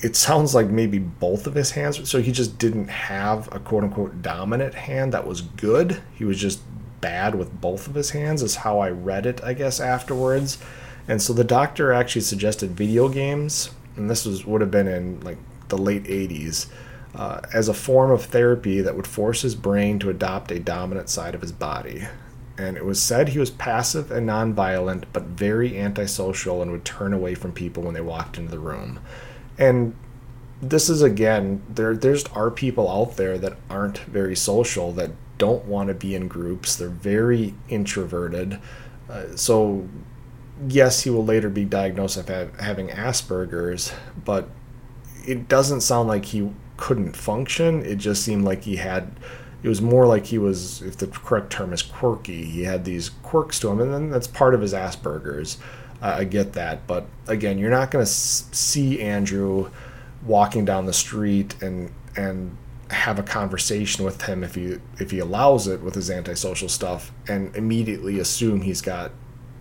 It 0.00 0.16
sounds 0.16 0.54
like 0.54 0.68
maybe 0.68 0.98
both 0.98 1.46
of 1.46 1.54
his 1.54 1.70
hands. 1.72 2.08
So 2.08 2.20
he 2.20 2.32
just 2.32 2.58
didn't 2.58 2.88
have 2.88 3.48
a 3.54 3.58
quote 3.58 3.84
unquote 3.84 4.22
dominant 4.22 4.74
hand 4.74 5.12
that 5.12 5.26
was 5.26 5.40
good. 5.40 6.02
He 6.14 6.24
was 6.24 6.38
just 6.38 6.60
bad 7.00 7.34
with 7.34 7.60
both 7.60 7.86
of 7.86 7.94
his 7.94 8.10
hands, 8.10 8.42
is 8.42 8.56
how 8.56 8.80
I 8.80 8.88
read 8.88 9.26
it, 9.26 9.42
I 9.44 9.52
guess, 9.52 9.78
afterwards. 9.78 10.58
And 11.06 11.20
so 11.20 11.32
the 11.32 11.44
doctor 11.44 11.92
actually 11.92 12.22
suggested 12.22 12.70
video 12.70 13.08
games, 13.08 13.70
and 13.96 14.08
this 14.08 14.24
was 14.24 14.46
would 14.46 14.62
have 14.62 14.70
been 14.70 14.88
in 14.88 15.20
like 15.20 15.36
the 15.68 15.76
late 15.76 16.04
80s, 16.04 16.66
uh, 17.14 17.42
as 17.52 17.68
a 17.68 17.74
form 17.74 18.10
of 18.10 18.24
therapy 18.24 18.80
that 18.80 18.96
would 18.96 19.06
force 19.06 19.42
his 19.42 19.54
brain 19.54 19.98
to 19.98 20.10
adopt 20.10 20.50
a 20.50 20.58
dominant 20.58 21.08
side 21.08 21.34
of 21.34 21.42
his 21.42 21.52
body. 21.52 22.04
And 22.56 22.76
it 22.76 22.84
was 22.84 23.02
said 23.02 23.28
he 23.28 23.38
was 23.38 23.50
passive 23.50 24.10
and 24.10 24.28
nonviolent, 24.28 25.04
but 25.12 25.24
very 25.24 25.78
antisocial 25.78 26.62
and 26.62 26.70
would 26.70 26.84
turn 26.84 27.12
away 27.12 27.34
from 27.34 27.52
people 27.52 27.82
when 27.82 27.94
they 27.94 28.00
walked 28.00 28.38
into 28.38 28.50
the 28.50 28.58
room. 28.58 29.00
And 29.58 29.94
this 30.60 30.88
is 30.88 31.02
again, 31.02 31.62
there 31.68 31.96
there's 31.96 32.24
are 32.26 32.50
people 32.50 32.88
out 32.90 33.16
there 33.16 33.38
that 33.38 33.56
aren't 33.68 33.98
very 33.98 34.36
social 34.36 34.92
that 34.92 35.10
don't 35.38 35.64
want 35.64 35.88
to 35.88 35.94
be 35.94 36.14
in 36.14 36.28
groups. 36.28 36.76
They're 36.76 36.88
very 36.88 37.54
introverted. 37.68 38.58
Uh, 39.08 39.36
so 39.36 39.88
yes, 40.68 41.02
he 41.02 41.10
will 41.10 41.24
later 41.24 41.48
be 41.48 41.64
diagnosed 41.64 42.16
with 42.16 42.60
having 42.60 42.88
Asperger's, 42.88 43.92
but 44.24 44.48
it 45.26 45.48
doesn't 45.48 45.80
sound 45.80 46.08
like 46.08 46.26
he 46.26 46.50
couldn't 46.76 47.16
function. 47.16 47.84
It 47.84 47.96
just 47.96 48.22
seemed 48.22 48.44
like 48.44 48.62
he 48.62 48.76
had. 48.76 49.18
It 49.62 49.68
was 49.68 49.80
more 49.80 50.06
like 50.06 50.26
he 50.26 50.36
was, 50.36 50.82
if 50.82 50.98
the 50.98 51.06
correct 51.06 51.50
term 51.50 51.72
is 51.72 51.80
quirky, 51.80 52.44
he 52.44 52.64
had 52.64 52.84
these 52.84 53.08
quirks 53.08 53.58
to 53.60 53.70
him, 53.70 53.80
and 53.80 53.94
then 53.94 54.10
that's 54.10 54.26
part 54.26 54.54
of 54.54 54.60
his 54.60 54.74
Asperger's. 54.74 55.56
Uh, 56.02 56.16
I 56.18 56.24
get 56.24 56.52
that, 56.54 56.86
but 56.86 57.06
again, 57.26 57.58
you're 57.58 57.70
not 57.70 57.90
going 57.90 58.04
to 58.04 58.10
see 58.10 59.00
Andrew 59.00 59.70
walking 60.26 60.64
down 60.64 60.86
the 60.86 60.92
street 60.92 61.62
and 61.62 61.92
and 62.16 62.56
have 62.90 63.18
a 63.18 63.22
conversation 63.22 64.04
with 64.04 64.22
him 64.22 64.44
if 64.44 64.54
he 64.54 64.78
if 64.98 65.10
he 65.10 65.18
allows 65.18 65.66
it 65.66 65.80
with 65.80 65.94
his 65.94 66.10
antisocial 66.10 66.68
stuff 66.68 67.12
and 67.28 67.54
immediately 67.56 68.18
assume 68.18 68.60
he's 68.62 68.80
got 68.80 69.10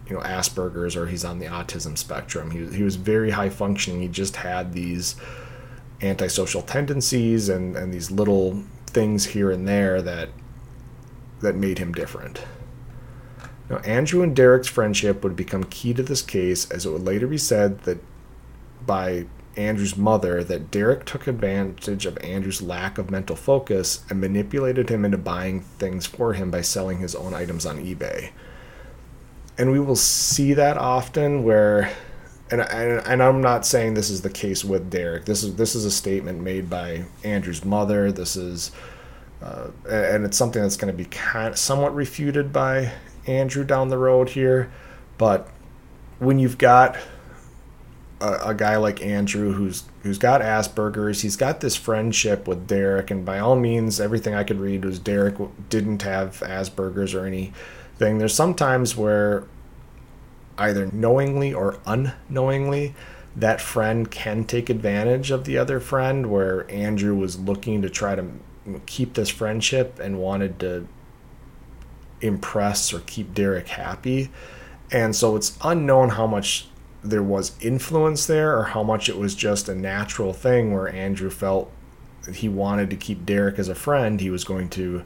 you 0.07 0.15
know 0.15 0.21
Asperger's 0.21 0.95
or 0.95 1.07
he's 1.07 1.23
on 1.23 1.39
the 1.39 1.45
autism 1.45 1.97
spectrum. 1.97 2.51
He 2.51 2.65
he 2.75 2.83
was 2.83 2.95
very 2.95 3.31
high 3.31 3.49
functioning. 3.49 4.01
He 4.01 4.07
just 4.07 4.37
had 4.37 4.73
these 4.73 5.15
antisocial 6.01 6.61
tendencies 6.61 7.49
and 7.49 7.75
and 7.75 7.93
these 7.93 8.11
little 8.11 8.63
things 8.87 9.25
here 9.25 9.51
and 9.51 9.67
there 9.67 10.01
that 10.01 10.29
that 11.41 11.55
made 11.55 11.77
him 11.77 11.93
different. 11.93 12.43
Now, 13.69 13.77
Andrew 13.77 14.21
and 14.21 14.35
Derek's 14.35 14.67
friendship 14.67 15.23
would 15.23 15.35
become 15.35 15.63
key 15.63 15.93
to 15.93 16.03
this 16.03 16.21
case, 16.21 16.69
as 16.69 16.85
it 16.85 16.91
would 16.91 17.03
later 17.03 17.27
be 17.27 17.37
said 17.37 17.83
that 17.83 17.97
by 18.85 19.25
Andrew's 19.55 19.95
mother 19.95 20.43
that 20.43 20.71
Derek 20.71 21.05
took 21.05 21.27
advantage 21.27 22.05
of 22.05 22.17
Andrew's 22.17 22.61
lack 22.61 22.97
of 22.97 23.09
mental 23.09 23.35
focus 23.35 24.03
and 24.09 24.19
manipulated 24.19 24.89
him 24.89 25.05
into 25.05 25.17
buying 25.17 25.61
things 25.61 26.05
for 26.05 26.33
him 26.33 26.51
by 26.51 26.61
selling 26.61 26.97
his 26.97 27.15
own 27.15 27.33
items 27.33 27.65
on 27.65 27.77
eBay 27.77 28.31
and 29.57 29.71
we 29.71 29.79
will 29.79 29.95
see 29.95 30.53
that 30.53 30.77
often 30.77 31.43
where 31.43 31.91
and, 32.51 32.61
and, 32.61 33.07
and 33.07 33.23
I'm 33.23 33.41
not 33.41 33.65
saying 33.65 33.93
this 33.93 34.09
is 34.09 34.21
the 34.21 34.29
case 34.29 34.63
with 34.63 34.89
Derek. 34.91 35.25
This 35.25 35.43
is 35.43 35.55
this 35.55 35.75
is 35.75 35.85
a 35.85 35.91
statement 35.91 36.41
made 36.41 36.69
by 36.69 37.05
Andrew's 37.23 37.65
mother. 37.65 38.11
This 38.11 38.35
is 38.35 38.71
uh, 39.41 39.69
and 39.89 40.25
it's 40.25 40.37
something 40.37 40.61
that's 40.61 40.77
going 40.77 40.91
to 40.91 40.97
be 40.97 41.09
kind 41.09 41.49
of 41.49 41.57
somewhat 41.57 41.95
refuted 41.95 42.53
by 42.53 42.91
Andrew 43.27 43.63
down 43.63 43.89
the 43.89 43.97
road 43.97 44.29
here. 44.29 44.71
But 45.17 45.49
when 46.19 46.39
you've 46.39 46.57
got 46.57 46.97
a, 48.19 48.49
a, 48.49 48.53
guy 48.53 48.77
like 48.77 49.01
Andrew 49.01 49.53
who's 49.53 49.83
who's 50.01 50.17
got 50.17 50.41
Asperger's, 50.41 51.21
he's 51.21 51.35
got 51.35 51.61
this 51.61 51.75
friendship 51.75 52.47
with 52.47 52.67
Derek, 52.67 53.11
and 53.11 53.25
by 53.25 53.39
all 53.39 53.55
means, 53.55 53.99
everything 53.99 54.33
I 54.33 54.43
could 54.43 54.59
read 54.59 54.85
was 54.85 54.99
Derek 54.99 55.35
didn't 55.69 56.01
have 56.01 56.39
Asperger's 56.39 57.13
or 57.13 57.25
anything. 57.25 58.17
There's 58.17 58.33
sometimes 58.33 58.95
where 58.95 59.45
either 60.57 60.89
knowingly 60.91 61.53
or 61.53 61.79
unknowingly 61.85 62.95
that 63.35 63.59
friend 63.59 64.09
can 64.11 64.43
take 64.43 64.69
advantage 64.69 65.31
of 65.31 65.45
the 65.45 65.57
other 65.57 65.79
friend 65.79 66.27
where 66.29 66.69
Andrew 66.71 67.15
was 67.15 67.39
looking 67.39 67.81
to 67.81 67.89
try 67.89 68.15
to 68.15 68.29
keep 68.85 69.15
this 69.15 69.29
friendship 69.29 69.99
and 69.99 70.19
wanted 70.19 70.59
to 70.59 70.87
impress 72.23 72.93
or 72.93 73.01
keep 73.01 73.33
Derek 73.33 73.67
happy. 73.67 74.31
And 74.91 75.15
so 75.15 75.35
it's 75.35 75.57
unknown 75.63 76.09
how 76.09 76.27
much 76.27 76.67
there 77.03 77.23
was 77.23 77.51
influence 77.61 78.25
there 78.25 78.57
or 78.57 78.63
how 78.63 78.81
much 78.83 79.09
it 79.09 79.17
was 79.17 79.35
just 79.35 79.67
a 79.67 79.75
natural 79.75 80.33
thing 80.33 80.73
where 80.73 80.87
Andrew 80.87 81.29
felt 81.29 81.71
that 82.25 82.37
he 82.37 82.47
wanted 82.47 82.89
to 82.89 82.95
keep 82.95 83.25
Derek 83.25 83.59
as 83.59 83.67
a 83.67 83.75
friend. 83.75 84.21
He 84.21 84.29
was 84.29 84.43
going 84.43 84.69
to 84.69 85.03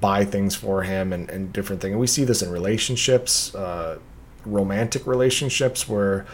buy 0.00 0.24
things 0.24 0.56
for 0.56 0.82
him 0.82 1.12
and, 1.12 1.30
and 1.30 1.52
different 1.52 1.80
things. 1.80 1.92
And 1.92 2.00
we 2.00 2.08
see 2.08 2.24
this 2.24 2.42
in 2.42 2.50
relationships, 2.50 3.54
uh, 3.54 3.98
romantic 4.44 5.06
relationships, 5.06 5.88
where 5.88 6.26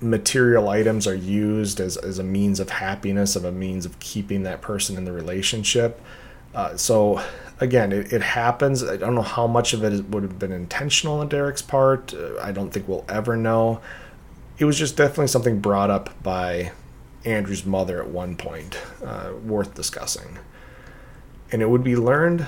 material 0.00 0.68
items 0.68 1.06
are 1.06 1.14
used 1.14 1.80
as, 1.80 1.96
as 1.96 2.18
a 2.18 2.22
means 2.22 2.60
of 2.60 2.68
happiness, 2.68 3.34
of 3.34 3.44
a 3.44 3.52
means 3.52 3.86
of 3.86 3.98
keeping 3.98 4.42
that 4.42 4.60
person 4.60 4.96
in 4.96 5.04
the 5.06 5.12
relationship. 5.12 6.00
Uh, 6.54 6.76
so 6.76 7.22
again, 7.60 7.92
it, 7.92 8.12
it, 8.12 8.22
happens. 8.22 8.82
I 8.82 8.96
don't 8.96 9.14
know 9.14 9.22
how 9.22 9.46
much 9.46 9.72
of 9.72 9.84
it 9.84 10.04
would 10.06 10.22
have 10.22 10.38
been 10.38 10.52
intentional 10.52 11.20
on 11.20 11.28
Derek's 11.28 11.62
part. 11.62 12.14
I 12.40 12.52
don't 12.52 12.70
think 12.70 12.88
we'll 12.88 13.04
ever 13.08 13.36
know. 13.36 13.80
It 14.58 14.64
was 14.64 14.78
just 14.78 14.96
definitely 14.96 15.28
something 15.28 15.60
brought 15.60 15.90
up 15.90 16.22
by 16.22 16.72
Andrew's 17.24 17.66
mother 17.66 18.00
at 18.00 18.08
one 18.08 18.36
point, 18.36 18.78
uh, 19.04 19.32
worth 19.44 19.74
discussing 19.74 20.38
and 21.52 21.62
it 21.62 21.70
would 21.70 21.84
be 21.84 21.96
learned 21.96 22.46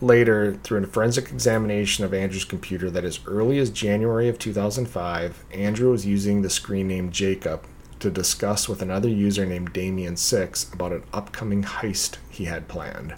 later 0.00 0.54
through 0.62 0.82
a 0.82 0.86
forensic 0.86 1.30
examination 1.30 2.04
of 2.04 2.14
Andrew's 2.14 2.44
computer 2.44 2.90
that 2.90 3.04
as 3.04 3.20
early 3.26 3.58
as 3.58 3.70
January 3.70 4.28
of 4.28 4.38
2005, 4.38 5.44
Andrew 5.52 5.90
was 5.90 6.06
using 6.06 6.40
the 6.40 6.50
screen 6.50 6.88
name 6.88 7.10
Jacob 7.10 7.66
to 7.98 8.10
discuss 8.10 8.66
with 8.66 8.80
another 8.80 9.10
user 9.10 9.44
named 9.44 9.74
Damien6 9.74 10.72
about 10.72 10.92
an 10.92 11.02
upcoming 11.12 11.64
heist 11.64 12.16
he 12.30 12.46
had 12.46 12.66
planned. 12.66 13.14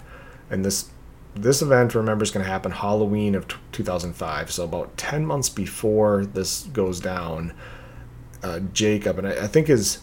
And 0.49 0.65
this 0.65 0.89
this 1.35 1.61
event, 1.61 1.95
remember, 1.95 2.23
is 2.23 2.31
going 2.31 2.45
to 2.45 2.51
happen 2.51 2.71
Halloween 2.71 3.35
of 3.35 3.47
t- 3.47 3.55
2005. 3.71 4.51
So 4.51 4.63
about 4.63 4.95
10 4.97 5.25
months 5.25 5.49
before 5.49 6.25
this 6.25 6.63
goes 6.63 6.99
down, 6.99 7.53
uh, 8.43 8.59
Jacob, 8.71 9.17
and 9.17 9.27
I, 9.27 9.43
I 9.43 9.47
think 9.47 9.67
his 9.67 9.99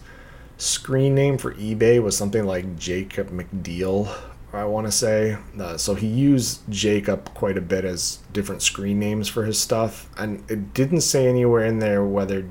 screen 0.56 1.14
name 1.14 1.38
for 1.38 1.54
eBay 1.54 2.02
was 2.02 2.16
something 2.16 2.44
like 2.44 2.76
Jacob 2.76 3.30
McDeal 3.30 4.14
I 4.52 4.64
want 4.64 4.86
to 4.86 4.92
say. 4.92 5.36
Uh, 5.58 5.76
so 5.76 5.94
he 5.94 6.06
used 6.06 6.62
Jacob 6.68 7.32
quite 7.34 7.56
a 7.56 7.60
bit 7.60 7.84
as 7.84 8.18
different 8.32 8.62
screen 8.62 8.98
names 8.98 9.28
for 9.28 9.44
his 9.44 9.58
stuff, 9.58 10.08
and 10.18 10.42
it 10.50 10.74
didn't 10.74 11.02
say 11.02 11.26
anywhere 11.28 11.64
in 11.64 11.78
there 11.78 12.04
whether 12.04 12.48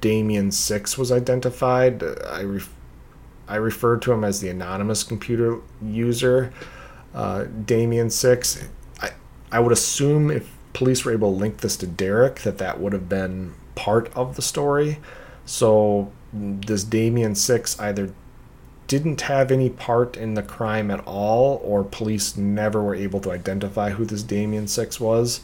Damien 0.00 0.50
Six 0.50 0.98
was 0.98 1.12
identified. 1.12 2.02
I 2.02 2.42
ref- 2.42 2.74
I 3.48 3.56
referred 3.56 4.02
to 4.02 4.12
him 4.12 4.24
as 4.24 4.40
the 4.40 4.48
anonymous 4.48 5.04
computer 5.04 5.60
user, 5.80 6.52
uh, 7.16 7.46
Damien 7.64 8.10
Six. 8.10 8.68
I 9.00 9.10
I 9.50 9.58
would 9.58 9.72
assume 9.72 10.30
if 10.30 10.48
police 10.72 11.04
were 11.04 11.12
able 11.12 11.32
to 11.32 11.38
link 11.38 11.58
this 11.58 11.76
to 11.78 11.86
Derek, 11.86 12.40
that 12.40 12.58
that 12.58 12.78
would 12.78 12.92
have 12.92 13.08
been 13.08 13.54
part 13.74 14.12
of 14.14 14.36
the 14.36 14.42
story. 14.42 14.98
So 15.46 16.12
does 16.60 16.84
Damien 16.84 17.34
Six 17.34 17.78
either 17.80 18.12
didn't 18.86 19.22
have 19.22 19.50
any 19.50 19.70
part 19.70 20.16
in 20.16 20.34
the 20.34 20.42
crime 20.42 20.90
at 20.90 21.00
all, 21.06 21.60
or 21.64 21.82
police 21.82 22.36
never 22.36 22.82
were 22.82 22.94
able 22.94 23.20
to 23.20 23.32
identify 23.32 23.90
who 23.90 24.04
this 24.04 24.22
Damien 24.22 24.68
Six 24.68 25.00
was. 25.00 25.40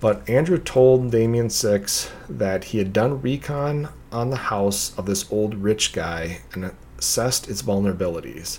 But 0.00 0.28
Andrew 0.28 0.58
told 0.58 1.10
Damien 1.10 1.50
Six 1.50 2.10
that 2.28 2.64
he 2.64 2.78
had 2.78 2.92
done 2.92 3.22
recon 3.22 3.88
on 4.12 4.30
the 4.30 4.36
house 4.36 4.96
of 4.98 5.06
this 5.06 5.30
old 5.30 5.54
rich 5.54 5.92
guy 5.92 6.40
and 6.52 6.72
assessed 6.98 7.48
its 7.48 7.62
vulnerabilities. 7.62 8.58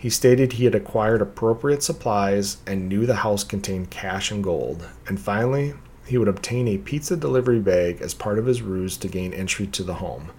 He 0.00 0.08
stated 0.08 0.54
he 0.54 0.64
had 0.64 0.74
acquired 0.74 1.20
appropriate 1.20 1.82
supplies 1.82 2.56
and 2.66 2.88
knew 2.88 3.04
the 3.04 3.16
house 3.16 3.44
contained 3.44 3.90
cash 3.90 4.30
and 4.30 4.42
gold. 4.42 4.88
And 5.06 5.20
finally, 5.20 5.74
he 6.06 6.16
would 6.16 6.26
obtain 6.26 6.66
a 6.68 6.78
pizza 6.78 7.18
delivery 7.18 7.60
bag 7.60 8.00
as 8.00 8.14
part 8.14 8.38
of 8.38 8.46
his 8.46 8.62
ruse 8.62 8.96
to 8.96 9.08
gain 9.08 9.34
entry 9.34 9.66
to 9.66 9.82
the 9.82 9.96
home. 9.96 10.32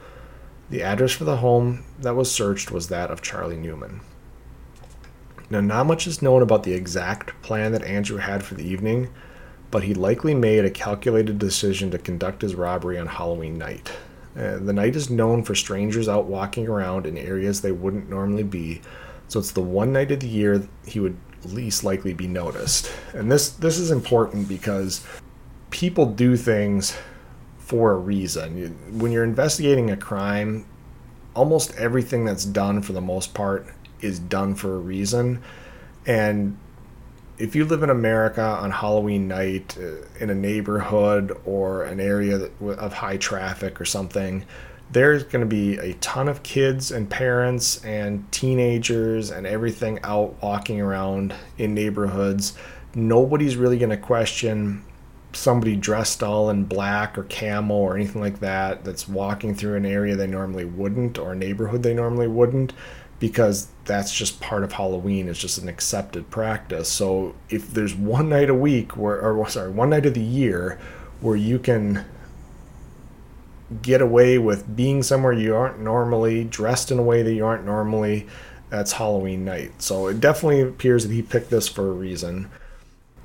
The 0.71 0.81
address 0.81 1.11
for 1.11 1.25
the 1.25 1.37
home 1.37 1.83
that 1.99 2.15
was 2.15 2.31
searched 2.31 2.71
was 2.71 2.87
that 2.87 3.11
of 3.11 3.21
Charlie 3.21 3.55
Newman. 3.55 4.01
Now, 5.51 5.61
not 5.61 5.85
much 5.85 6.07
is 6.07 6.23
known 6.23 6.41
about 6.41 6.63
the 6.63 6.73
exact 6.73 7.39
plan 7.43 7.71
that 7.73 7.83
Andrew 7.83 8.17
had 8.17 8.43
for 8.43 8.55
the 8.55 8.67
evening, 8.67 9.09
but 9.69 9.83
he 9.83 9.93
likely 9.93 10.33
made 10.33 10.65
a 10.65 10.71
calculated 10.71 11.37
decision 11.37 11.91
to 11.91 11.99
conduct 11.99 12.41
his 12.41 12.55
robbery 12.55 12.97
on 12.97 13.05
Halloween 13.05 13.59
night. 13.59 13.91
Uh, 14.35 14.57
the 14.57 14.73
night 14.73 14.95
is 14.95 15.11
known 15.11 15.43
for 15.43 15.53
strangers 15.53 16.09
out 16.09 16.25
walking 16.25 16.67
around 16.67 17.05
in 17.05 17.15
areas 17.15 17.61
they 17.61 17.71
wouldn't 17.71 18.09
normally 18.09 18.43
be, 18.43 18.81
so 19.31 19.39
it's 19.39 19.51
the 19.51 19.61
one 19.61 19.93
night 19.93 20.11
of 20.11 20.19
the 20.19 20.27
year 20.27 20.67
he 20.85 20.99
would 20.99 21.15
least 21.45 21.85
likely 21.85 22.13
be 22.13 22.27
noticed. 22.27 22.91
And 23.13 23.31
this 23.31 23.51
this 23.51 23.77
is 23.77 23.89
important 23.89 24.49
because 24.49 25.07
people 25.69 26.05
do 26.05 26.35
things 26.35 26.97
for 27.57 27.93
a 27.93 27.95
reason. 27.95 28.99
When 28.99 29.13
you're 29.13 29.23
investigating 29.23 29.89
a 29.89 29.95
crime, 29.95 30.65
almost 31.33 31.73
everything 31.77 32.25
that's 32.25 32.43
done 32.43 32.81
for 32.81 32.91
the 32.91 32.99
most 32.99 33.33
part 33.33 33.67
is 34.01 34.19
done 34.19 34.53
for 34.53 34.75
a 34.75 34.79
reason. 34.79 35.41
And 36.05 36.57
if 37.37 37.55
you 37.55 37.63
live 37.63 37.83
in 37.83 37.89
America 37.89 38.43
on 38.43 38.69
Halloween 38.69 39.29
night 39.29 39.77
uh, 39.79 40.05
in 40.19 40.29
a 40.29 40.35
neighborhood 40.35 41.39
or 41.45 41.83
an 41.83 42.01
area 42.01 42.49
of 42.59 42.91
high 42.91 43.15
traffic 43.15 43.79
or 43.79 43.85
something, 43.85 44.43
there's 44.91 45.23
going 45.23 45.41
to 45.41 45.45
be 45.45 45.77
a 45.77 45.93
ton 45.95 46.27
of 46.27 46.43
kids 46.43 46.91
and 46.91 47.09
parents 47.09 47.83
and 47.85 48.29
teenagers 48.31 49.31
and 49.31 49.47
everything 49.47 49.99
out 50.03 50.35
walking 50.41 50.81
around 50.81 51.33
in 51.57 51.73
neighborhoods. 51.73 52.53
Nobody's 52.93 53.55
really 53.55 53.77
going 53.77 53.91
to 53.91 53.97
question 53.97 54.83
somebody 55.33 55.77
dressed 55.77 56.21
all 56.21 56.49
in 56.49 56.65
black 56.65 57.17
or 57.17 57.23
camo 57.23 57.73
or 57.73 57.95
anything 57.95 58.21
like 58.21 58.41
that 58.41 58.83
that's 58.83 59.07
walking 59.07 59.55
through 59.55 59.75
an 59.75 59.85
area 59.85 60.15
they 60.15 60.27
normally 60.27 60.65
wouldn't 60.65 61.17
or 61.17 61.31
a 61.31 61.35
neighborhood 61.35 61.83
they 61.83 61.93
normally 61.93 62.27
wouldn't 62.27 62.73
because 63.19 63.67
that's 63.85 64.13
just 64.13 64.41
part 64.41 64.63
of 64.63 64.73
Halloween. 64.73 65.29
It's 65.29 65.39
just 65.39 65.59
an 65.59 65.69
accepted 65.69 66.29
practice. 66.29 66.89
So 66.89 67.35
if 67.49 67.71
there's 67.71 67.95
one 67.95 68.29
night 68.29 68.49
a 68.49 68.55
week 68.55 68.97
where 68.97 69.21
or 69.21 69.47
sorry, 69.47 69.71
one 69.71 69.91
night 69.91 70.05
of 70.05 70.15
the 70.15 70.19
year 70.19 70.79
where 71.21 71.35
you 71.35 71.59
can 71.59 72.03
get 73.81 74.01
away 74.01 74.37
with 74.37 74.75
being 74.75 75.03
somewhere 75.03 75.33
you 75.33 75.55
aren't 75.55 75.79
normally, 75.79 76.43
dressed 76.43 76.91
in 76.91 76.99
a 76.99 77.03
way 77.03 77.23
that 77.23 77.33
you 77.33 77.45
aren't 77.45 77.65
normally, 77.65 78.27
that's 78.69 78.93
Halloween 78.93 79.45
night. 79.45 79.81
So 79.81 80.07
it 80.07 80.19
definitely 80.19 80.61
appears 80.61 81.05
that 81.05 81.13
he 81.13 81.21
picked 81.21 81.49
this 81.49 81.67
for 81.67 81.89
a 81.89 81.93
reason. 81.93 82.49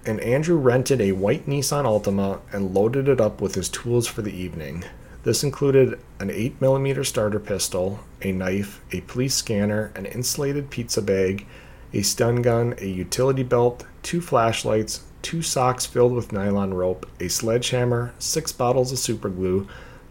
And 0.05 0.21
Andrew 0.21 0.57
rented 0.57 1.01
a 1.01 1.13
white 1.13 1.47
Nissan 1.47 1.85
Altima 1.85 2.41
and 2.53 2.75
loaded 2.75 3.09
it 3.09 3.21
up 3.21 3.41
with 3.41 3.55
his 3.55 3.69
tools 3.69 4.07
for 4.07 4.23
the 4.23 4.35
evening. 4.35 4.85
This 5.25 5.43
included 5.43 5.99
an 6.21 6.29
8mm 6.29 7.05
starter 7.05 7.41
pistol, 7.41 8.01
a 8.23 8.31
knife, 8.31 8.81
a 8.93 9.01
police 9.03 9.35
scanner, 9.35 9.91
an 9.97 10.07
insulated 10.07 10.71
pizza 10.71 11.03
bag, 11.03 11.47
a 11.93 12.03
stun 12.03 12.43
gun, 12.43 12.75
a 12.79 12.87
utility 12.87 13.43
belt, 13.43 13.85
two 14.05 14.21
flashlights, 14.21 15.03
two 15.23 15.43
socks 15.43 15.87
filled 15.87 16.13
with 16.13 16.33
nylon 16.33 16.73
rope, 16.73 17.09
a 17.19 17.27
sledgehammer, 17.27 18.15
six 18.21 18.53
bottles 18.53 18.93
of 18.93 18.99
super 19.01 19.29
glue, 19.29 19.67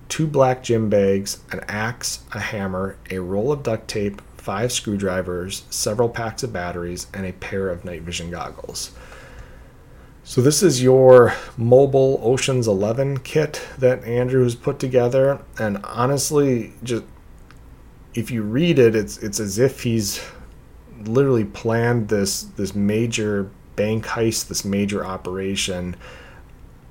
two 0.09 0.27
black 0.27 0.63
gym 0.63 0.89
bags, 0.89 1.39
an 1.51 1.61
axe, 1.67 2.23
a 2.33 2.39
hammer, 2.39 2.97
a 3.09 3.19
roll 3.19 3.51
of 3.51 3.63
duct 3.63 3.87
tape, 3.87 4.21
five 4.37 4.71
screwdrivers, 4.71 5.63
several 5.69 6.09
packs 6.09 6.43
of 6.43 6.53
batteries, 6.53 7.07
and 7.13 7.25
a 7.25 7.33
pair 7.33 7.69
of 7.69 7.85
night 7.85 8.03
vision 8.03 8.31
goggles. 8.31 8.91
So 10.23 10.41
this 10.41 10.63
is 10.63 10.81
your 10.81 11.33
mobile 11.55 12.19
Ocean's 12.23 12.67
11 12.67 13.19
kit 13.19 13.61
that 13.77 14.03
Andrew 14.05 14.43
has 14.43 14.55
put 14.55 14.79
together 14.79 15.39
and 15.59 15.77
honestly 15.83 16.73
just 16.81 17.03
if 18.15 18.31
you 18.31 18.41
read 18.41 18.79
it 18.79 18.95
it's 18.95 19.19
it's 19.19 19.39
as 19.39 19.59
if 19.59 19.83
he's 19.83 20.19
literally 21.03 21.45
planned 21.45 22.09
this 22.09 22.41
this 22.41 22.73
major 22.73 23.51
bank 23.75 24.05
heist, 24.05 24.47
this 24.47 24.65
major 24.65 25.05
operation. 25.05 25.95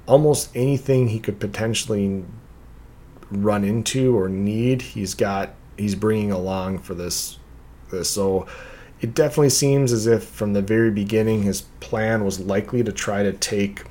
Almost 0.06 0.50
anything 0.54 1.08
he 1.08 1.18
could 1.18 1.40
potentially 1.40 2.24
run 3.30 3.64
into 3.64 4.16
or 4.16 4.28
need, 4.28 4.82
he's 4.82 5.14
got 5.14 5.50
he's 5.76 5.94
bringing 5.94 6.30
along 6.30 6.78
for 6.78 6.94
this 6.94 7.38
this. 7.90 8.10
So 8.10 8.46
it 9.00 9.14
definitely 9.14 9.50
seems 9.50 9.92
as 9.92 10.06
if 10.06 10.24
from 10.24 10.52
the 10.52 10.62
very 10.62 10.90
beginning 10.90 11.42
his 11.42 11.62
plan 11.80 12.24
was 12.24 12.40
likely 12.40 12.82
to 12.82 12.92
try 12.92 13.22
to 13.22 13.32
take 13.32 13.84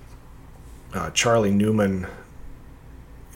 uh, 0.93 1.10
Charlie 1.12 1.52
Newman 1.52 2.08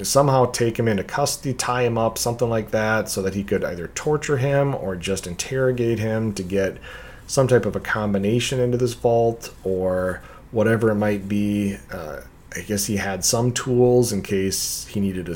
somehow 0.03 0.45
take 0.45 0.77
him 0.77 0.87
into 0.87 1.03
custody, 1.03 1.53
tie 1.53 1.83
him 1.83 1.97
up, 1.97 2.17
something 2.17 2.49
like 2.49 2.71
that, 2.71 3.09
so 3.09 3.21
that 3.21 3.33
he 3.33 3.43
could 3.43 3.63
either 3.63 3.87
torture 3.89 4.37
him 4.37 4.75
or 4.75 4.95
just 4.95 5.25
interrogate 5.25 5.99
him 5.99 6.33
to 6.33 6.43
get 6.43 6.77
some 7.25 7.47
type 7.47 7.65
of 7.65 7.75
a 7.75 7.79
combination 7.79 8.59
into 8.59 8.77
this 8.77 8.93
vault 8.93 9.53
or 9.63 10.21
whatever 10.51 10.91
it 10.91 10.95
might 10.95 11.27
be. 11.27 11.77
Uh, 11.91 12.21
I 12.55 12.61
guess 12.61 12.85
he 12.85 12.97
had 12.97 13.25
some 13.25 13.51
tools 13.51 14.11
in 14.11 14.21
case 14.21 14.85
he 14.87 14.99
needed 14.99 15.27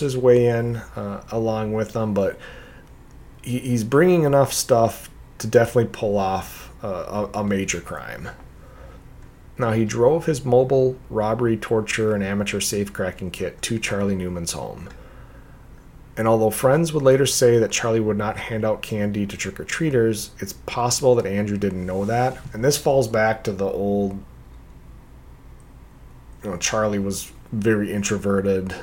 his 0.00 0.16
way 0.16 0.46
in 0.46 0.76
uh, 0.76 1.24
along 1.30 1.72
with 1.72 1.92
them, 1.92 2.14
but 2.14 2.38
he, 3.42 3.58
he's 3.58 3.84
bringing 3.84 4.22
enough 4.22 4.52
stuff 4.52 5.10
to 5.38 5.46
definitely 5.46 5.90
pull 5.92 6.16
off 6.16 6.72
uh, 6.82 7.28
a, 7.34 7.40
a 7.40 7.44
major 7.44 7.80
crime. 7.80 8.28
Now, 9.58 9.72
he 9.72 9.84
drove 9.84 10.26
his 10.26 10.44
mobile 10.44 10.96
robbery, 11.10 11.56
torture, 11.56 12.14
and 12.14 12.24
amateur 12.24 12.58
safecracking 12.58 13.32
kit 13.32 13.60
to 13.62 13.78
Charlie 13.78 14.16
Newman's 14.16 14.52
home. 14.52 14.88
And 16.16 16.28
although 16.28 16.50
friends 16.50 16.92
would 16.92 17.02
later 17.02 17.26
say 17.26 17.58
that 17.58 17.70
Charlie 17.70 18.00
would 18.00 18.18
not 18.18 18.36
hand 18.36 18.64
out 18.64 18.82
candy 18.82 19.26
to 19.26 19.36
trick 19.36 19.58
or 19.58 19.64
treaters, 19.64 20.30
it's 20.40 20.52
possible 20.52 21.14
that 21.14 21.26
Andrew 21.26 21.56
didn't 21.56 21.86
know 21.86 22.04
that. 22.04 22.38
And 22.52 22.64
this 22.64 22.76
falls 22.76 23.08
back 23.08 23.44
to 23.44 23.52
the 23.52 23.66
old 23.66 24.22
you 26.42 26.50
know, 26.50 26.56
Charlie 26.56 26.98
was 26.98 27.32
very 27.52 27.92
introverted 27.92 28.74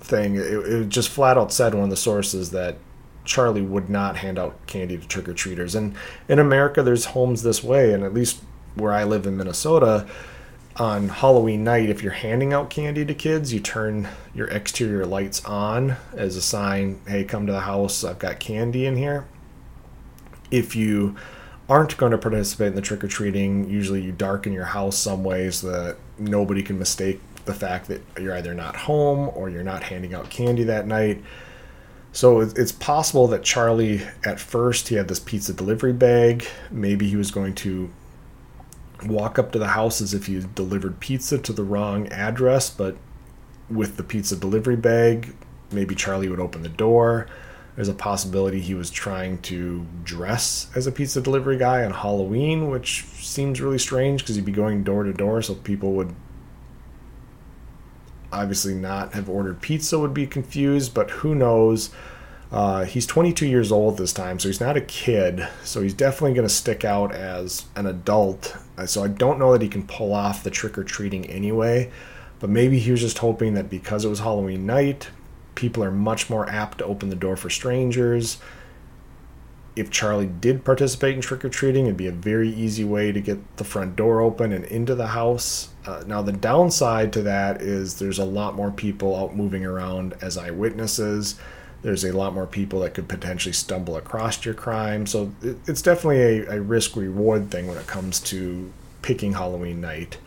thing. 0.00 0.36
It, 0.36 0.42
it 0.42 0.88
just 0.88 1.08
flat 1.08 1.38
out 1.38 1.52
said 1.52 1.74
one 1.74 1.84
of 1.84 1.90
the 1.90 1.96
sources 1.96 2.50
that 2.50 2.76
Charlie 3.24 3.62
would 3.62 3.90
not 3.90 4.16
hand 4.16 4.38
out 4.38 4.66
candy 4.66 4.96
to 4.96 5.06
trick 5.06 5.28
or 5.28 5.34
treaters. 5.34 5.74
And 5.74 5.94
in 6.28 6.38
America, 6.38 6.82
there's 6.82 7.06
homes 7.06 7.42
this 7.42 7.62
way, 7.62 7.92
and 7.92 8.02
at 8.02 8.14
least 8.14 8.42
where 8.74 8.92
I 8.92 9.04
live 9.04 9.26
in 9.26 9.36
Minnesota, 9.36 10.06
on 10.76 11.08
Halloween 11.08 11.64
night, 11.64 11.90
if 11.90 12.02
you're 12.02 12.12
handing 12.12 12.52
out 12.52 12.70
candy 12.70 13.04
to 13.04 13.14
kids, 13.14 13.52
you 13.52 13.58
turn 13.58 14.08
your 14.34 14.46
exterior 14.46 15.04
lights 15.04 15.44
on 15.44 15.96
as 16.14 16.36
a 16.36 16.42
sign, 16.42 17.00
hey, 17.08 17.24
come 17.24 17.46
to 17.46 17.52
the 17.52 17.60
house, 17.60 18.04
I've 18.04 18.20
got 18.20 18.38
candy 18.38 18.86
in 18.86 18.96
here. 18.96 19.26
If 20.50 20.76
you 20.76 21.16
aren't 21.68 21.96
going 21.96 22.12
to 22.12 22.18
participate 22.18 22.68
in 22.68 22.74
the 22.74 22.80
trick 22.80 23.04
or 23.04 23.08
treating, 23.08 23.68
usually 23.68 24.00
you 24.00 24.12
darken 24.12 24.52
your 24.52 24.64
house 24.64 24.96
some 24.96 25.22
way 25.22 25.50
so 25.50 25.70
that 25.70 25.96
nobody 26.18 26.62
can 26.62 26.78
mistake 26.78 27.20
the 27.44 27.54
fact 27.54 27.88
that 27.88 28.00
you're 28.18 28.34
either 28.34 28.54
not 28.54 28.74
home 28.76 29.30
or 29.34 29.50
you're 29.50 29.62
not 29.62 29.82
handing 29.82 30.14
out 30.14 30.30
candy 30.30 30.64
that 30.64 30.86
night. 30.86 31.22
So 32.12 32.40
it's 32.40 32.72
possible 32.72 33.26
that 33.28 33.42
Charlie, 33.42 34.02
at 34.24 34.40
first, 34.40 34.88
he 34.88 34.94
had 34.94 35.08
this 35.08 35.20
pizza 35.20 35.52
delivery 35.52 35.92
bag. 35.92 36.46
Maybe 36.70 37.08
he 37.08 37.16
was 37.16 37.30
going 37.30 37.54
to 37.56 37.90
walk 39.04 39.38
up 39.38 39.52
to 39.52 39.58
the 39.58 39.68
house 39.68 40.00
as 40.00 40.14
if 40.14 40.26
he 40.26 40.42
delivered 40.54 41.00
pizza 41.00 41.38
to 41.38 41.52
the 41.52 41.62
wrong 41.62 42.08
address, 42.08 42.70
but 42.70 42.96
with 43.68 43.96
the 43.96 44.02
pizza 44.02 44.36
delivery 44.36 44.76
bag, 44.76 45.34
maybe 45.70 45.94
Charlie 45.94 46.28
would 46.28 46.40
open 46.40 46.62
the 46.62 46.68
door. 46.70 47.28
There's 47.78 47.86
a 47.86 47.94
possibility 47.94 48.58
he 48.58 48.74
was 48.74 48.90
trying 48.90 49.38
to 49.42 49.86
dress 50.02 50.68
as 50.74 50.88
a 50.88 50.90
pizza 50.90 51.20
delivery 51.20 51.56
guy 51.56 51.84
on 51.84 51.92
Halloween, 51.92 52.70
which 52.70 53.04
seems 53.04 53.60
really 53.60 53.78
strange 53.78 54.20
because 54.20 54.34
he'd 54.34 54.44
be 54.44 54.50
going 54.50 54.82
door 54.82 55.04
to 55.04 55.12
door, 55.12 55.42
so 55.42 55.54
people 55.54 55.92
would 55.92 56.12
obviously 58.32 58.74
not 58.74 59.12
have 59.12 59.28
ordered 59.28 59.60
pizza, 59.60 59.96
would 59.96 60.12
be 60.12 60.26
confused, 60.26 60.92
but 60.92 61.08
who 61.08 61.36
knows. 61.36 61.90
Uh, 62.50 62.84
he's 62.84 63.06
22 63.06 63.46
years 63.46 63.70
old 63.70 63.96
this 63.96 64.12
time, 64.12 64.40
so 64.40 64.48
he's 64.48 64.60
not 64.60 64.76
a 64.76 64.80
kid. 64.80 65.46
So 65.62 65.80
he's 65.80 65.94
definitely 65.94 66.34
going 66.34 66.48
to 66.48 66.52
stick 66.52 66.84
out 66.84 67.14
as 67.14 67.66
an 67.76 67.86
adult. 67.86 68.56
Uh, 68.76 68.86
so 68.86 69.04
I 69.04 69.06
don't 69.06 69.38
know 69.38 69.52
that 69.52 69.62
he 69.62 69.68
can 69.68 69.86
pull 69.86 70.12
off 70.12 70.42
the 70.42 70.50
trick 70.50 70.76
or 70.76 70.82
treating 70.82 71.26
anyway. 71.26 71.92
But 72.40 72.50
maybe 72.50 72.80
he 72.80 72.90
was 72.90 73.02
just 73.02 73.18
hoping 73.18 73.54
that 73.54 73.70
because 73.70 74.04
it 74.04 74.08
was 74.08 74.18
Halloween 74.18 74.66
night, 74.66 75.10
people 75.58 75.82
are 75.82 75.90
much 75.90 76.30
more 76.30 76.48
apt 76.48 76.78
to 76.78 76.84
open 76.84 77.10
the 77.10 77.16
door 77.16 77.36
for 77.36 77.50
strangers. 77.50 78.38
If 79.74 79.90
Charlie 79.90 80.28
did 80.28 80.64
participate 80.64 81.16
in 81.16 81.20
trick 81.20 81.44
or 81.44 81.48
treating, 81.48 81.86
it'd 81.86 81.96
be 81.96 82.06
a 82.06 82.12
very 82.12 82.48
easy 82.48 82.84
way 82.84 83.10
to 83.10 83.20
get 83.20 83.56
the 83.56 83.64
front 83.64 83.96
door 83.96 84.20
open 84.20 84.52
and 84.52 84.64
into 84.66 84.94
the 84.94 85.08
house. 85.08 85.70
Uh, 85.84 86.04
now, 86.06 86.22
the 86.22 86.30
downside 86.30 87.12
to 87.14 87.22
that 87.22 87.60
is 87.60 87.98
there's 87.98 88.20
a 88.20 88.24
lot 88.24 88.54
more 88.54 88.70
people 88.70 89.16
out 89.16 89.34
moving 89.34 89.66
around 89.66 90.14
as 90.20 90.38
eyewitnesses. 90.38 91.34
There's 91.82 92.04
a 92.04 92.12
lot 92.12 92.34
more 92.34 92.46
people 92.46 92.78
that 92.80 92.94
could 92.94 93.08
potentially 93.08 93.52
stumble 93.52 93.96
across 93.96 94.44
your 94.44 94.54
crime. 94.54 95.06
So 95.06 95.32
it, 95.42 95.56
it's 95.66 95.82
definitely 95.82 96.46
a, 96.46 96.58
a 96.58 96.60
risk 96.60 96.94
reward 96.94 97.50
thing 97.50 97.66
when 97.66 97.78
it 97.78 97.86
comes 97.88 98.20
to 98.20 98.72
picking 99.02 99.32
Halloween 99.32 99.80
night. 99.80 100.18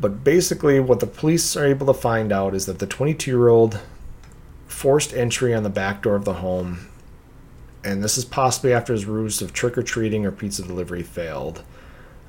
But 0.00 0.24
basically, 0.24 0.80
what 0.80 0.98
the 0.98 1.06
police 1.06 1.56
are 1.56 1.64
able 1.64 1.86
to 1.86 1.94
find 1.94 2.32
out 2.32 2.56
is 2.56 2.66
that 2.66 2.80
the 2.80 2.88
22 2.88 3.30
year 3.30 3.48
old 3.48 3.80
forced 4.66 5.14
entry 5.14 5.54
on 5.54 5.62
the 5.62 5.70
back 5.70 6.02
door 6.02 6.16
of 6.16 6.24
the 6.24 6.34
home, 6.34 6.88
and 7.84 8.02
this 8.02 8.18
is 8.18 8.24
possibly 8.24 8.72
after 8.72 8.92
his 8.92 9.06
ruse 9.06 9.40
of 9.40 9.52
trick 9.52 9.78
or 9.78 9.82
treating 9.82 10.26
or 10.26 10.32
pizza 10.32 10.62
delivery 10.62 11.02
failed. 11.02 11.62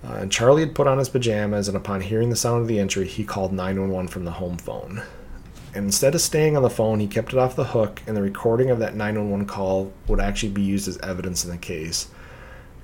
Uh, 0.04 0.14
and 0.14 0.32
Charlie 0.32 0.62
had 0.62 0.76
put 0.76 0.88
on 0.88 1.00
his 1.00 1.10
pajamas, 1.10 1.68
and 1.68 1.76
upon 1.76 2.02
hearing 2.02 2.30
the 2.30 2.36
sound 2.36 2.62
of 2.62 2.68
the 2.68 2.80
entry, 2.80 3.08
he 3.08 3.24
called 3.24 3.52
911 3.52 4.08
from 4.10 4.26
the 4.26 4.32
home 4.32 4.58
phone. 4.58 5.02
And 5.74 5.86
instead 5.86 6.16
of 6.16 6.22
staying 6.22 6.56
on 6.56 6.64
the 6.64 6.70
phone, 6.70 7.00
he 7.00 7.08
kept 7.08 7.34
it 7.34 7.40
off 7.40 7.56
the 7.56 7.64
hook, 7.66 8.02
and 8.08 8.16
the 8.16 8.22
recording 8.22 8.70
of 8.70 8.80
that 8.80 8.96
911 8.96 9.48
call 9.48 9.92
would 10.08 10.20
actually 10.20 10.52
be 10.52 10.62
used 10.62 10.88
as 10.88 10.98
evidence 11.00 11.44
in 11.44 11.52
the 11.52 11.58
case. 11.58 12.10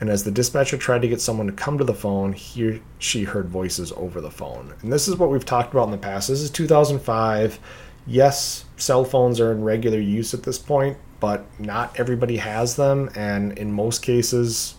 And 0.01 0.09
as 0.09 0.23
the 0.23 0.31
dispatcher 0.31 0.77
tried 0.77 1.01
to 1.03 1.07
get 1.07 1.21
someone 1.21 1.47
to 1.47 1.53
come 1.53 1.77
to 1.77 1.83
the 1.83 1.93
phone, 1.93 2.33
he 2.33 2.81
she 2.99 3.23
heard 3.23 3.47
voices 3.47 3.93
over 3.95 4.19
the 4.19 4.31
phone. 4.31 4.73
And 4.81 4.91
this 4.91 5.07
is 5.07 5.15
what 5.15 5.29
we've 5.29 5.45
talked 5.45 5.73
about 5.73 5.85
in 5.85 5.91
the 5.91 5.97
past. 5.97 6.27
This 6.27 6.41
is 6.41 6.51
2005. 6.51 7.59
Yes, 8.05 8.65
cell 8.75 9.05
phones 9.05 9.39
are 9.39 9.51
in 9.51 9.63
regular 9.63 9.99
use 9.99 10.33
at 10.33 10.43
this 10.43 10.57
point, 10.57 10.97
but 11.19 11.45
not 11.59 11.97
everybody 11.99 12.37
has 12.37 12.75
them. 12.75 13.09
And 13.15 13.57
in 13.57 13.71
most 13.71 14.01
cases, 14.01 14.75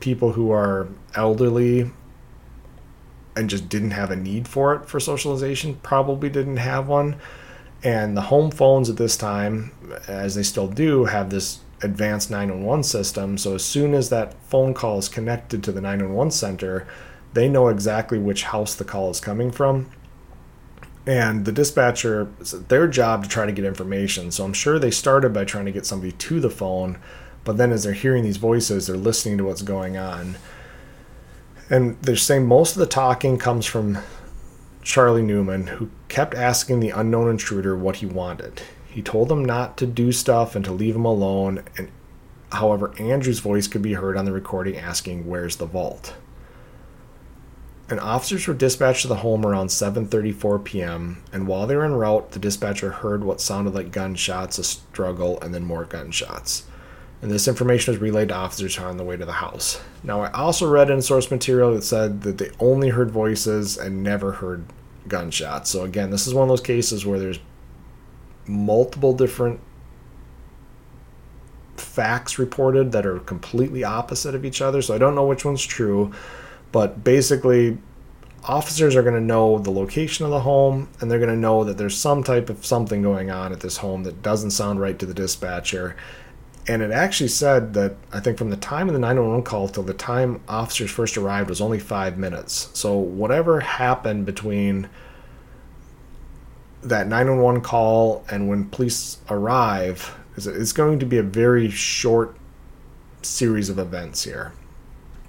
people 0.00 0.32
who 0.32 0.50
are 0.50 0.88
elderly 1.14 1.90
and 3.36 3.48
just 3.48 3.68
didn't 3.68 3.92
have 3.92 4.10
a 4.10 4.16
need 4.16 4.48
for 4.48 4.74
it 4.74 4.86
for 4.86 5.00
socialization 5.00 5.76
probably 5.76 6.28
didn't 6.28 6.58
have 6.58 6.88
one. 6.88 7.16
And 7.82 8.14
the 8.16 8.22
home 8.22 8.50
phones 8.50 8.90
at 8.90 8.98
this 8.98 9.16
time, 9.16 9.72
as 10.06 10.34
they 10.34 10.42
still 10.42 10.68
do, 10.68 11.06
have 11.06 11.30
this 11.30 11.60
advanced 11.82 12.30
911 12.30 12.82
system. 12.82 13.38
So 13.38 13.54
as 13.54 13.64
soon 13.64 13.94
as 13.94 14.10
that 14.10 14.34
phone 14.44 14.74
call 14.74 14.98
is 14.98 15.08
connected 15.08 15.64
to 15.64 15.72
the 15.72 15.80
911 15.80 16.32
center, 16.32 16.86
they 17.32 17.48
know 17.48 17.68
exactly 17.68 18.18
which 18.18 18.42
house 18.44 18.74
the 18.74 18.84
call 18.84 19.08
is 19.10 19.20
coming 19.20 19.50
from. 19.50 19.90
And 21.06 21.44
the 21.44 21.52
dispatcher, 21.52 22.28
it's 22.40 22.52
their 22.52 22.86
job 22.86 23.24
to 23.24 23.28
try 23.28 23.46
to 23.46 23.52
get 23.52 23.64
information. 23.64 24.30
So 24.30 24.44
I'm 24.44 24.52
sure 24.52 24.78
they 24.78 24.90
started 24.90 25.32
by 25.32 25.44
trying 25.44 25.64
to 25.64 25.72
get 25.72 25.86
somebody 25.86 26.12
to 26.12 26.40
the 26.40 26.50
phone, 26.50 26.98
but 27.42 27.56
then 27.56 27.72
as 27.72 27.84
they're 27.84 27.92
hearing 27.94 28.22
these 28.22 28.36
voices, 28.36 28.86
they're 28.86 28.96
listening 28.96 29.38
to 29.38 29.44
what's 29.44 29.62
going 29.62 29.96
on. 29.96 30.36
And 31.70 32.00
they're 32.02 32.16
saying 32.16 32.46
most 32.46 32.76
of 32.76 32.80
the 32.80 32.86
talking 32.86 33.38
comes 33.38 33.64
from 33.64 33.98
Charlie 34.82 35.22
Newman, 35.22 35.68
who 35.68 35.90
kept 36.08 36.34
asking 36.34 36.80
the 36.80 36.90
unknown 36.90 37.30
intruder 37.30 37.76
what 37.76 37.96
he 37.96 38.06
wanted. 38.06 38.62
He 38.86 39.02
told 39.02 39.28
them 39.28 39.44
not 39.44 39.76
to 39.78 39.86
do 39.86 40.12
stuff 40.12 40.56
and 40.56 40.64
to 40.64 40.72
leave 40.72 40.96
him 40.96 41.04
alone. 41.04 41.62
And 41.78 41.90
however, 42.50 42.92
Andrew's 42.98 43.38
voice 43.38 43.68
could 43.68 43.82
be 43.82 43.94
heard 43.94 44.16
on 44.16 44.24
the 44.24 44.32
recording 44.32 44.76
asking, 44.76 45.26
"Where's 45.28 45.56
the 45.56 45.66
vault?" 45.66 46.14
And 47.90 48.00
officers 48.00 48.46
were 48.46 48.54
dispatched 48.54 49.02
to 49.02 49.08
the 49.08 49.16
home 49.16 49.44
around 49.44 49.66
7:34 49.66 50.64
p.m. 50.64 51.22
And 51.32 51.46
while 51.46 51.66
they 51.66 51.76
were 51.76 51.84
en 51.84 51.94
route, 51.94 52.30
the 52.30 52.38
dispatcher 52.38 52.90
heard 52.90 53.24
what 53.24 53.40
sounded 53.40 53.74
like 53.74 53.90
gunshots, 53.90 54.58
a 54.58 54.64
struggle, 54.64 55.38
and 55.42 55.52
then 55.52 55.64
more 55.64 55.84
gunshots 55.84 56.64
and 57.22 57.30
this 57.30 57.48
information 57.48 57.92
was 57.92 58.00
relayed 58.00 58.28
to 58.28 58.34
officers 58.34 58.78
on 58.78 58.96
the 58.96 59.04
way 59.04 59.16
to 59.16 59.26
the 59.26 59.32
house. 59.32 59.80
Now, 60.02 60.22
I 60.22 60.30
also 60.32 60.68
read 60.68 60.90
in 60.90 61.02
source 61.02 61.30
material 61.30 61.74
that 61.74 61.82
said 61.82 62.22
that 62.22 62.38
they 62.38 62.50
only 62.58 62.88
heard 62.88 63.10
voices 63.10 63.76
and 63.76 64.02
never 64.02 64.32
heard 64.32 64.64
gunshots. 65.06 65.70
So, 65.70 65.84
again, 65.84 66.10
this 66.10 66.26
is 66.26 66.32
one 66.32 66.44
of 66.44 66.48
those 66.48 66.62
cases 66.62 67.04
where 67.04 67.18
there's 67.18 67.38
multiple 68.46 69.12
different 69.12 69.60
facts 71.76 72.38
reported 72.38 72.92
that 72.92 73.04
are 73.04 73.18
completely 73.20 73.84
opposite 73.84 74.34
of 74.34 74.44
each 74.44 74.62
other. 74.62 74.80
So, 74.80 74.94
I 74.94 74.98
don't 74.98 75.14
know 75.14 75.26
which 75.26 75.44
one's 75.44 75.64
true, 75.64 76.12
but 76.72 77.02
basically, 77.04 77.78
officers 78.44 78.96
are 78.96 79.02
going 79.02 79.14
to 79.14 79.20
know 79.20 79.58
the 79.58 79.70
location 79.70 80.24
of 80.24 80.30
the 80.30 80.40
home 80.40 80.88
and 81.00 81.10
they're 81.10 81.18
going 81.18 81.30
to 81.30 81.36
know 81.36 81.64
that 81.64 81.76
there's 81.76 81.96
some 81.96 82.22
type 82.22 82.48
of 82.48 82.64
something 82.64 83.02
going 83.02 83.30
on 83.30 83.52
at 83.52 83.60
this 83.60 83.78
home 83.78 84.02
that 84.04 84.22
doesn't 84.22 84.52
sound 84.52 84.80
right 84.80 84.98
to 84.98 85.04
the 85.04 85.12
dispatcher 85.12 85.94
and 86.70 86.82
it 86.82 86.90
actually 86.90 87.28
said 87.28 87.74
that 87.74 87.96
I 88.12 88.20
think 88.20 88.38
from 88.38 88.50
the 88.50 88.56
time 88.56 88.88
of 88.88 88.92
the 88.92 89.00
911 89.00 89.44
call 89.44 89.68
till 89.68 89.82
the 89.82 89.94
time 89.94 90.40
officers 90.48 90.90
first 90.90 91.16
arrived 91.16 91.48
was 91.48 91.60
only 91.60 91.78
five 91.78 92.18
minutes. 92.18 92.68
So 92.74 92.96
whatever 92.96 93.60
happened 93.60 94.26
between 94.26 94.88
that 96.82 97.06
911 97.08 97.62
call 97.62 98.24
and 98.30 98.48
when 98.48 98.68
police 98.68 99.18
arrive 99.28 100.16
is 100.36 100.46
it's 100.46 100.72
going 100.72 100.98
to 100.98 101.06
be 101.06 101.18
a 101.18 101.22
very 101.22 101.70
short 101.70 102.36
series 103.22 103.68
of 103.68 103.78
events 103.78 104.22
here. 104.24 104.52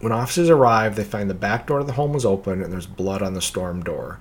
When 0.01 0.11
officers 0.11 0.49
arrive, 0.49 0.95
they 0.95 1.03
find 1.03 1.29
the 1.29 1.35
back 1.35 1.67
door 1.67 1.79
of 1.79 1.87
the 1.87 1.93
home 1.93 2.11
was 2.11 2.25
open 2.25 2.63
and 2.63 2.73
there's 2.73 2.87
blood 2.87 3.21
on 3.21 3.35
the 3.35 3.41
storm 3.41 3.83
door. 3.83 4.19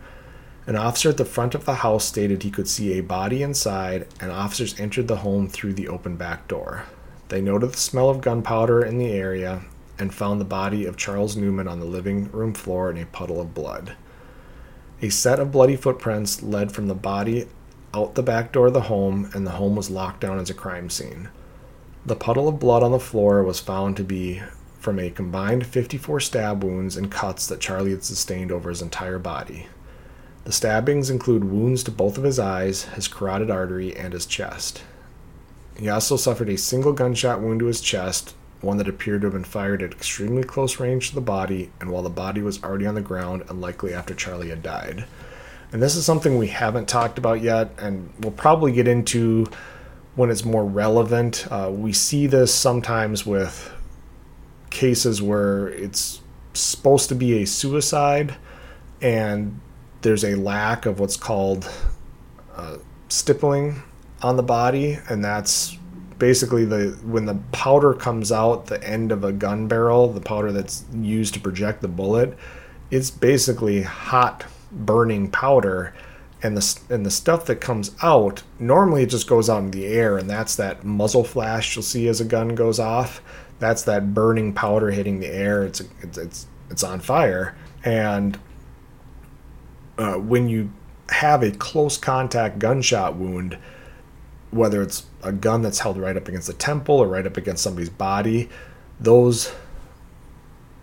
An 0.66 0.76
officer 0.76 1.08
at 1.08 1.16
the 1.16 1.24
front 1.24 1.54
of 1.54 1.64
the 1.64 1.76
house 1.76 2.04
stated 2.04 2.42
he 2.42 2.50
could 2.50 2.68
see 2.68 2.92
a 2.92 3.02
body 3.02 3.42
inside, 3.42 4.06
and 4.20 4.30
officers 4.30 4.78
entered 4.78 5.08
the 5.08 5.16
home 5.16 5.48
through 5.48 5.72
the 5.72 5.88
open 5.88 6.16
back 6.16 6.46
door. 6.48 6.84
They 7.28 7.40
noted 7.40 7.72
the 7.72 7.78
smell 7.78 8.10
of 8.10 8.20
gunpowder 8.20 8.84
in 8.84 8.98
the 8.98 9.10
area 9.10 9.62
and 9.98 10.12
found 10.12 10.38
the 10.38 10.44
body 10.44 10.84
of 10.84 10.98
Charles 10.98 11.34
Newman 11.34 11.66
on 11.66 11.80
the 11.80 11.86
living 11.86 12.30
room 12.30 12.52
floor 12.52 12.90
in 12.90 12.98
a 12.98 13.06
puddle 13.06 13.40
of 13.40 13.54
blood. 13.54 13.96
A 15.00 15.08
set 15.08 15.40
of 15.40 15.50
bloody 15.50 15.76
footprints 15.76 16.42
led 16.42 16.72
from 16.72 16.88
the 16.88 16.94
body 16.94 17.48
out 17.94 18.16
the 18.16 18.22
back 18.22 18.52
door 18.52 18.66
of 18.66 18.74
the 18.74 18.82
home, 18.82 19.30
and 19.32 19.46
the 19.46 19.52
home 19.52 19.76
was 19.76 19.88
locked 19.88 20.20
down 20.20 20.38
as 20.38 20.50
a 20.50 20.54
crime 20.54 20.90
scene. 20.90 21.30
The 22.04 22.16
puddle 22.16 22.48
of 22.48 22.60
blood 22.60 22.82
on 22.82 22.92
the 22.92 23.00
floor 23.00 23.42
was 23.42 23.60
found 23.60 23.96
to 23.96 24.04
be 24.04 24.42
from 24.80 24.98
a 24.98 25.10
combined 25.10 25.66
54 25.66 26.20
stab 26.20 26.64
wounds 26.64 26.96
and 26.96 27.10
cuts 27.12 27.46
that 27.46 27.60
Charlie 27.60 27.90
had 27.90 28.02
sustained 28.02 28.50
over 28.50 28.70
his 28.70 28.82
entire 28.82 29.18
body. 29.18 29.66
The 30.44 30.52
stabbings 30.52 31.10
include 31.10 31.44
wounds 31.44 31.84
to 31.84 31.90
both 31.90 32.16
of 32.16 32.24
his 32.24 32.38
eyes, 32.38 32.84
his 32.84 33.06
carotid 33.06 33.50
artery, 33.50 33.94
and 33.94 34.14
his 34.14 34.24
chest. 34.24 34.82
He 35.78 35.88
also 35.88 36.16
suffered 36.16 36.48
a 36.48 36.56
single 36.56 36.94
gunshot 36.94 37.40
wound 37.40 37.60
to 37.60 37.66
his 37.66 37.82
chest, 37.82 38.34
one 38.62 38.78
that 38.78 38.88
appeared 38.88 39.20
to 39.20 39.26
have 39.26 39.34
been 39.34 39.44
fired 39.44 39.82
at 39.82 39.92
extremely 39.92 40.42
close 40.42 40.80
range 40.80 41.10
to 41.10 41.14
the 41.14 41.20
body, 41.20 41.70
and 41.78 41.90
while 41.90 42.02
the 42.02 42.10
body 42.10 42.40
was 42.40 42.62
already 42.62 42.86
on 42.86 42.94
the 42.94 43.00
ground 43.02 43.44
and 43.48 43.60
likely 43.60 43.92
after 43.92 44.14
Charlie 44.14 44.48
had 44.48 44.62
died. 44.62 45.04
And 45.72 45.82
this 45.82 45.94
is 45.94 46.06
something 46.06 46.36
we 46.36 46.48
haven't 46.48 46.88
talked 46.88 47.18
about 47.18 47.42
yet, 47.42 47.70
and 47.78 48.12
we'll 48.18 48.32
probably 48.32 48.72
get 48.72 48.88
into 48.88 49.46
when 50.16 50.30
it's 50.30 50.44
more 50.44 50.64
relevant. 50.64 51.46
Uh, 51.50 51.70
we 51.70 51.92
see 51.92 52.26
this 52.26 52.52
sometimes 52.52 53.24
with 53.24 53.72
cases 54.70 55.20
where 55.20 55.68
it's 55.68 56.20
supposed 56.54 57.08
to 57.08 57.14
be 57.14 57.42
a 57.42 57.46
suicide, 57.46 58.36
and 59.00 59.60
there's 60.02 60.24
a 60.24 60.34
lack 60.36 60.86
of 60.86 61.00
what's 61.00 61.16
called 61.16 61.70
uh, 62.54 62.78
stippling 63.08 63.82
on 64.22 64.36
the 64.36 64.42
body, 64.42 64.98
and 65.08 65.24
that's 65.24 65.76
basically 66.18 66.64
the 66.64 66.98
when 67.02 67.24
the 67.24 67.36
powder 67.52 67.94
comes 67.94 68.30
out 68.30 68.66
the 68.66 68.82
end 68.84 69.10
of 69.10 69.24
a 69.24 69.32
gun 69.32 69.66
barrel, 69.68 70.12
the 70.12 70.20
powder 70.20 70.52
that's 70.52 70.84
used 70.94 71.34
to 71.34 71.40
project 71.40 71.80
the 71.80 71.88
bullet, 71.88 72.36
it's 72.90 73.10
basically 73.10 73.82
hot 73.82 74.44
burning 74.70 75.30
powder 75.30 75.94
and 76.42 76.56
the 76.56 76.80
and 76.94 77.04
the 77.04 77.10
stuff 77.10 77.46
that 77.46 77.56
comes 77.56 77.90
out 78.02 78.42
normally 78.58 79.02
it 79.02 79.10
just 79.10 79.26
goes 79.26 79.50
out 79.50 79.62
in 79.62 79.70
the 79.70 79.86
air 79.86 80.16
and 80.16 80.30
that's 80.30 80.56
that 80.56 80.84
muzzle 80.84 81.24
flash 81.24 81.74
you'll 81.74 81.82
see 81.82 82.08
as 82.08 82.20
a 82.20 82.24
gun 82.24 82.54
goes 82.54 82.78
off 82.78 83.20
that's 83.60 83.82
that 83.84 84.12
burning 84.12 84.52
powder 84.52 84.90
hitting 84.90 85.20
the 85.20 85.28
air 85.28 85.64
it's 85.64 85.80
it's 86.02 86.18
it's, 86.18 86.46
it's 86.70 86.82
on 86.82 86.98
fire 86.98 87.56
and 87.84 88.38
uh, 89.98 90.14
when 90.14 90.48
you 90.48 90.72
have 91.10 91.42
a 91.42 91.50
close 91.52 91.96
contact 91.96 92.58
gunshot 92.58 93.14
wound 93.16 93.56
whether 94.50 94.82
it's 94.82 95.06
a 95.22 95.32
gun 95.32 95.62
that's 95.62 95.80
held 95.80 95.96
right 95.96 96.16
up 96.16 96.28
against 96.28 96.46
the 96.46 96.52
temple 96.52 96.96
or 96.96 97.06
right 97.06 97.26
up 97.26 97.36
against 97.36 97.62
somebody's 97.62 97.90
body, 97.90 98.48
those 98.98 99.52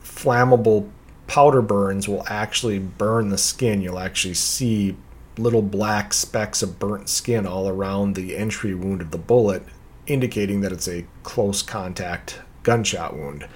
flammable 0.01 0.89
powder 1.27 1.61
burns 1.61 2.07
will 2.07 2.23
actually 2.27 2.79
burn 2.79 3.29
the 3.29 3.37
skin. 3.37 3.81
You'll 3.81 3.99
actually 3.99 4.35
see 4.35 4.95
little 5.37 5.61
black 5.61 6.13
specks 6.13 6.63
of 6.63 6.79
burnt 6.79 7.09
skin 7.09 7.45
all 7.45 7.67
around 7.67 8.15
the 8.15 8.35
entry 8.37 8.73
wound 8.73 9.01
of 9.01 9.11
the 9.11 9.17
bullet, 9.17 9.63
indicating 10.07 10.61
that 10.61 10.71
it's 10.71 10.87
a 10.87 11.05
close 11.23 11.61
contact 11.61 12.39
gunshot 12.67 13.15
wound. 13.15 13.47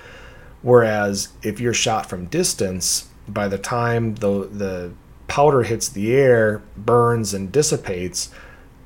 Whereas 0.62 1.34
if 1.44 1.60
you're 1.60 1.74
shot 1.74 2.08
from 2.10 2.28
distance, 2.28 3.10
by 3.28 3.50
the 3.50 3.58
time 3.58 4.16
the 4.16 4.48
the 4.48 4.94
powder 5.28 5.64
hits 5.64 5.90
the 5.90 6.14
air, 6.16 6.62
burns 6.78 7.34
and 7.34 7.52
dissipates, 7.52 8.30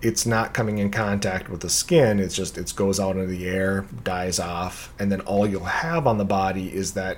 it's 0.01 0.25
not 0.25 0.53
coming 0.53 0.79
in 0.79 0.89
contact 0.89 1.49
with 1.49 1.61
the 1.61 1.69
skin 1.69 2.19
it's 2.19 2.35
just 2.35 2.57
it 2.57 2.71
goes 2.75 2.99
out 2.99 3.15
into 3.15 3.25
the 3.27 3.47
air 3.47 3.87
dies 4.03 4.39
off 4.39 4.93
and 4.99 5.11
then 5.11 5.21
all 5.21 5.47
you'll 5.47 5.63
have 5.63 6.05
on 6.05 6.17
the 6.17 6.25
body 6.25 6.67
is 6.75 6.93
that 6.93 7.17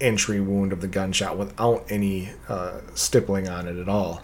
entry 0.00 0.40
wound 0.40 0.72
of 0.72 0.80
the 0.80 0.88
gunshot 0.88 1.36
without 1.36 1.84
any 1.90 2.30
uh, 2.48 2.80
stippling 2.94 3.46
on 3.48 3.66
it 3.66 3.76
at 3.76 3.88
all 3.88 4.22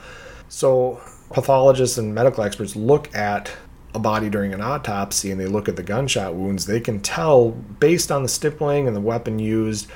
so 0.49 1.01
pathologists 1.33 1.99
and 1.99 2.15
medical 2.15 2.43
experts 2.43 2.75
look 2.75 3.15
at 3.15 3.51
a 3.95 3.99
body 3.99 4.31
during 4.31 4.55
an 4.55 4.61
autopsy 4.61 5.31
and 5.31 5.41
they 5.41 5.47
look 5.47 5.69
at 5.69 5.77
the 5.77 5.83
gunshot 5.83 6.35
wounds 6.35 6.67
they 6.67 6.81
can 6.81 7.01
tell 7.01 7.51
based 7.51 8.13
on 8.13 8.23
the 8.23 8.29
stippling 8.29 8.87
and 8.87 8.95
the 8.95 9.01
weapon 9.01 9.39
used 9.39 9.89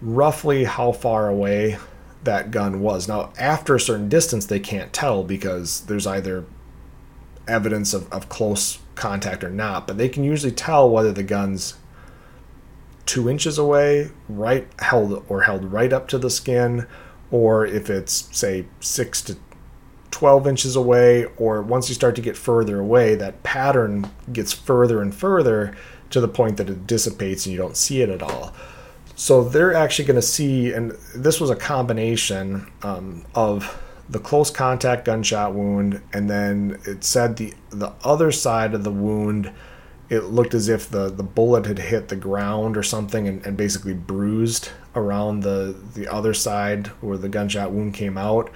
roughly 0.00 0.64
how 0.64 0.92
far 0.92 1.28
away 1.28 1.76
that 2.22 2.50
gun 2.50 2.80
was. 2.80 3.08
Now 3.08 3.32
after 3.38 3.74
a 3.74 3.80
certain 3.80 4.08
distance 4.08 4.46
they 4.46 4.60
can't 4.60 4.92
tell 4.92 5.24
because 5.24 5.82
there's 5.82 6.06
either 6.06 6.44
evidence 7.48 7.92
of, 7.92 8.10
of 8.12 8.28
close 8.28 8.78
contact 8.94 9.42
or 9.42 9.50
not, 9.50 9.86
but 9.86 9.98
they 9.98 10.08
can 10.08 10.22
usually 10.22 10.52
tell 10.52 10.88
whether 10.88 11.12
the 11.12 11.22
gun's 11.22 11.74
two 13.06 13.28
inches 13.28 13.58
away, 13.58 14.10
right 14.28 14.68
held 14.78 15.24
or 15.28 15.42
held 15.42 15.72
right 15.72 15.92
up 15.92 16.06
to 16.08 16.18
the 16.18 16.30
skin, 16.30 16.86
or 17.30 17.66
if 17.66 17.90
it's 17.90 18.28
say 18.36 18.66
six 18.78 19.20
to 19.22 19.36
12 20.10 20.46
inches 20.46 20.76
away, 20.76 21.26
or 21.36 21.62
once 21.62 21.88
you 21.88 21.94
start 21.94 22.16
to 22.16 22.22
get 22.22 22.36
further 22.36 22.80
away, 22.80 23.14
that 23.14 23.42
pattern 23.42 24.10
gets 24.32 24.52
further 24.52 25.00
and 25.02 25.14
further 25.14 25.76
to 26.10 26.20
the 26.20 26.28
point 26.28 26.56
that 26.56 26.68
it 26.68 26.86
dissipates 26.86 27.46
and 27.46 27.52
you 27.52 27.58
don't 27.58 27.76
see 27.76 28.02
it 28.02 28.08
at 28.08 28.22
all. 28.22 28.52
So 29.14 29.44
they're 29.44 29.74
actually 29.74 30.06
going 30.06 30.16
to 30.16 30.26
see, 30.26 30.72
and 30.72 30.92
this 31.14 31.40
was 31.40 31.50
a 31.50 31.56
combination 31.56 32.66
um, 32.82 33.24
of 33.34 33.78
the 34.08 34.18
close 34.18 34.50
contact 34.50 35.04
gunshot 35.04 35.54
wound, 35.54 36.02
and 36.12 36.28
then 36.28 36.80
it 36.84 37.04
said 37.04 37.36
the 37.36 37.54
the 37.70 37.92
other 38.02 38.32
side 38.32 38.74
of 38.74 38.82
the 38.82 38.90
wound, 38.90 39.52
it 40.08 40.24
looked 40.24 40.54
as 40.54 40.68
if 40.68 40.90
the, 40.90 41.08
the 41.08 41.22
bullet 41.22 41.66
had 41.66 41.78
hit 41.78 42.08
the 42.08 42.16
ground 42.16 42.76
or 42.76 42.82
something 42.82 43.28
and, 43.28 43.46
and 43.46 43.56
basically 43.56 43.94
bruised 43.94 44.70
around 44.96 45.40
the 45.40 45.76
the 45.94 46.08
other 46.08 46.34
side 46.34 46.88
where 47.00 47.16
the 47.16 47.28
gunshot 47.28 47.70
wound 47.70 47.94
came 47.94 48.18
out. 48.18 48.50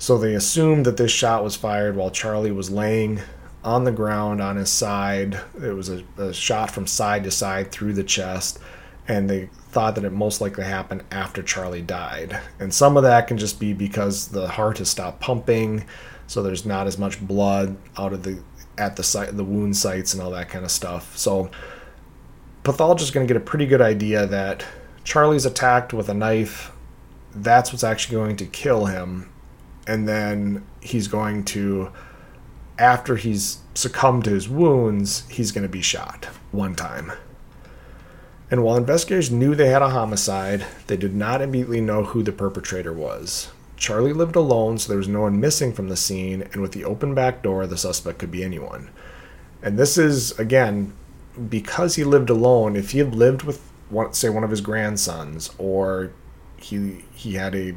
So 0.00 0.16
they 0.16 0.34
assumed 0.34 0.86
that 0.86 0.96
this 0.96 1.12
shot 1.12 1.44
was 1.44 1.56
fired 1.56 1.94
while 1.94 2.10
Charlie 2.10 2.50
was 2.50 2.70
laying 2.70 3.20
on 3.62 3.84
the 3.84 3.92
ground 3.92 4.40
on 4.40 4.56
his 4.56 4.70
side. 4.70 5.38
It 5.62 5.74
was 5.74 5.90
a, 5.90 6.02
a 6.16 6.32
shot 6.32 6.70
from 6.70 6.86
side 6.86 7.22
to 7.24 7.30
side 7.30 7.70
through 7.70 7.92
the 7.92 8.02
chest, 8.02 8.58
and 9.06 9.28
they 9.28 9.50
thought 9.68 9.96
that 9.96 10.04
it 10.04 10.12
most 10.12 10.40
likely 10.40 10.64
happened 10.64 11.04
after 11.10 11.42
Charlie 11.42 11.82
died. 11.82 12.40
And 12.58 12.72
some 12.72 12.96
of 12.96 13.02
that 13.02 13.26
can 13.26 13.36
just 13.36 13.60
be 13.60 13.74
because 13.74 14.28
the 14.28 14.48
heart 14.48 14.78
has 14.78 14.88
stopped 14.88 15.20
pumping, 15.20 15.84
so 16.26 16.42
there's 16.42 16.64
not 16.64 16.86
as 16.86 16.96
much 16.96 17.20
blood 17.20 17.76
out 17.98 18.14
of 18.14 18.22
the 18.22 18.42
at 18.78 18.96
the 18.96 19.02
site 19.02 19.36
the 19.36 19.44
wound 19.44 19.76
sites 19.76 20.14
and 20.14 20.22
all 20.22 20.30
that 20.30 20.48
kind 20.48 20.64
of 20.64 20.70
stuff. 20.70 21.14
So 21.18 21.50
pathologists 22.64 23.12
going 23.12 23.26
to 23.26 23.34
get 23.34 23.40
a 23.40 23.44
pretty 23.44 23.66
good 23.66 23.82
idea 23.82 24.26
that 24.26 24.64
Charlie's 25.04 25.44
attacked 25.44 25.92
with 25.92 26.08
a 26.08 26.14
knife. 26.14 26.72
That's 27.34 27.70
what's 27.70 27.84
actually 27.84 28.16
going 28.16 28.36
to 28.36 28.46
kill 28.46 28.86
him. 28.86 29.30
And 29.90 30.06
then 30.06 30.64
he's 30.80 31.08
going 31.08 31.44
to 31.46 31.90
after 32.78 33.16
he's 33.16 33.58
succumbed 33.74 34.24
to 34.24 34.30
his 34.30 34.48
wounds, 34.48 35.28
he's 35.28 35.50
going 35.50 35.64
to 35.64 35.68
be 35.68 35.82
shot 35.82 36.26
one 36.52 36.76
time. 36.76 37.12
And 38.52 38.62
while 38.62 38.76
investigators 38.76 39.32
knew 39.32 39.54
they 39.54 39.66
had 39.66 39.82
a 39.82 39.90
homicide, 39.90 40.64
they 40.86 40.96
did 40.96 41.14
not 41.14 41.42
immediately 41.42 41.80
know 41.80 42.04
who 42.04 42.22
the 42.22 42.30
perpetrator 42.30 42.92
was. 42.92 43.50
Charlie 43.76 44.12
lived 44.12 44.36
alone, 44.36 44.78
so 44.78 44.88
there 44.88 44.98
was 44.98 45.08
no 45.08 45.22
one 45.22 45.40
missing 45.40 45.72
from 45.72 45.88
the 45.88 45.96
scene, 45.96 46.42
and 46.52 46.62
with 46.62 46.70
the 46.70 46.84
open 46.84 47.12
back 47.12 47.42
door, 47.42 47.66
the 47.66 47.76
suspect 47.76 48.20
could 48.20 48.30
be 48.30 48.44
anyone. 48.44 48.90
And 49.60 49.76
this 49.76 49.98
is, 49.98 50.38
again, 50.38 50.92
because 51.48 51.96
he 51.96 52.04
lived 52.04 52.30
alone, 52.30 52.76
if 52.76 52.92
he 52.92 52.98
had 52.98 53.14
lived 53.14 53.42
with, 53.42 53.60
say, 54.12 54.28
one 54.28 54.44
of 54.44 54.50
his 54.50 54.60
grandsons, 54.60 55.50
or 55.58 56.12
he, 56.56 57.04
he 57.12 57.34
had 57.34 57.54
a 57.54 57.74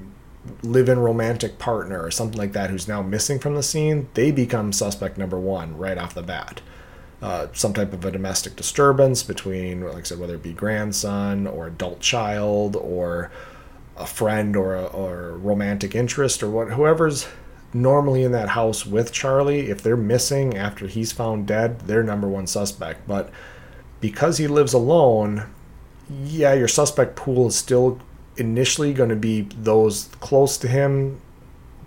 live 0.62 0.90
in 0.90 1.00
romantic 1.00 1.58
partner 1.58 2.04
or 2.04 2.12
something 2.12 2.38
like 2.38 2.54
that 2.54 2.70
who's 2.70 2.88
now 2.88 3.02
missing 3.02 3.40
from 3.40 3.56
the 3.56 3.64
scene, 3.64 4.10
they 4.14 4.32
become 4.32 4.74
suspect 4.74 5.18
number 5.18 5.40
one 5.40 5.78
right 5.78 5.98
off 5.98 6.14
the 6.14 6.24
bat 6.24 6.62
uh, 7.24 7.48
some 7.54 7.74
type 7.74 7.94
of 7.94 8.04
a 8.04 8.12
domestic 8.12 8.58
disturbance 8.58 9.24
between, 9.24 9.82
like 9.82 10.00
I 10.00 10.02
said, 10.02 10.20
whether 10.20 10.36
it 10.36 10.44
be 10.44 10.52
grandson 10.52 11.48
or 11.48 11.68
adult 11.68 12.02
child 12.02 12.76
or 12.76 13.32
a 13.96 14.06
friend 14.06 14.58
or 14.58 14.76
a, 14.76 14.84
or 14.88 15.30
a 15.30 15.38
romantic 15.38 15.96
interest 15.96 16.44
or 16.44 16.50
what, 16.50 16.72
whoever's 16.72 17.26
normally 17.74 18.24
in 18.24 18.34
that 18.34 18.50
house 18.50 18.86
with 18.86 19.14
Charlie, 19.14 19.70
if 19.70 19.82
they're 19.82 19.96
missing 19.96 20.58
after 20.58 20.86
he's 20.86 21.14
found 21.14 21.48
dead, 21.48 21.80
they're 21.82 22.04
number 22.04 22.28
one 22.28 22.46
suspect. 22.46 23.08
But 23.08 23.30
because 24.02 24.38
he 24.38 24.48
lives 24.48 24.74
alone, 24.74 25.46
yeah, 26.26 26.54
your 26.54 26.68
suspect 26.68 27.16
pool 27.16 27.48
is 27.48 27.56
still 27.56 28.02
initially 28.38 28.94
going 28.94 29.10
to 29.10 29.16
be 29.16 29.42
those 29.42 30.10
close 30.20 30.58
to 30.58 30.68
him 30.68 31.22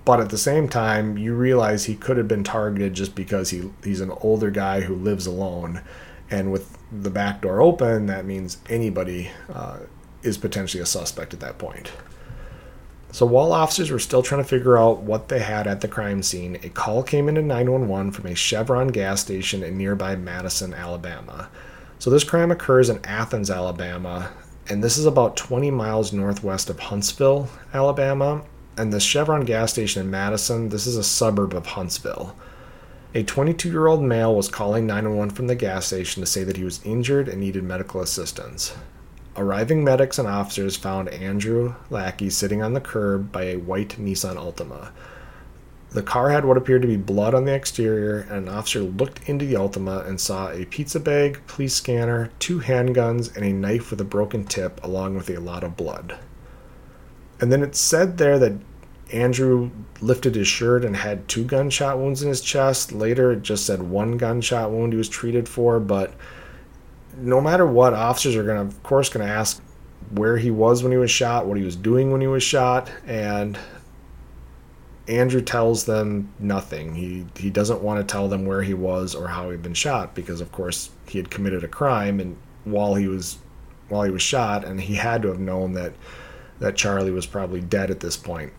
but 0.06 0.20
at 0.20 0.30
the 0.30 0.38
same 0.38 0.68
time, 0.68 1.18
you 1.18 1.34
realize 1.34 1.84
he 1.84 1.96
could 1.96 2.16
have 2.16 2.28
been 2.28 2.44
targeted 2.44 2.94
just 2.94 3.16
because 3.16 3.50
he 3.50 3.70
he's 3.82 4.00
an 4.00 4.12
older 4.20 4.52
guy 4.52 4.82
who 4.82 4.94
lives 4.94 5.26
alone, 5.26 5.82
and 6.30 6.52
with 6.52 6.78
the 6.92 7.10
back 7.10 7.42
door 7.42 7.60
open, 7.60 8.06
that 8.06 8.24
means 8.24 8.58
anybody 8.70 9.30
uh, 9.52 9.80
is 10.22 10.38
potentially 10.38 10.80
a 10.80 10.86
suspect 10.86 11.34
at 11.34 11.40
that 11.40 11.58
point. 11.58 11.90
So 13.10 13.26
while 13.26 13.52
officers 13.52 13.90
were 13.90 13.98
still 13.98 14.22
trying 14.22 14.44
to 14.44 14.48
figure 14.48 14.78
out 14.78 15.00
what 15.00 15.28
they 15.28 15.40
had 15.40 15.66
at 15.66 15.80
the 15.80 15.88
crime 15.88 16.22
scene, 16.22 16.56
a 16.62 16.68
call 16.68 17.02
came 17.02 17.28
into 17.28 17.42
911 17.42 18.12
from 18.12 18.26
a 18.26 18.34
Chevron 18.36 18.88
gas 18.88 19.22
station 19.22 19.64
in 19.64 19.76
nearby 19.76 20.14
Madison, 20.14 20.72
Alabama. 20.72 21.48
So 21.98 22.10
this 22.10 22.22
crime 22.22 22.52
occurs 22.52 22.88
in 22.90 23.04
Athens, 23.04 23.50
Alabama, 23.50 24.30
and 24.68 24.82
this 24.82 24.98
is 24.98 25.06
about 25.06 25.36
20 25.36 25.70
miles 25.70 26.12
northwest 26.12 26.68
of 26.68 26.78
Huntsville, 26.78 27.48
Alabama, 27.72 28.42
and 28.76 28.92
the 28.92 29.00
Chevron 29.00 29.44
gas 29.44 29.72
station 29.72 30.02
in 30.02 30.10
Madison, 30.10 30.68
this 30.68 30.86
is 30.86 30.96
a 30.96 31.04
suburb 31.04 31.54
of 31.54 31.66
Huntsville. 31.66 32.36
A 33.14 33.22
22 33.22 33.70
year 33.70 33.86
old 33.86 34.02
male 34.02 34.34
was 34.34 34.48
calling 34.48 34.86
911 34.86 35.34
from 35.34 35.46
the 35.46 35.54
gas 35.54 35.86
station 35.86 36.22
to 36.22 36.26
say 36.26 36.44
that 36.44 36.56
he 36.56 36.64
was 36.64 36.84
injured 36.84 37.28
and 37.28 37.40
needed 37.40 37.64
medical 37.64 38.00
assistance. 38.00 38.74
Arriving 39.36 39.84
medics 39.84 40.18
and 40.18 40.28
officers 40.28 40.76
found 40.76 41.08
Andrew 41.10 41.74
Lackey 41.88 42.28
sitting 42.28 42.62
on 42.62 42.74
the 42.74 42.80
curb 42.80 43.30
by 43.30 43.44
a 43.44 43.56
white 43.56 43.90
Nissan 43.98 44.36
Altima. 44.36 44.90
The 45.96 46.02
car 46.02 46.28
had 46.28 46.44
what 46.44 46.58
appeared 46.58 46.82
to 46.82 46.88
be 46.88 46.98
blood 46.98 47.32
on 47.32 47.46
the 47.46 47.54
exterior, 47.54 48.26
and 48.28 48.46
an 48.46 48.54
officer 48.54 48.80
looked 48.80 49.26
into 49.26 49.46
the 49.46 49.54
Altima 49.54 50.06
and 50.06 50.20
saw 50.20 50.50
a 50.50 50.66
pizza 50.66 51.00
bag, 51.00 51.40
police 51.46 51.74
scanner, 51.74 52.30
two 52.38 52.60
handguns, 52.60 53.34
and 53.34 53.42
a 53.42 53.50
knife 53.54 53.90
with 53.90 54.02
a 54.02 54.04
broken 54.04 54.44
tip, 54.44 54.78
along 54.84 55.14
with 55.14 55.30
a 55.30 55.40
lot 55.40 55.64
of 55.64 55.74
blood. 55.74 56.18
And 57.40 57.50
then 57.50 57.62
it 57.62 57.74
said 57.74 58.18
there 58.18 58.38
that 58.38 58.52
Andrew 59.10 59.70
lifted 60.02 60.34
his 60.34 60.46
shirt 60.46 60.84
and 60.84 60.96
had 60.96 61.28
two 61.28 61.44
gunshot 61.44 61.98
wounds 61.98 62.22
in 62.22 62.28
his 62.28 62.42
chest. 62.42 62.92
Later, 62.92 63.32
it 63.32 63.40
just 63.40 63.64
said 63.64 63.82
one 63.82 64.18
gunshot 64.18 64.70
wound 64.70 64.92
he 64.92 64.98
was 64.98 65.08
treated 65.08 65.48
for. 65.48 65.80
But 65.80 66.12
no 67.16 67.40
matter 67.40 67.66
what, 67.66 67.94
officers 67.94 68.36
are 68.36 68.44
going 68.44 68.68
to, 68.68 68.76
of 68.76 68.82
course, 68.82 69.08
going 69.08 69.26
to 69.26 69.32
ask 69.32 69.62
where 70.10 70.36
he 70.36 70.50
was 70.50 70.82
when 70.82 70.92
he 70.92 70.98
was 70.98 71.10
shot, 71.10 71.46
what 71.46 71.56
he 71.56 71.64
was 71.64 71.74
doing 71.74 72.12
when 72.12 72.20
he 72.20 72.26
was 72.26 72.42
shot, 72.42 72.90
and 73.06 73.58
Andrew 75.08 75.40
tells 75.40 75.84
them 75.84 76.32
nothing. 76.38 76.94
He 76.94 77.26
he 77.36 77.50
doesn't 77.50 77.80
want 77.80 78.00
to 78.00 78.12
tell 78.12 78.28
them 78.28 78.44
where 78.44 78.62
he 78.62 78.74
was 78.74 79.14
or 79.14 79.28
how 79.28 79.50
he'd 79.50 79.62
been 79.62 79.74
shot 79.74 80.14
because, 80.14 80.40
of 80.40 80.50
course, 80.52 80.90
he 81.08 81.18
had 81.18 81.30
committed 81.30 81.62
a 81.62 81.68
crime 81.68 82.18
and 82.20 82.36
while 82.64 82.94
he 82.94 83.06
was 83.06 83.38
while 83.88 84.02
he 84.02 84.10
was 84.10 84.22
shot, 84.22 84.64
and 84.64 84.80
he 84.80 84.94
had 84.94 85.22
to 85.22 85.28
have 85.28 85.38
known 85.38 85.72
that 85.74 85.92
that 86.58 86.76
Charlie 86.76 87.10
was 87.10 87.26
probably 87.26 87.60
dead 87.60 87.90
at 87.90 88.00
this 88.00 88.16
point. 88.16 88.52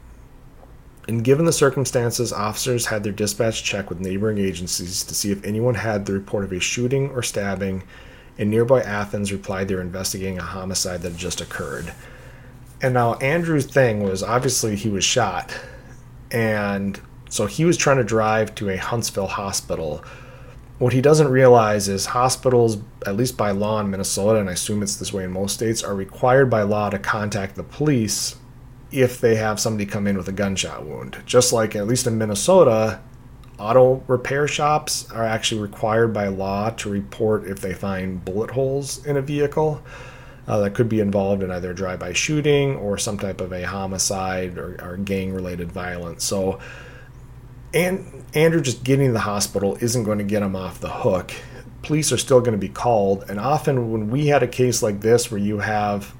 And 1.07 1.23
given 1.23 1.45
the 1.45 1.53
circumstances, 1.53 2.33
officers 2.33 2.87
had 2.87 3.03
their 3.03 3.13
dispatch 3.13 3.63
check 3.63 3.89
with 3.89 3.99
neighboring 3.99 4.37
agencies 4.37 5.03
to 5.03 5.15
see 5.15 5.31
if 5.31 5.43
anyone 5.43 5.75
had 5.75 6.05
the 6.05 6.13
report 6.13 6.43
of 6.43 6.51
a 6.51 6.59
shooting 6.59 7.09
or 7.11 7.23
stabbing, 7.23 7.83
and 8.37 8.49
nearby 8.49 8.81
Athens 8.81 9.31
replied 9.31 9.67
they 9.67 9.75
were 9.75 9.81
investigating 9.81 10.37
a 10.37 10.43
homicide 10.43 11.01
that 11.01 11.11
had 11.11 11.19
just 11.19 11.41
occurred. 11.41 11.93
And 12.81 12.93
now 12.93 13.15
Andrew's 13.15 13.65
thing 13.65 14.03
was 14.03 14.21
obviously 14.21 14.75
he 14.75 14.89
was 14.89 15.03
shot, 15.03 15.57
and 16.31 16.99
so 17.29 17.45
he 17.45 17.65
was 17.65 17.77
trying 17.77 17.97
to 17.97 18.03
drive 18.03 18.55
to 18.55 18.69
a 18.69 18.77
Huntsville 18.77 19.27
hospital 19.27 20.03
what 20.79 20.93
he 20.93 21.01
doesn't 21.01 21.29
realize 21.29 21.87
is 21.87 22.07
hospitals, 22.07 22.77
at 23.05 23.15
least 23.15 23.35
by 23.35 23.51
law 23.51 23.79
in 23.79 23.89
Minnesota, 23.89 24.39
and 24.39 24.49
I 24.49 24.53
assume 24.53 24.83
it's 24.83 24.95
this 24.95 25.11
way 25.11 25.23
in 25.23 25.31
most 25.31 25.55
states, 25.55 25.83
are 25.83 25.95
required 25.95 26.49
by 26.49 26.61
law 26.61 26.89
to 26.89 26.99
contact 26.99 27.55
the 27.55 27.63
police 27.63 28.35
if 28.91 29.19
they 29.19 29.35
have 29.35 29.59
somebody 29.59 29.85
come 29.85 30.05
in 30.05 30.17
with 30.17 30.27
a 30.27 30.33
gunshot 30.33 30.85
wound. 30.85 31.17
Just 31.25 31.51
like, 31.51 31.75
at 31.75 31.87
least 31.87 32.05
in 32.05 32.17
Minnesota, 32.17 33.01
auto 33.57 34.03
repair 34.07 34.47
shops 34.47 35.09
are 35.11 35.23
actually 35.23 35.61
required 35.61 36.13
by 36.13 36.27
law 36.27 36.69
to 36.69 36.89
report 36.89 37.47
if 37.47 37.59
they 37.59 37.73
find 37.73 38.23
bullet 38.23 38.51
holes 38.51 39.03
in 39.03 39.17
a 39.17 39.21
vehicle. 39.21 39.81
Uh, 40.47 40.59
that 40.59 40.73
could 40.73 40.87
be 40.87 41.01
involved 41.01 41.43
in 41.43 41.51
either 41.51 41.73
drive-by 41.73 42.13
shooting 42.13 42.77
or 42.77 42.97
some 42.97 43.17
type 43.17 43.41
of 43.41 43.51
a 43.51 43.63
homicide 43.63 44.57
or, 44.57 44.81
or 44.81 44.95
gang-related 44.95 45.71
violence. 45.71 46.23
So 46.23 46.59
and 47.73 48.23
Andrew 48.33 48.61
just 48.61 48.83
getting 48.83 49.07
to 49.07 49.13
the 49.13 49.19
hospital 49.19 49.77
isn't 49.81 50.03
going 50.03 50.17
to 50.19 50.23
get 50.23 50.41
him 50.41 50.55
off 50.55 50.79
the 50.79 50.89
hook. 50.89 51.33
Police 51.81 52.11
are 52.11 52.17
still 52.17 52.39
going 52.39 52.53
to 52.53 52.57
be 52.57 52.69
called, 52.69 53.25
and 53.29 53.39
often 53.39 53.91
when 53.91 54.09
we 54.09 54.27
had 54.27 54.43
a 54.43 54.47
case 54.47 54.81
like 54.81 55.01
this 55.01 55.31
where 55.31 55.39
you 55.39 55.59
have 55.59 56.13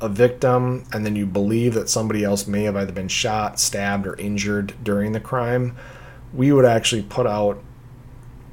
a 0.00 0.08
victim 0.08 0.84
and 0.92 1.06
then 1.06 1.16
you 1.16 1.24
believe 1.24 1.74
that 1.74 1.88
somebody 1.88 2.22
else 2.22 2.46
may 2.46 2.64
have 2.64 2.76
either 2.76 2.92
been 2.92 3.08
shot, 3.08 3.58
stabbed, 3.58 4.06
or 4.06 4.14
injured 4.16 4.74
during 4.82 5.12
the 5.12 5.20
crime, 5.20 5.76
we 6.34 6.52
would 6.52 6.66
actually 6.66 7.02
put 7.02 7.26
out 7.26 7.62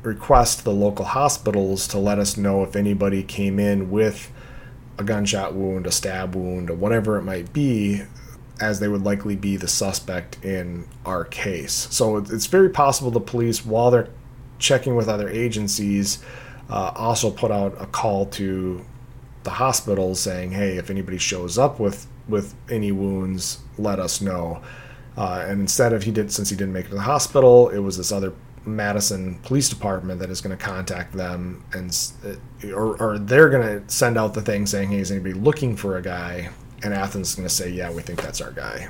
requests 0.04 0.58
to 0.58 0.64
the 0.64 0.72
local 0.72 1.06
hospitals 1.06 1.88
to 1.88 1.98
let 1.98 2.20
us 2.20 2.38
know 2.38 2.64
if 2.64 2.76
anybody 2.76 3.24
came 3.24 3.60
in 3.60 3.90
with 3.90 4.32
a 4.98 5.04
gunshot 5.04 5.54
wound, 5.54 5.88
a 5.88 5.92
stab 5.92 6.36
wound, 6.36 6.70
or 6.70 6.76
whatever 6.76 7.18
it 7.18 7.24
might 7.24 7.52
be 7.54 8.04
as 8.60 8.80
they 8.80 8.88
would 8.88 9.04
likely 9.04 9.36
be 9.36 9.58
the 9.58 9.68
suspect 9.68 10.44
in 10.44 10.88
our 11.06 11.26
case. 11.26 11.88
So 11.92 12.18
it's 12.18 12.46
very 12.46 12.70
possible 12.70 13.12
the 13.12 13.20
police, 13.20 13.66
while 13.66 13.92
they're 13.92 14.10
checking 14.60 14.96
with 14.96 15.10
other 15.10 15.28
agencies, 15.28 16.24
uh, 16.70 16.92
also 16.96 17.30
put 17.30 17.52
out 17.52 17.76
a 17.80 17.86
call 17.86 18.26
to 18.28 18.86
the 19.44 19.50
hospitals 19.50 20.20
saying, 20.20 20.52
"Hey, 20.52 20.78
if 20.78 20.90
anybody 20.90 21.18
shows 21.18 21.58
up 21.58 21.80
with 21.80 22.08
with 22.28 22.56
any 22.70 22.92
wounds, 22.92 23.60
let 23.78 24.00
us 24.00 24.22
know." 24.22 24.62
Uh, 25.18 25.46
and 25.48 25.60
instead 25.62 25.94
of 25.94 26.04
he 26.04 26.12
did, 26.12 26.32
since 26.32 26.50
he 26.50 26.56
didn't 26.56 26.74
make 26.74 26.86
it 26.86 26.90
to 26.90 26.96
the 26.96 27.02
hospital, 27.02 27.70
it 27.70 27.80
was 27.80 27.98
this 27.98 28.12
other 28.12 28.34
Madison 28.66 29.36
Police 29.44 29.70
Department 29.70 30.20
that 30.20 30.30
is 30.30 30.42
going 30.42 30.58
to 30.58 30.64
contact 30.64 31.14
them, 31.14 31.64
and 31.74 31.96
or, 32.74 33.02
or 33.02 33.20
they're 33.20 33.50
going 33.50 33.82
to 33.82 33.94
send 33.94 34.18
out 34.18 34.34
the 34.34 34.42
thing 34.42 34.66
saying, 34.66 34.92
"Hey, 34.92 35.00
is 35.00 35.12
anybody 35.12 35.34
looking 35.34 35.76
for 35.76 35.98
a 35.98 36.02
guy?" 36.02 36.50
And 36.84 36.94
Athens 36.94 37.30
is 37.30 37.36
going 37.36 37.48
to 37.48 37.54
say, 37.54 37.70
"Yeah, 37.70 37.92
we 37.92 38.02
think 38.02 38.22
that's 38.22 38.42
our 38.42 38.52
guy." 38.52 38.90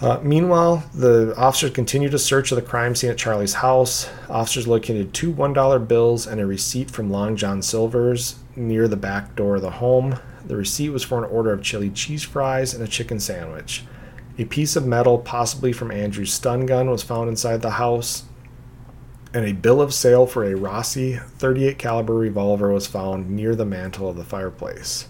Uh, 0.00 0.20
meanwhile, 0.22 0.84
the 0.94 1.34
officers 1.38 1.70
continue 1.70 2.10
to 2.10 2.18
search 2.18 2.52
of 2.52 2.56
the 2.56 2.62
crime 2.62 2.94
scene 2.94 3.10
at 3.10 3.16
Charlie's 3.16 3.54
house. 3.54 4.10
Officers 4.28 4.68
located 4.68 5.14
two 5.14 5.32
$1 5.32 5.88
bills 5.88 6.26
and 6.26 6.38
a 6.38 6.44
receipt 6.44 6.90
from 6.90 7.10
Long 7.10 7.34
John 7.34 7.62
Silver's 7.62 8.36
near 8.54 8.88
the 8.88 8.96
back 8.96 9.34
door 9.36 9.56
of 9.56 9.62
the 9.62 9.70
home. 9.70 10.18
The 10.44 10.56
receipt 10.56 10.90
was 10.90 11.02
for 11.02 11.18
an 11.18 11.30
order 11.30 11.50
of 11.50 11.62
chili 11.62 11.88
cheese 11.88 12.22
fries 12.22 12.74
and 12.74 12.84
a 12.84 12.88
chicken 12.88 13.18
sandwich. 13.18 13.84
A 14.38 14.44
piece 14.44 14.76
of 14.76 14.86
metal, 14.86 15.18
possibly 15.18 15.72
from 15.72 15.90
Andrew's 15.90 16.32
stun 16.32 16.66
gun, 16.66 16.90
was 16.90 17.02
found 17.02 17.30
inside 17.30 17.62
the 17.62 17.70
house, 17.70 18.24
and 19.36 19.44
a 19.44 19.52
bill 19.52 19.82
of 19.82 19.92
sale 19.92 20.26
for 20.26 20.44
a 20.44 20.54
Rossi 20.54 21.16
38 21.16 21.76
caliber 21.76 22.14
revolver 22.14 22.72
was 22.72 22.86
found 22.86 23.28
near 23.28 23.54
the 23.54 23.66
mantle 23.66 24.08
of 24.08 24.16
the 24.16 24.24
fireplace. 24.24 25.08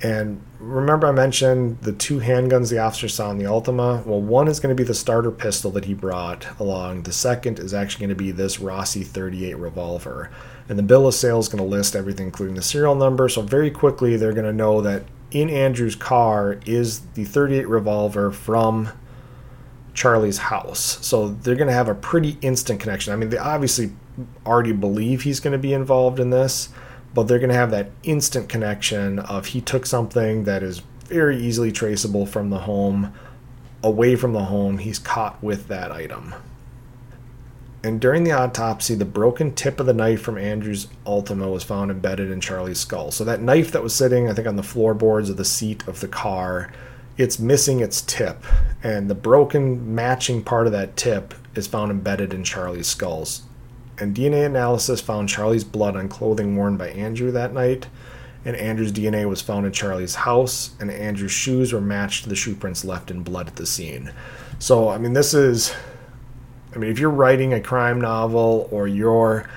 And 0.00 0.40
remember, 0.58 1.06
I 1.08 1.12
mentioned 1.12 1.82
the 1.82 1.92
two 1.92 2.20
handguns 2.20 2.70
the 2.70 2.78
officer 2.78 3.06
saw 3.06 3.30
in 3.30 3.36
the 3.36 3.44
Altima? 3.44 4.06
Well, 4.06 4.22
one 4.22 4.48
is 4.48 4.60
going 4.60 4.74
to 4.74 4.82
be 4.82 4.86
the 4.86 4.94
starter 4.94 5.30
pistol 5.30 5.70
that 5.72 5.84
he 5.84 5.92
brought 5.92 6.46
along. 6.58 7.02
The 7.02 7.12
second 7.12 7.58
is 7.58 7.74
actually 7.74 8.06
going 8.06 8.16
to 8.16 8.24
be 8.24 8.30
this 8.30 8.60
Rossi 8.60 9.02
38 9.02 9.58
revolver. 9.58 10.30
And 10.70 10.78
the 10.78 10.82
bill 10.82 11.06
of 11.06 11.12
sale 11.12 11.38
is 11.38 11.48
going 11.48 11.62
to 11.62 11.68
list 11.68 11.94
everything, 11.94 12.28
including 12.28 12.54
the 12.54 12.62
serial 12.62 12.94
number. 12.94 13.28
So, 13.28 13.42
very 13.42 13.70
quickly, 13.70 14.16
they're 14.16 14.32
going 14.32 14.46
to 14.46 14.54
know 14.54 14.80
that 14.80 15.02
in 15.32 15.50
Andrew's 15.50 15.96
car 15.96 16.60
is 16.64 17.00
the 17.12 17.26
38 17.26 17.68
revolver 17.68 18.30
from 18.30 18.88
Charlie's 19.98 20.38
house. 20.38 21.04
So, 21.04 21.28
they're 21.28 21.56
going 21.56 21.68
to 21.68 21.74
have 21.74 21.88
a 21.88 21.94
pretty 21.94 22.38
instant 22.40 22.80
connection. 22.80 23.12
I 23.12 23.16
mean, 23.16 23.30
they 23.30 23.38
obviously 23.38 23.92
already 24.46 24.72
believe 24.72 25.22
he's 25.22 25.40
going 25.40 25.52
to 25.52 25.58
be 25.58 25.72
involved 25.72 26.20
in 26.20 26.30
this 26.30 26.68
but 27.14 27.24
they're 27.24 27.38
going 27.38 27.50
to 27.50 27.54
have 27.54 27.70
that 27.70 27.90
instant 28.02 28.48
connection 28.48 29.18
of 29.18 29.46
he 29.46 29.60
took 29.60 29.86
something 29.86 30.44
that 30.44 30.62
is 30.62 30.82
very 31.06 31.36
easily 31.36 31.72
traceable 31.72 32.26
from 32.26 32.50
the 32.50 32.60
home 32.60 33.12
away 33.82 34.16
from 34.16 34.32
the 34.32 34.44
home 34.44 34.78
he's 34.78 34.98
caught 34.98 35.42
with 35.42 35.68
that 35.68 35.90
item 35.90 36.34
and 37.82 38.00
during 38.00 38.24
the 38.24 38.32
autopsy 38.32 38.94
the 38.94 39.04
broken 39.04 39.54
tip 39.54 39.78
of 39.80 39.86
the 39.86 39.94
knife 39.94 40.20
from 40.20 40.36
andrew's 40.36 40.88
altima 41.06 41.50
was 41.50 41.62
found 41.62 41.90
embedded 41.90 42.30
in 42.30 42.40
charlie's 42.40 42.80
skull 42.80 43.10
so 43.10 43.24
that 43.24 43.40
knife 43.40 43.70
that 43.70 43.82
was 43.82 43.94
sitting 43.94 44.28
i 44.28 44.34
think 44.34 44.48
on 44.48 44.56
the 44.56 44.62
floorboards 44.62 45.30
of 45.30 45.36
the 45.36 45.44
seat 45.44 45.86
of 45.86 46.00
the 46.00 46.08
car 46.08 46.70
it's 47.18 47.38
missing 47.38 47.80
its 47.80 48.00
tip. 48.02 48.44
And 48.82 49.10
the 49.10 49.14
broken 49.14 49.94
matching 49.94 50.42
part 50.42 50.66
of 50.66 50.72
that 50.72 50.96
tip 50.96 51.34
is 51.54 51.66
found 51.66 51.90
embedded 51.90 52.32
in 52.32 52.44
charlie's 52.44 52.86
skulls. 52.86 53.42
And 54.00 54.16
DNA 54.16 54.46
analysis 54.46 55.00
found 55.00 55.28
Charlie's 55.28 55.64
blood 55.64 55.96
on 55.96 56.08
clothing 56.08 56.56
worn 56.56 56.76
by 56.76 56.90
Andrew 56.90 57.32
that 57.32 57.52
night, 57.52 57.88
and 58.44 58.54
Andrew's 58.54 58.92
DNA 58.92 59.28
was 59.28 59.42
found 59.42 59.66
in 59.66 59.72
Charlie's 59.72 60.14
house, 60.14 60.70
and 60.78 60.88
Andrew's 60.88 61.32
shoes 61.32 61.72
were 61.72 61.80
matched 61.80 62.22
to 62.22 62.28
the 62.28 62.36
shoe 62.36 62.54
prints 62.54 62.84
left 62.84 63.10
in 63.10 63.24
blood 63.24 63.48
at 63.48 63.56
the 63.56 63.66
scene. 63.66 64.12
So, 64.60 64.88
I 64.88 64.98
mean, 64.98 65.14
this 65.14 65.34
is, 65.34 65.74
I 66.74 66.78
mean, 66.78 66.90
if 66.90 67.00
you're 67.00 67.10
writing 67.10 67.52
a 67.52 67.60
crime 67.60 68.00
novel 68.00 68.68
or 68.70 68.86
you're 68.86 69.48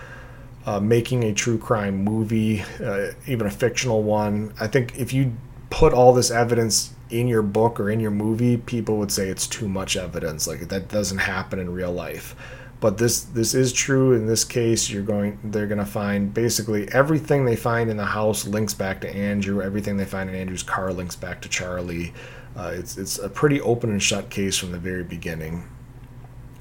uh, 0.65 0.79
making 0.79 1.23
a 1.23 1.33
true 1.33 1.59
crime 1.59 2.03
movie, 2.03 2.63
uh, 2.83 3.11
even 3.27 3.45
a 3.45 3.51
fictional 3.51 4.01
one, 4.01 4.53
I 4.59 4.65
think 4.65 4.97
if 4.97 5.13
you 5.13 5.33
put 5.69 5.93
all 5.93 6.13
this 6.13 6.31
evidence 6.31 6.95
in 7.11 7.27
your 7.27 7.41
book 7.41 7.79
or 7.79 7.89
in 7.89 7.99
your 7.99 8.11
movie, 8.11 8.57
people 8.57 8.97
would 8.97 9.11
say 9.11 9.29
it's 9.29 9.47
too 9.47 9.67
much 9.67 9.97
evidence. 9.97 10.47
Like, 10.47 10.61
that 10.69 10.89
doesn't 10.89 11.19
happen 11.19 11.59
in 11.59 11.71
real 11.71 11.91
life. 11.91 12.35
But 12.81 12.97
this 12.97 13.21
this 13.21 13.53
is 13.53 13.71
true 13.71 14.13
in 14.13 14.25
this 14.25 14.43
case. 14.43 14.89
You're 14.89 15.03
going 15.03 15.37
they're 15.43 15.67
going 15.67 15.77
to 15.77 15.85
find 15.85 16.33
basically 16.33 16.91
everything 16.91 17.45
they 17.45 17.55
find 17.55 17.91
in 17.91 17.97
the 17.97 18.05
house 18.05 18.47
links 18.47 18.73
back 18.73 19.01
to 19.01 19.15
andrew. 19.15 19.61
Everything 19.61 19.97
they 19.97 20.05
find 20.05 20.27
in 20.27 20.35
andrew's 20.35 20.63
car 20.63 20.91
links 20.91 21.15
back 21.15 21.41
to 21.43 21.49
charlie. 21.49 22.11
Uh, 22.57 22.71
it's 22.73 22.97
it's 22.97 23.19
a 23.19 23.29
pretty 23.29 23.61
open 23.61 23.91
and 23.91 24.01
shut 24.01 24.31
case 24.31 24.57
from 24.57 24.71
the 24.71 24.79
very 24.79 25.03
beginning. 25.03 25.69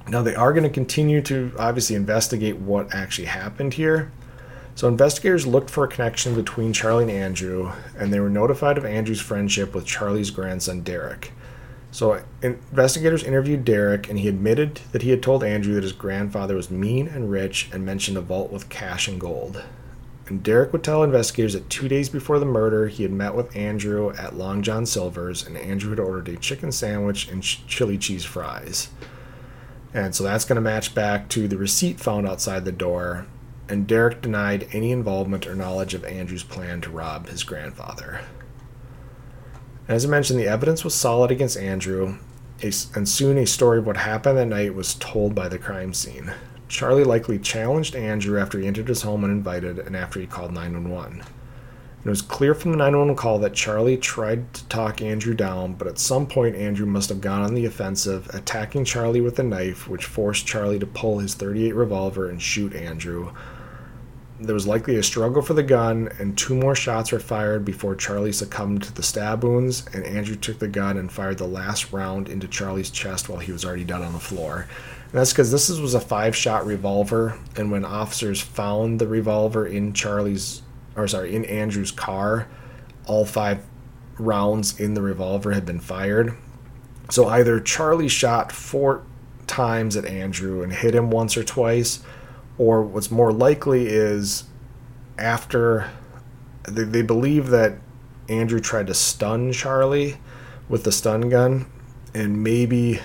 Now 0.07 0.21
they 0.21 0.35
are 0.35 0.53
going 0.53 0.63
to 0.63 0.69
continue 0.69 1.23
to 1.23 1.53
obviously 1.57 1.95
investigate 1.95 2.57
what 2.57 2.93
actually 2.93 3.25
happened 3.25 3.73
here 3.73 4.11
so 4.81 4.87
investigators 4.87 5.45
looked 5.45 5.69
for 5.69 5.83
a 5.83 5.87
connection 5.87 6.33
between 6.33 6.73
charlie 6.73 7.03
and 7.03 7.11
andrew 7.11 7.71
and 7.95 8.11
they 8.11 8.19
were 8.19 8.31
notified 8.31 8.79
of 8.79 8.85
andrew's 8.85 9.21
friendship 9.21 9.75
with 9.75 9.85
charlie's 9.85 10.31
grandson 10.31 10.81
derek 10.81 11.31
so, 11.93 12.23
investigators 12.41 13.21
interviewed 13.21 13.65
Derek, 13.65 14.09
and 14.09 14.17
he 14.17 14.29
admitted 14.29 14.79
that 14.93 15.01
he 15.01 15.09
had 15.09 15.21
told 15.21 15.43
Andrew 15.43 15.73
that 15.73 15.83
his 15.83 15.91
grandfather 15.91 16.55
was 16.55 16.71
mean 16.71 17.09
and 17.09 17.29
rich 17.29 17.69
and 17.73 17.85
mentioned 17.85 18.17
a 18.17 18.21
vault 18.21 18.49
with 18.49 18.69
cash 18.69 19.09
and 19.09 19.19
gold. 19.19 19.61
And 20.27 20.41
Derek 20.41 20.71
would 20.71 20.85
tell 20.85 21.03
investigators 21.03 21.51
that 21.51 21.69
two 21.69 21.89
days 21.89 22.07
before 22.07 22.39
the 22.39 22.45
murder, 22.45 22.87
he 22.87 23.03
had 23.03 23.11
met 23.11 23.35
with 23.35 23.53
Andrew 23.53 24.13
at 24.13 24.37
Long 24.37 24.61
John 24.61 24.85
Silver's, 24.85 25.45
and 25.45 25.57
Andrew 25.57 25.89
had 25.89 25.99
ordered 25.99 26.29
a 26.29 26.37
chicken 26.37 26.71
sandwich 26.71 27.27
and 27.27 27.43
ch- 27.43 27.67
chili 27.67 27.97
cheese 27.97 28.23
fries. 28.23 28.87
And 29.93 30.15
so 30.15 30.23
that's 30.23 30.45
going 30.45 30.55
to 30.55 30.61
match 30.61 30.95
back 30.95 31.27
to 31.29 31.49
the 31.49 31.57
receipt 31.57 31.99
found 31.99 32.25
outside 32.25 32.63
the 32.63 32.71
door. 32.71 33.25
And 33.69 33.87
Derek 33.87 34.21
denied 34.21 34.67
any 34.73 34.91
involvement 34.91 35.47
or 35.47 35.55
knowledge 35.55 35.93
of 35.93 36.03
Andrew's 36.03 36.43
plan 36.43 36.81
to 36.81 36.89
rob 36.89 37.29
his 37.29 37.43
grandfather. 37.43 38.21
As 39.87 40.05
I 40.05 40.09
mentioned, 40.09 40.39
the 40.39 40.47
evidence 40.47 40.83
was 40.83 40.93
solid 40.93 41.31
against 41.31 41.57
Andrew, 41.57 42.17
and 42.61 43.09
soon 43.09 43.37
a 43.37 43.45
story 43.47 43.79
of 43.79 43.87
what 43.87 43.97
happened 43.97 44.37
that 44.37 44.45
night 44.45 44.75
was 44.75 44.93
told 44.95 45.33
by 45.33 45.47
the 45.47 45.57
crime 45.57 45.93
scene. 45.93 46.31
Charlie 46.67 47.03
likely 47.03 47.39
challenged 47.39 47.95
Andrew 47.95 48.39
after 48.39 48.59
he 48.59 48.67
entered 48.67 48.87
his 48.87 49.01
home 49.01 49.23
uninvited 49.23 49.79
and 49.79 49.95
after 49.95 50.19
he 50.19 50.27
called 50.27 50.53
911. 50.53 51.23
It 52.03 52.09
was 52.09 52.21
clear 52.21 52.55
from 52.55 52.71
the 52.71 52.77
911 52.77 53.15
call 53.15 53.37
that 53.39 53.53
Charlie 53.53 53.97
tried 53.97 54.53
to 54.55 54.65
talk 54.69 55.01
Andrew 55.01 55.35
down, 55.35 55.73
but 55.73 55.87
at 55.87 55.99
some 55.99 56.25
point 56.25 56.55
Andrew 56.55 56.87
must 56.87 57.09
have 57.09 57.21
gone 57.21 57.41
on 57.41 57.53
the 57.53 57.65
offensive, 57.65 58.27
attacking 58.33 58.85
Charlie 58.85 59.21
with 59.21 59.37
a 59.37 59.43
knife, 59.43 59.87
which 59.87 60.05
forced 60.05 60.47
Charlie 60.47 60.79
to 60.79 60.87
pull 60.87 61.19
his 61.19 61.35
38 61.35 61.75
revolver 61.75 62.29
and 62.29 62.41
shoot 62.41 62.73
Andrew, 62.73 63.33
there 64.41 64.55
was 64.55 64.65
likely 64.65 64.95
a 64.95 65.03
struggle 65.03 65.41
for 65.41 65.53
the 65.53 65.63
gun, 65.63 66.09
and 66.19 66.37
two 66.37 66.55
more 66.55 66.75
shots 66.75 67.11
were 67.11 67.19
fired 67.19 67.63
before 67.63 67.95
Charlie 67.95 68.31
succumbed 68.31 68.81
to 68.83 68.93
the 68.93 69.03
stab 69.03 69.43
wounds, 69.43 69.85
and 69.93 70.03
Andrew 70.03 70.35
took 70.35 70.57
the 70.57 70.67
gun 70.67 70.97
and 70.97 71.11
fired 71.11 71.37
the 71.37 71.47
last 71.47 71.93
round 71.93 72.27
into 72.27 72.47
Charlie's 72.47 72.89
chest 72.89 73.29
while 73.29 73.39
he 73.39 73.51
was 73.51 73.63
already 73.63 73.83
dead 73.83 74.01
on 74.01 74.13
the 74.13 74.19
floor. 74.19 74.67
And 75.03 75.19
that's 75.19 75.31
because 75.31 75.51
this 75.51 75.69
was 75.69 75.93
a 75.93 75.99
five 75.99 76.35
shot 76.35 76.65
revolver, 76.65 77.37
and 77.55 77.71
when 77.71 77.85
officers 77.85 78.41
found 78.41 78.99
the 78.99 79.07
revolver 79.07 79.67
in 79.67 79.93
Charlie's, 79.93 80.63
or 80.95 81.07
sorry, 81.07 81.35
in 81.35 81.45
Andrew's 81.45 81.91
car, 81.91 82.47
all 83.05 83.25
five 83.25 83.63
rounds 84.17 84.79
in 84.79 84.95
the 84.95 85.01
revolver 85.01 85.51
had 85.51 85.65
been 85.65 85.79
fired. 85.79 86.35
So 87.09 87.27
either 87.27 87.59
Charlie 87.59 88.07
shot 88.07 88.51
four 88.51 89.03
times 89.45 89.95
at 89.95 90.05
Andrew 90.05 90.63
and 90.63 90.71
hit 90.73 90.95
him 90.95 91.11
once 91.11 91.37
or 91.37 91.43
twice 91.43 92.01
or 92.61 92.83
what's 92.83 93.09
more 93.09 93.33
likely 93.33 93.87
is 93.87 94.43
after 95.17 95.89
they, 96.69 96.83
they 96.83 97.01
believe 97.01 97.47
that 97.47 97.73
Andrew 98.29 98.59
tried 98.59 98.85
to 98.85 98.93
stun 98.93 99.51
Charlie 99.51 100.17
with 100.69 100.83
the 100.83 100.91
stun 100.91 101.27
gun, 101.27 101.65
and 102.13 102.43
maybe 102.43 102.99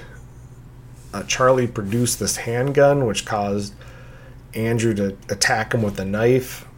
uh, 1.15 1.23
Charlie 1.23 1.67
produced 1.67 2.21
this 2.21 2.37
handgun, 2.37 3.07
which 3.07 3.25
caused 3.25 3.73
Andrew 4.53 4.93
to 4.93 5.17
attack 5.31 5.73
him 5.73 5.81
with 5.81 5.99
a 5.99 6.05
knife. 6.05 6.69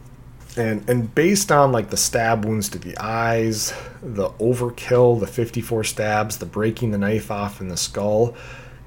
And, 0.55 0.89
and 0.89 1.13
based 1.13 1.51
on 1.51 1.73
like 1.73 1.89
the 1.89 1.97
stab 1.97 2.45
wounds 2.45 2.69
to 2.69 2.79
the 2.79 2.97
eyes, 2.97 3.73
the 4.01 4.29
overkill, 4.39 5.19
the 5.19 5.27
54 5.27 5.83
stabs, 5.83 6.37
the 6.37 6.45
breaking 6.45 6.91
the 6.91 6.97
knife 6.97 7.29
off 7.29 7.59
in 7.59 7.67
the 7.67 7.75
skull, 7.75 8.37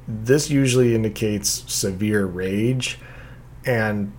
this 0.08 0.48
usually 0.48 0.94
indicates 0.94 1.70
severe 1.70 2.24
rage 2.24 2.98
and 3.64 4.12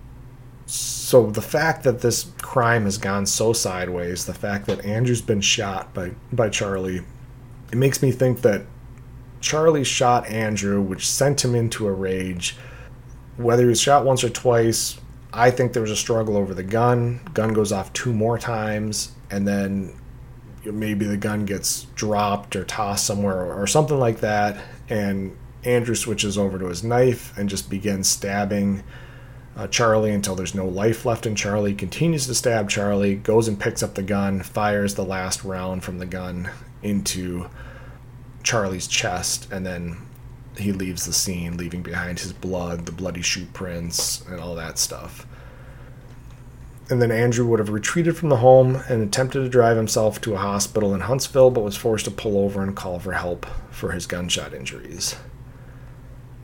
so 0.66 1.30
the 1.30 1.42
fact 1.42 1.84
that 1.84 2.00
this 2.00 2.32
crime 2.40 2.84
has 2.84 2.96
gone 2.98 3.26
so 3.26 3.52
sideways, 3.52 4.24
the 4.24 4.34
fact 4.34 4.66
that 4.66 4.84
Andrew's 4.84 5.20
been 5.20 5.40
shot 5.40 5.92
by, 5.92 6.12
by 6.32 6.48
Charlie, 6.48 7.02
it 7.70 7.76
makes 7.76 8.02
me 8.02 8.10
think 8.10 8.40
that 8.42 8.62
Charlie 9.40 9.84
shot 9.84 10.26
Andrew, 10.26 10.80
which 10.80 11.06
sent 11.06 11.44
him 11.44 11.54
into 11.54 11.86
a 11.86 11.92
rage. 11.92 12.56
Whether 13.36 13.64
he 13.64 13.68
was 13.68 13.80
shot 13.80 14.06
once 14.06 14.24
or 14.24 14.30
twice, 14.30 14.98
I 15.32 15.50
think 15.50 15.72
there 15.72 15.82
was 15.82 15.90
a 15.90 15.96
struggle 15.96 16.36
over 16.36 16.54
the 16.54 16.62
gun. 16.62 17.20
Gun 17.34 17.52
goes 17.52 17.72
off 17.72 17.92
two 17.92 18.12
more 18.12 18.38
times, 18.38 19.12
and 19.30 19.46
then 19.46 19.94
maybe 20.64 21.04
the 21.04 21.16
gun 21.18 21.44
gets 21.44 21.84
dropped 21.94 22.56
or 22.56 22.64
tossed 22.64 23.06
somewhere 23.06 23.44
or, 23.44 23.62
or 23.62 23.66
something 23.66 23.98
like 23.98 24.20
that. 24.20 24.56
And 24.88 25.36
Andrew 25.64 25.94
switches 25.94 26.38
over 26.38 26.58
to 26.58 26.66
his 26.66 26.82
knife 26.82 27.36
and 27.36 27.50
just 27.50 27.68
begins 27.68 28.08
stabbing 28.08 28.82
uh, 29.56 29.66
Charlie 29.68 30.12
until 30.12 30.34
there's 30.34 30.54
no 30.54 30.66
life 30.66 31.04
left 31.04 31.26
in 31.26 31.34
Charlie, 31.34 31.74
continues 31.74 32.26
to 32.26 32.34
stab 32.34 32.68
Charlie, 32.68 33.14
goes 33.14 33.46
and 33.48 33.58
picks 33.58 33.82
up 33.82 33.94
the 33.94 34.02
gun, 34.02 34.42
fires 34.42 34.94
the 34.94 35.04
last 35.04 35.44
round 35.44 35.84
from 35.84 35.98
the 35.98 36.06
gun 36.06 36.50
into 36.82 37.48
Charlie's 38.42 38.88
chest, 38.88 39.50
and 39.52 39.64
then 39.64 39.96
he 40.58 40.72
leaves 40.72 41.06
the 41.06 41.12
scene, 41.12 41.56
leaving 41.56 41.82
behind 41.82 42.20
his 42.20 42.32
blood, 42.32 42.86
the 42.86 42.92
bloody 42.92 43.22
shoe 43.22 43.46
prints, 43.52 44.22
and 44.28 44.40
all 44.40 44.54
that 44.56 44.78
stuff. 44.78 45.26
And 46.90 47.00
then 47.00 47.10
Andrew 47.10 47.46
would 47.46 47.60
have 47.60 47.70
retreated 47.70 48.16
from 48.16 48.28
the 48.28 48.36
home 48.36 48.82
and 48.88 49.02
attempted 49.02 49.40
to 49.40 49.48
drive 49.48 49.76
himself 49.76 50.20
to 50.20 50.34
a 50.34 50.38
hospital 50.38 50.94
in 50.94 51.00
Huntsville, 51.00 51.50
but 51.50 51.64
was 51.64 51.76
forced 51.76 52.04
to 52.04 52.10
pull 52.10 52.38
over 52.38 52.62
and 52.62 52.76
call 52.76 52.98
for 52.98 53.12
help 53.12 53.46
for 53.70 53.92
his 53.92 54.06
gunshot 54.06 54.52
injuries. 54.52 55.16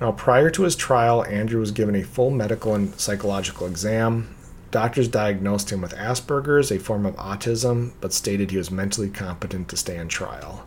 Now, 0.00 0.12
prior 0.12 0.48
to 0.50 0.62
his 0.62 0.76
trial, 0.76 1.24
Andrew 1.26 1.60
was 1.60 1.72
given 1.72 1.94
a 1.94 2.02
full 2.02 2.30
medical 2.30 2.74
and 2.74 2.98
psychological 2.98 3.66
exam. 3.66 4.34
Doctors 4.70 5.08
diagnosed 5.08 5.70
him 5.70 5.82
with 5.82 5.94
Asperger's, 5.94 6.70
a 6.70 6.78
form 6.78 7.04
of 7.04 7.16
autism, 7.16 7.92
but 8.00 8.14
stated 8.14 8.50
he 8.50 8.56
was 8.56 8.70
mentally 8.70 9.10
competent 9.10 9.68
to 9.68 9.76
stand 9.76 10.10
trial. 10.10 10.66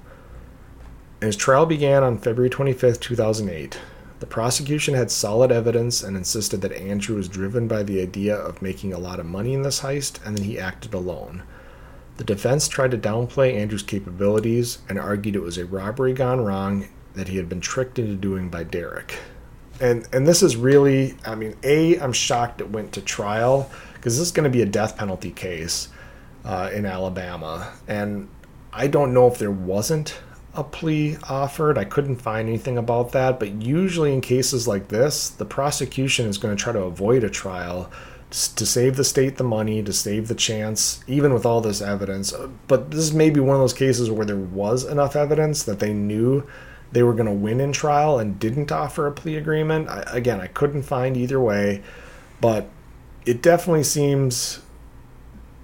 His 1.20 1.36
trial 1.36 1.66
began 1.66 2.04
on 2.04 2.20
February 2.20 2.50
25, 2.50 3.00
2008. 3.00 3.80
The 4.20 4.26
prosecution 4.28 4.94
had 4.94 5.10
solid 5.10 5.52
evidence 5.52 6.04
and 6.04 6.16
insisted 6.16 6.62
that 6.62 6.74
Andrew 6.74 7.16
was 7.16 7.28
driven 7.28 7.68
by 7.68 7.82
the 7.82 8.02
idea 8.02 8.36
of 8.36 8.62
making 8.62 8.94
a 8.94 9.00
lot 9.00 9.20
of 9.20 9.26
money 9.26 9.54
in 9.54 9.64
this 9.64 9.82
heist 9.82 10.24
and 10.26 10.38
that 10.38 10.46
he 10.46 10.60
acted 10.60 10.94
alone. 10.94 11.44
The 12.18 12.24
defense 12.24 12.68
tried 12.68 12.92
to 12.92 12.98
downplay 12.98 13.56
Andrew's 13.56 13.84
capabilities 13.84 14.80
and 14.88 15.00
argued 15.00 15.36
it 15.36 15.42
was 15.42 15.58
a 15.58 15.66
robbery 15.66 16.14
gone 16.14 16.42
wrong 16.42 16.88
that 17.16 17.28
he 17.28 17.38
had 17.38 17.50
been 17.50 17.62
tricked 17.62 18.00
into 18.00 18.16
doing 18.16 18.50
by 18.50 18.64
Derek. 18.64 19.18
And 19.82 20.08
and 20.14 20.28
this 20.28 20.44
is 20.44 20.56
really, 20.56 21.16
I 21.26 21.36
mean, 21.36 21.56
a 21.64 22.00
I'm 22.00 22.14
shocked 22.14 22.62
it 22.62 22.70
went 22.70 22.94
to 22.94 23.02
trial 23.02 23.70
because 23.96 24.18
this 24.18 24.28
is 24.28 24.32
going 24.32 24.46
to 24.46 24.50
be 24.50 24.62
a 24.62 24.68
death 24.68 24.98
penalty 24.98 25.32
case 25.32 25.90
uh, 26.46 26.70
in 26.74 26.86
Alabama, 26.86 27.72
and 27.88 28.30
I 28.72 28.88
don't 28.88 29.14
know 29.14 29.28
if 29.28 29.38
there 29.38 29.52
wasn't 29.52 30.20
a 30.56 30.64
plea 30.64 31.18
offered. 31.28 31.78
I 31.78 31.86
couldn't 31.86 32.18
find 32.18 32.48
anything 32.48 32.78
about 32.78 33.12
that, 33.14 33.40
but 33.40 33.62
usually 33.62 34.14
in 34.14 34.22
cases 34.22 34.68
like 34.68 34.90
this, 34.90 35.30
the 35.30 35.46
prosecution 35.46 36.28
is 36.28 36.38
going 36.38 36.56
to 36.56 36.62
try 36.62 36.74
to 36.74 36.82
avoid 36.84 37.24
a 37.24 37.30
trial 37.30 37.92
to 38.30 38.66
save 38.66 38.96
the 38.96 39.04
state 39.04 39.38
the 39.38 39.44
money, 39.44 39.84
to 39.84 39.94
save 39.94 40.28
the 40.28 40.36
chance, 40.36 41.04
even 41.08 41.34
with 41.34 41.46
all 41.46 41.62
this 41.62 41.82
evidence. 41.82 42.34
But 42.68 42.92
this 42.92 43.14
may 43.14 43.30
be 43.30 43.40
one 43.40 43.56
of 43.56 43.62
those 43.62 43.74
cases 43.74 44.10
where 44.10 44.26
there 44.26 44.36
was 44.36 44.84
enough 44.84 45.16
evidence 45.16 45.64
that 45.64 45.80
they 45.80 45.94
knew 45.94 46.48
they 46.94 47.04
were 47.04 47.14
going 47.14 47.26
to 47.26 47.32
win 47.32 47.60
in 47.60 47.72
trial 47.72 48.20
and 48.20 48.40
didn't 48.40 48.72
offer 48.72 49.08
a 49.08 49.12
plea 49.12 49.36
agreement. 49.36 49.90
I, 49.90 50.04
again, 50.08 50.40
I 50.40 50.48
couldn't 50.48 50.84
find 50.84 51.18
either 51.18 51.40
way, 51.40 51.82
but 52.40 52.70
it 53.26 53.42
definitely 53.42 53.84
seems 53.84 54.62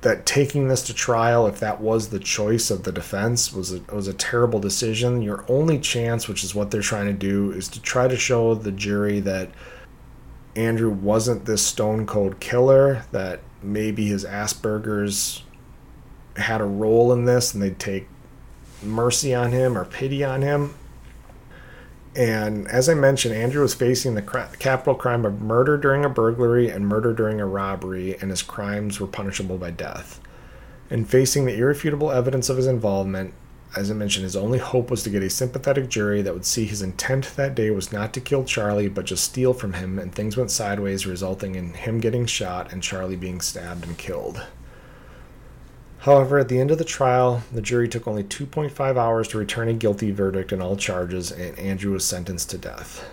that 0.02 0.26
taking 0.26 0.70
this 0.70 0.82
to 0.84 0.94
trial, 0.94 1.46
if 1.46 1.60
that 1.60 1.82
was 1.82 2.10
the 2.10 2.20
choice 2.20 2.72
of 2.72 2.84
the 2.84 2.92
defense, 2.92 3.54
was 3.54 3.74
a, 3.74 3.82
was 3.94 4.08
a 4.08 4.14
terrible 4.14 4.60
decision. 4.60 5.22
Your 5.22 5.46
only 5.48 5.78
chance, 5.78 6.28
which 6.28 6.44
is 6.44 6.56
what 6.56 6.72
they're 6.72 6.82
trying 6.82 7.08
to 7.08 7.14
do, 7.14 7.52
is 7.52 7.68
to 7.70 7.82
try 7.82 8.08
to 8.08 8.18
show 8.18 8.56
the 8.56 8.72
jury 8.72 9.20
that 9.20 9.52
Andrew 10.56 10.90
wasn't 10.90 11.46
this 11.46 11.62
stone 11.62 12.08
cold 12.08 12.40
killer, 12.40 13.04
that 13.12 13.42
maybe 13.62 14.08
his 14.08 14.26
Asperger's 14.26 15.44
had 16.38 16.62
a 16.62 16.66
role 16.66 17.12
in 17.12 17.26
this 17.26 17.54
and 17.54 17.62
they'd 17.62 17.80
take 17.80 18.08
mercy 18.82 19.36
on 19.36 19.52
him 19.52 19.78
or 19.78 19.84
pity 19.86 20.24
on 20.24 20.42
him. 20.42 20.74
And 22.20 22.68
as 22.68 22.90
I 22.90 22.96
mentioned, 22.96 23.34
Andrew 23.34 23.62
was 23.62 23.74
facing 23.74 24.16
the 24.16 24.50
capital 24.60 24.94
crime 24.94 25.24
of 25.24 25.40
murder 25.40 25.78
during 25.78 26.04
a 26.04 26.10
burglary 26.10 26.70
and 26.70 26.86
murder 26.86 27.14
during 27.14 27.40
a 27.40 27.46
robbery, 27.46 28.18
and 28.20 28.30
his 28.30 28.42
crimes 28.42 29.00
were 29.00 29.08
punishable 29.08 29.58
by 29.58 29.72
death. 29.72 30.20
And 30.90 31.10
facing 31.10 31.46
the 31.46 31.58
irrefutable 31.58 32.12
evidence 32.12 32.50
of 32.50 32.58
his 32.58 32.68
involvement, 32.68 33.34
as 33.78 33.90
I 33.90 33.94
mentioned, 33.94 34.26
his 34.26 34.36
only 34.36 34.60
hope 34.60 34.92
was 34.92 35.02
to 35.04 35.10
get 35.10 35.24
a 35.24 35.30
sympathetic 35.30 35.88
jury 35.88 36.22
that 36.22 36.34
would 36.34 36.46
see 36.46 36.66
his 36.66 36.82
intent 36.82 37.38
that 37.38 37.56
day 37.56 37.70
was 37.70 37.94
not 37.94 38.12
to 38.16 38.20
kill 38.20 38.44
Charlie, 38.44 38.90
but 38.90 39.06
just 39.06 39.24
steal 39.24 39.54
from 39.54 39.72
him, 39.72 39.98
and 39.98 40.14
things 40.14 40.36
went 40.36 40.52
sideways, 40.52 41.08
resulting 41.08 41.56
in 41.56 41.74
him 41.74 42.02
getting 42.02 42.26
shot 42.26 42.74
and 42.74 42.84
Charlie 42.84 43.16
being 43.16 43.40
stabbed 43.40 43.86
and 43.86 43.98
killed. 43.98 44.46
However, 46.04 46.40
at 46.40 46.48
the 46.48 46.60
end 46.60 46.72
of 46.72 46.78
the 46.78 46.86
trial, 46.86 47.44
the 47.52 47.62
jury 47.62 47.90
took 47.90 48.08
only 48.08 48.24
2.5 48.24 48.98
hours 48.98 49.28
to 49.30 49.38
return 49.38 49.68
a 49.68 49.74
guilty 49.74 50.12
verdict 50.12 50.54
in 50.54 50.62
all 50.62 50.78
charges, 50.78 51.30
and 51.30 51.60
Andrew 51.60 51.92
was 51.92 52.06
sentenced 52.06 52.50
to 52.52 52.58
death. 52.58 53.06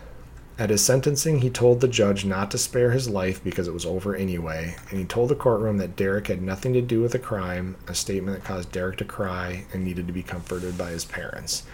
At 0.58 0.70
his 0.70 0.84
sentencing, 0.84 1.40
he 1.40 1.50
told 1.50 1.80
the 1.80 1.88
judge 1.88 2.24
not 2.24 2.50
to 2.52 2.58
spare 2.58 2.92
his 2.92 3.10
life 3.10 3.42
because 3.44 3.68
it 3.68 3.74
was 3.74 3.84
over 3.84 4.14
anyway, 4.14 4.76
and 4.88 4.98
he 4.98 5.04
told 5.04 5.28
the 5.28 5.34
courtroom 5.34 5.78
that 5.78 5.96
Derek 5.96 6.28
had 6.28 6.40
nothing 6.40 6.72
to 6.74 6.80
do 6.80 7.02
with 7.02 7.12
the 7.12 7.18
crime, 7.18 7.76
a 7.88 7.94
statement 7.94 8.38
that 8.38 8.46
caused 8.46 8.72
Derek 8.72 8.96
to 8.98 9.04
cry 9.04 9.66
and 9.72 9.84
needed 9.84 10.06
to 10.06 10.12
be 10.12 10.22
comforted 10.22 10.78
by 10.78 10.90
his 10.90 11.04
parents. 11.04 11.64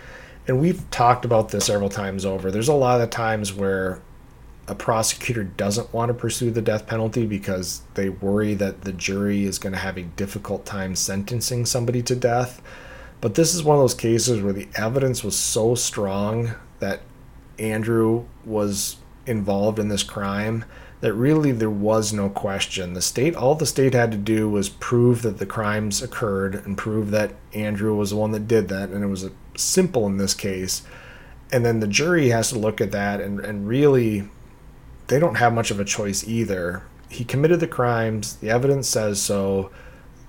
And 0.48 0.60
we've 0.60 0.90
talked 0.90 1.24
about 1.24 1.50
this 1.50 1.66
several 1.66 1.90
times 1.90 2.24
over. 2.24 2.50
There's 2.50 2.68
a 2.68 2.74
lot 2.74 3.00
of 3.00 3.10
times 3.10 3.52
where 3.52 4.00
a 4.72 4.74
prosecutor 4.74 5.44
doesn't 5.44 5.92
want 5.92 6.08
to 6.08 6.14
pursue 6.14 6.50
the 6.50 6.62
death 6.62 6.86
penalty 6.86 7.26
because 7.26 7.82
they 7.92 8.08
worry 8.08 8.54
that 8.54 8.80
the 8.80 8.92
jury 8.92 9.44
is 9.44 9.58
going 9.58 9.74
to 9.74 9.78
have 9.78 9.98
a 9.98 10.02
difficult 10.02 10.64
time 10.64 10.96
sentencing 10.96 11.66
somebody 11.66 12.02
to 12.02 12.16
death. 12.16 12.62
But 13.20 13.34
this 13.34 13.54
is 13.54 13.62
one 13.62 13.76
of 13.76 13.82
those 13.82 13.94
cases 13.94 14.40
where 14.40 14.54
the 14.54 14.68
evidence 14.74 15.22
was 15.22 15.36
so 15.36 15.74
strong 15.74 16.52
that 16.80 17.02
Andrew 17.58 18.24
was 18.46 18.96
involved 19.26 19.78
in 19.78 19.88
this 19.88 20.02
crime 20.02 20.64
that 21.02 21.12
really 21.12 21.52
there 21.52 21.68
was 21.68 22.14
no 22.14 22.30
question. 22.30 22.94
The 22.94 23.02
state, 23.02 23.36
all 23.36 23.54
the 23.54 23.66
state 23.66 23.92
had 23.92 24.10
to 24.12 24.16
do 24.16 24.48
was 24.48 24.70
prove 24.70 25.20
that 25.22 25.36
the 25.36 25.46
crimes 25.46 26.00
occurred 26.00 26.54
and 26.54 26.78
prove 26.78 27.10
that 27.10 27.34
Andrew 27.52 27.94
was 27.94 28.10
the 28.10 28.16
one 28.16 28.30
that 28.30 28.48
did 28.48 28.68
that, 28.68 28.88
and 28.88 29.04
it 29.04 29.08
was 29.08 29.28
simple 29.54 30.06
in 30.06 30.16
this 30.16 30.32
case. 30.32 30.82
And 31.52 31.66
then 31.66 31.80
the 31.80 31.86
jury 31.86 32.30
has 32.30 32.48
to 32.48 32.58
look 32.58 32.80
at 32.80 32.92
that 32.92 33.20
and, 33.20 33.38
and 33.38 33.68
really 33.68 34.30
they 35.12 35.18
don't 35.18 35.34
have 35.34 35.52
much 35.52 35.70
of 35.70 35.78
a 35.78 35.84
choice 35.84 36.26
either. 36.26 36.84
He 37.10 37.22
committed 37.22 37.60
the 37.60 37.68
crimes, 37.68 38.36
the 38.36 38.48
evidence 38.48 38.88
says 38.88 39.20
so. 39.20 39.70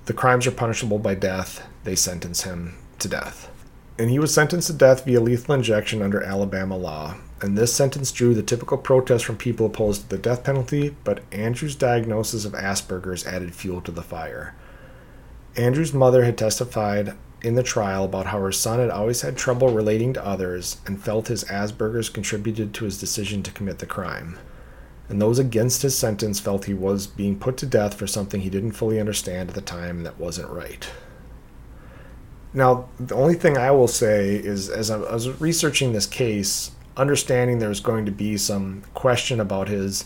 The 0.07 0.13
crimes 0.13 0.45
are 0.45 0.51
punishable 0.51 0.99
by 0.99 1.15
death. 1.15 1.65
They 1.85 1.95
sentence 1.95 2.43
him 2.43 2.75
to 2.99 3.07
death. 3.07 3.49
And 3.97 4.09
he 4.09 4.19
was 4.19 4.33
sentenced 4.33 4.67
to 4.67 4.73
death 4.73 5.05
via 5.05 5.21
lethal 5.21 5.55
injection 5.55 6.01
under 6.01 6.21
Alabama 6.21 6.75
law. 6.75 7.15
And 7.41 7.57
this 7.57 7.73
sentence 7.73 8.11
drew 8.11 8.33
the 8.33 8.43
typical 8.43 8.77
protest 8.77 9.23
from 9.23 9.37
people 9.37 9.67
opposed 9.67 10.01
to 10.01 10.09
the 10.09 10.17
death 10.17 10.43
penalty, 10.43 10.93
but 11.05 11.23
Andrew's 11.31 11.77
diagnosis 11.77 12.43
of 12.43 12.51
Asperger's 12.51 13.25
added 13.25 13.55
fuel 13.55 13.79
to 13.83 13.91
the 13.91 14.01
fire. 14.01 14.53
Andrew's 15.55 15.93
mother 15.93 16.25
had 16.25 16.37
testified 16.37 17.13
in 17.41 17.55
the 17.55 17.63
trial 17.63 18.03
about 18.03 18.25
how 18.25 18.41
her 18.41 18.51
son 18.51 18.79
had 18.79 18.89
always 18.89 19.21
had 19.21 19.37
trouble 19.37 19.69
relating 19.69 20.11
to 20.11 20.25
others 20.25 20.81
and 20.85 21.01
felt 21.01 21.29
his 21.29 21.45
Asperger's 21.45 22.09
contributed 22.09 22.73
to 22.73 22.83
his 22.83 22.99
decision 22.99 23.43
to 23.43 23.51
commit 23.51 23.79
the 23.79 23.85
crime 23.85 24.37
and 25.13 25.21
those 25.21 25.37
against 25.37 25.83
his 25.83 25.95
sentence 25.95 26.39
felt 26.39 26.65
he 26.65 26.73
was 26.73 27.05
being 27.05 27.37
put 27.37 27.55
to 27.57 27.67
death 27.67 27.93
for 27.93 28.07
something 28.07 28.41
he 28.41 28.49
didn't 28.49 28.71
fully 28.71 28.99
understand 28.99 29.47
at 29.47 29.53
the 29.53 29.61
time 29.61 30.01
that 30.01 30.19
wasn't 30.19 30.49
right. 30.49 30.89
Now, 32.51 32.89
the 32.99 33.13
only 33.13 33.35
thing 33.35 33.55
I 33.55 33.69
will 33.69 33.87
say 33.87 34.33
is, 34.33 34.71
as 34.71 34.89
I 34.89 34.97
was 34.97 35.39
researching 35.39 35.93
this 35.93 36.07
case, 36.07 36.71
understanding 36.97 37.59
there's 37.59 37.79
going 37.79 38.07
to 38.07 38.11
be 38.11 38.37
some 38.37 38.81
question 38.95 39.39
about 39.39 39.67
his 39.67 40.05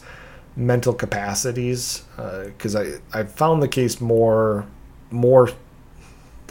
mental 0.57 0.93
capacities, 0.93 2.03
because 2.17 2.75
uh, 2.75 2.97
I, 3.13 3.21
I 3.21 3.23
found 3.23 3.63
the 3.63 3.69
case 3.69 4.01
more, 4.01 4.65
more, 5.09 5.51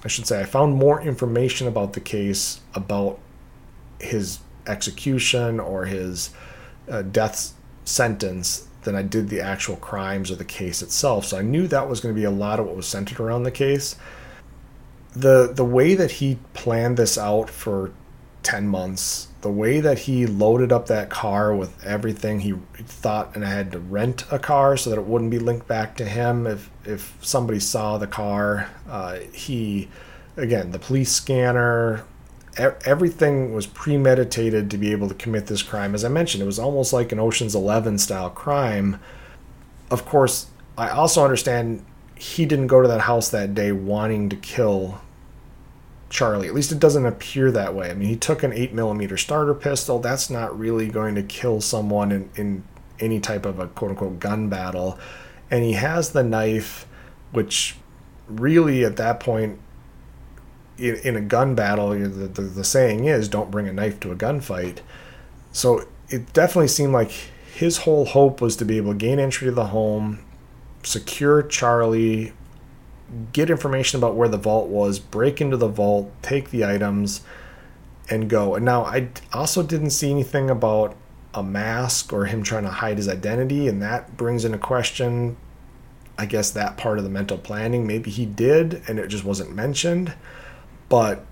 I 0.03 0.09
should 0.09 0.27
say, 0.27 0.41
I 0.41 0.45
found 0.45 0.77
more 0.77 1.03
information 1.03 1.69
about 1.69 1.93
the 1.93 2.01
case 2.01 2.61
about 2.73 3.19
his 4.01 4.39
execution 4.67 5.61
or 5.61 5.85
his 5.85 6.31
uh, 6.89 7.03
death 7.03 7.53
sentence 7.87 8.67
than 8.83 8.95
I 8.95 9.03
did 9.03 9.29
the 9.29 9.41
actual 9.41 9.77
crimes 9.77 10.31
or 10.31 10.37
the 10.37 10.45
case 10.45 10.83
itself. 10.83 11.27
So 11.27 11.39
I 11.39 11.43
knew 11.43 11.67
that 11.69 11.89
was 11.89 12.01
going 12.01 12.15
to 12.15 12.19
be 12.19 12.25
a 12.25 12.31
lot 12.31 12.61
of 12.61 12.67
what 12.67 12.77
was 12.77 12.87
centered 12.87 13.21
around 13.21 13.45
the 13.45 13.51
case. 13.51 13.97
The 15.15 15.51
the 15.53 15.65
way 15.65 15.95
that 15.95 16.13
he 16.13 16.39
planned 16.53 16.99
this 16.99 17.17
out 17.17 17.49
for 17.49 17.93
10 18.43 18.69
months, 18.69 19.29
the 19.41 19.51
way 19.51 19.81
that 19.81 20.01
he 20.01 20.27
loaded 20.27 20.71
up 20.71 20.87
that 20.87 21.09
car 21.09 21.55
with 21.55 21.85
everything 21.85 22.41
he 22.41 22.55
thought 22.77 23.35
and 23.35 23.45
I 23.45 23.51
had 23.51 23.73
to 23.73 23.79
rent 23.79 24.25
a 24.31 24.39
car 24.39 24.77
so 24.77 24.91
that 24.91 24.99
it 24.99 25.07
wouldn't 25.07 25.31
be 25.31 25.39
linked 25.39 25.67
back 25.67 25.97
to 25.97 26.05
him 26.05 26.47
if 26.47 26.71
if 26.85 27.17
somebody 27.23 27.61
saw 27.61 27.99
the 27.99 28.07
car. 28.07 28.69
Uh, 28.89 29.19
he 29.33 29.89
again, 30.37 30.71
the 30.71 30.79
police 30.79 31.11
scanner, 31.11 32.05
everything 32.59 33.53
was 33.53 33.67
premeditated 33.67 34.71
to 34.71 34.79
be 34.79 34.93
able 34.93 35.09
to 35.09 35.15
commit 35.15 35.47
this 35.47 35.63
crime. 35.63 35.95
As 35.95 36.05
I 36.05 36.09
mentioned, 36.09 36.43
it 36.43 36.47
was 36.47 36.59
almost 36.59 36.93
like 36.93 37.13
an 37.13 37.19
Ocean's 37.19 37.55
Eleven 37.55 37.99
style 37.99 38.31
crime. 38.31 38.99
Of 39.91 40.05
course, 40.07 40.47
I 40.79 40.89
also 40.89 41.23
understand 41.23 41.85
he 42.17 42.47
didn't 42.47 42.69
go 42.69 42.81
to 42.81 42.89
that 42.89 43.03
house 43.03 43.29
that 43.31 43.55
day 43.55 43.73
wanting 43.73 44.29
to 44.31 44.37
kill 44.37 45.01
Charlie. 46.09 46.49
At 46.49 46.55
least 46.55 46.73
it 46.73 46.79
doesn't 46.79 47.05
appear 47.05 47.51
that 47.51 47.75
way. 47.75 47.91
I 47.91 47.95
mean, 47.95 48.09
he 48.09 48.17
took 48.17 48.43
an 48.43 48.53
8 48.53 48.73
millimeter 48.73 49.17
starter 49.17 49.55
pistol. 49.55 49.99
That's 49.99 50.31
not 50.31 50.59
really 50.59 50.89
going 50.89 51.15
to 51.17 51.23
kill 51.23 51.61
someone 51.61 52.11
in, 52.11 52.31
in 52.37 52.65
any 53.01 53.21
type 53.21 53.45
of 53.45 53.59
a 53.59 53.67
quote 53.69 53.91
unquote 53.91 54.19
gun 54.19 54.49
battle. 54.49 54.99
And 55.51 55.63
he 55.63 55.73
has 55.73 56.11
the 56.11 56.23
knife, 56.23 56.87
which 57.33 57.77
really 58.29 58.85
at 58.85 58.97
that 58.97 59.21
point 59.21 59.59
in, 60.79 60.97
in 60.97 61.17
a 61.17 61.21
gun 61.21 61.55
battle, 61.55 61.91
the, 61.91 62.09
the, 62.09 62.43
the 62.43 62.65
saying 62.65 63.05
is 63.05 63.29
don't 63.29 63.51
bring 63.51 63.69
a 63.69 63.73
knife 63.73 64.01
to 64.01 64.13
a 64.13 64.17
gunfight. 64.17 64.79
So 65.53 65.87
it 66.09 66.33
definitely 66.33 66.69
seemed 66.69 66.93
like 66.93 67.11
his 67.55 67.79
whole 67.79 68.05
hope 68.05 68.41
was 68.41 68.57
to 68.57 68.65
be 68.65 68.77
able 68.77 68.93
to 68.93 68.99
gain 68.99 69.19
entry 69.19 69.47
to 69.47 69.53
the 69.53 69.67
home, 69.67 70.19
secure 70.83 71.43
Charlie, 71.43 72.33
get 73.33 73.51
information 73.51 73.99
about 73.99 74.15
where 74.15 74.29
the 74.29 74.37
vault 74.37 74.69
was, 74.69 74.99
break 74.99 75.41
into 75.41 75.57
the 75.57 75.69
vault, 75.69 76.13
take 76.23 76.51
the 76.51 76.65
items, 76.65 77.23
and 78.11 78.29
go. 78.29 78.55
And 78.55 78.65
now 78.65 78.85
I 78.85 79.09
also 79.33 79.63
didn't 79.63 79.91
see 79.91 80.11
anything 80.11 80.51
about 80.51 80.97
a 81.35 81.43
mask 81.43 82.13
or 82.13 82.27
him 82.27 82.43
trying 82.43 82.65
to 82.65 82.71
hide 82.71 82.97
his 82.97 83.09
identity, 83.09 83.69
and 83.69 83.83
that 83.83 84.17
brings 84.17 84.45
into 84.45 84.59
question, 84.59 85.37
I 86.19 86.27
guess, 86.27 86.51
that 86.51 86.77
part 86.77 86.99
of 86.99 87.05
the 87.05 87.11
mental 87.11 87.39
planning. 87.39 87.87
Maybe 87.87 88.11
he 88.11 88.27
did, 88.27 88.83
and 88.89 88.99
it 88.99 89.09
just 89.09 89.25
wasn't 89.25 89.55
mentioned. 89.55 90.15
But 90.89 91.25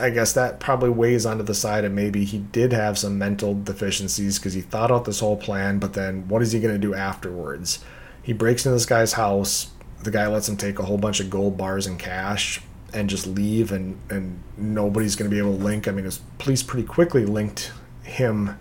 I 0.00 0.10
guess 0.10 0.34
that 0.34 0.60
probably 0.60 0.90
weighs 0.90 1.24
onto 1.24 1.42
the 1.42 1.54
side 1.54 1.84
of 1.84 1.92
maybe 1.92 2.24
he 2.24 2.38
did 2.38 2.72
have 2.72 2.98
some 2.98 3.18
mental 3.18 3.54
deficiencies 3.54 4.38
because 4.38 4.52
he 4.52 4.60
thought 4.60 4.90
out 4.90 5.06
this 5.06 5.20
whole 5.20 5.36
plan, 5.36 5.78
but 5.78 5.94
then 5.94 6.28
what 6.28 6.42
is 6.42 6.52
he 6.52 6.60
going 6.60 6.74
to 6.74 6.78
do 6.78 6.94
afterwards? 6.94 7.82
He 8.22 8.34
breaks 8.34 8.66
into 8.66 8.76
this 8.76 8.84
guy's 8.84 9.14
house. 9.14 9.70
The 10.02 10.10
guy 10.10 10.26
lets 10.26 10.48
him 10.48 10.56
take 10.56 10.78
a 10.78 10.84
whole 10.84 10.98
bunch 10.98 11.20
of 11.20 11.30
gold 11.30 11.56
bars 11.56 11.86
and 11.86 11.98
cash 11.98 12.60
and 12.92 13.08
just 13.08 13.26
leave, 13.26 13.72
and, 13.72 13.98
and 14.10 14.42
nobody's 14.58 15.16
going 15.16 15.30
to 15.30 15.34
be 15.34 15.38
able 15.38 15.56
to 15.56 15.64
link. 15.64 15.88
I 15.88 15.92
mean, 15.92 16.04
his 16.04 16.20
police 16.38 16.62
pretty 16.62 16.86
quickly 16.86 17.24
linked 17.24 17.72
him 18.02 18.58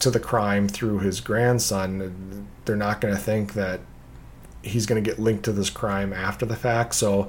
to 0.00 0.10
the 0.10 0.20
crime 0.20 0.68
through 0.68 1.00
his 1.00 1.20
grandson. 1.20 2.48
They're 2.64 2.76
not 2.76 3.00
going 3.00 3.14
to 3.14 3.20
think 3.20 3.52
that 3.54 3.80
he's 4.62 4.86
going 4.86 5.02
to 5.02 5.08
get 5.08 5.20
linked 5.20 5.44
to 5.44 5.52
this 5.52 5.70
crime 5.70 6.12
after 6.12 6.46
the 6.46 6.56
fact. 6.56 6.94
So 6.94 7.28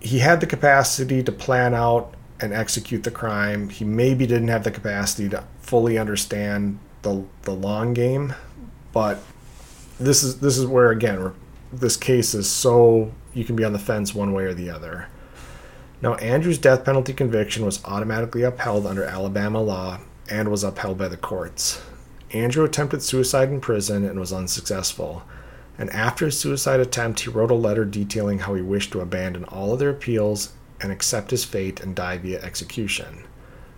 he 0.00 0.18
had 0.18 0.40
the 0.40 0.46
capacity 0.46 1.22
to 1.22 1.32
plan 1.32 1.74
out 1.74 2.14
and 2.40 2.52
execute 2.52 3.02
the 3.02 3.10
crime. 3.10 3.68
He 3.68 3.84
maybe 3.84 4.26
didn't 4.26 4.48
have 4.48 4.64
the 4.64 4.70
capacity 4.70 5.28
to 5.30 5.44
fully 5.60 5.98
understand 5.98 6.78
the 7.02 7.24
the 7.42 7.52
long 7.52 7.94
game, 7.94 8.34
but 8.92 9.22
this 9.98 10.22
is 10.22 10.40
this 10.40 10.58
is 10.58 10.66
where 10.66 10.90
again 10.90 11.32
this 11.72 11.96
case 11.96 12.34
is 12.34 12.48
so 12.48 13.12
you 13.34 13.44
can 13.44 13.56
be 13.56 13.64
on 13.64 13.72
the 13.72 13.78
fence 13.78 14.14
one 14.14 14.32
way 14.32 14.44
or 14.44 14.54
the 14.54 14.70
other. 14.70 15.08
Now 16.02 16.14
Andrew's 16.16 16.58
death 16.58 16.84
penalty 16.84 17.12
conviction 17.12 17.64
was 17.64 17.84
automatically 17.84 18.42
upheld 18.42 18.86
under 18.86 19.04
Alabama 19.04 19.60
law 19.60 20.00
and 20.30 20.50
was 20.50 20.62
upheld 20.62 20.98
by 20.98 21.08
the 21.08 21.16
courts. 21.16 21.82
Andrew 22.32 22.64
attempted 22.64 23.02
suicide 23.02 23.48
in 23.48 23.60
prison 23.60 24.04
and 24.04 24.18
was 24.20 24.32
unsuccessful 24.32 25.22
and 25.78 25.90
after 25.90 26.26
his 26.26 26.38
suicide 26.38 26.80
attempt, 26.80 27.20
he 27.20 27.30
wrote 27.30 27.50
a 27.50 27.54
letter 27.54 27.84
detailing 27.84 28.40
how 28.40 28.54
he 28.54 28.62
wished 28.62 28.92
to 28.92 29.00
abandon 29.00 29.44
all 29.44 29.72
other 29.72 29.90
appeals 29.90 30.52
and 30.80 30.90
accept 30.90 31.30
his 31.30 31.44
fate 31.44 31.80
and 31.80 31.94
die 31.94 32.18
via 32.18 32.40
execution. 32.42 33.24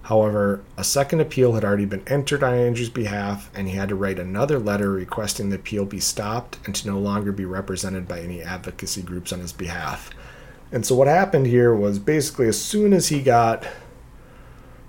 However, 0.02 0.62
a 0.76 0.84
second 0.84 1.20
appeal 1.20 1.52
had 1.52 1.64
already 1.64 1.84
been 1.84 2.06
entered 2.06 2.42
on 2.42 2.54
Andrew's 2.54 2.88
behalf, 2.88 3.50
and 3.54 3.68
he 3.68 3.74
had 3.74 3.90
to 3.90 3.94
write 3.94 4.18
another 4.18 4.58
letter 4.58 4.90
requesting 4.90 5.50
the 5.50 5.56
appeal 5.56 5.84
be 5.84 6.00
stopped 6.00 6.58
and 6.64 6.74
to 6.76 6.88
no 6.88 6.98
longer 6.98 7.30
be 7.30 7.44
represented 7.44 8.08
by 8.08 8.20
any 8.20 8.40
advocacy 8.40 9.02
groups 9.02 9.32
on 9.32 9.40
his 9.40 9.52
behalf. 9.52 10.10
And 10.72 10.86
so, 10.86 10.94
what 10.94 11.08
happened 11.08 11.46
here 11.46 11.74
was 11.74 11.98
basically 11.98 12.48
as 12.48 12.60
soon 12.60 12.92
as 12.92 13.08
he 13.08 13.20
got 13.20 13.66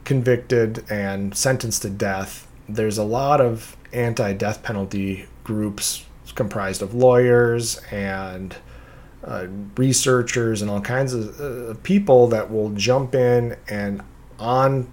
convicted 0.06 0.90
and 0.90 1.36
sentenced 1.36 1.82
to 1.82 1.90
death, 1.90 2.48
there's 2.70 2.98
a 2.98 3.04
lot 3.04 3.42
of 3.42 3.76
anti 3.92 4.32
death 4.34 4.64
penalty 4.64 5.28
groups 5.44 6.06
comprised 6.36 6.82
of 6.82 6.94
lawyers 6.94 7.80
and 7.92 8.56
uh, 9.24 9.48
researchers 9.76 10.62
and 10.62 10.72
all 10.72 10.82
kinds 10.82 11.14
of 11.14 11.40
uh, 11.42 11.74
people 11.84 12.28
that 12.28 12.50
will 12.50 12.70
jump 12.72 13.14
in 13.14 13.58
and 13.68 14.02
on 14.40 14.92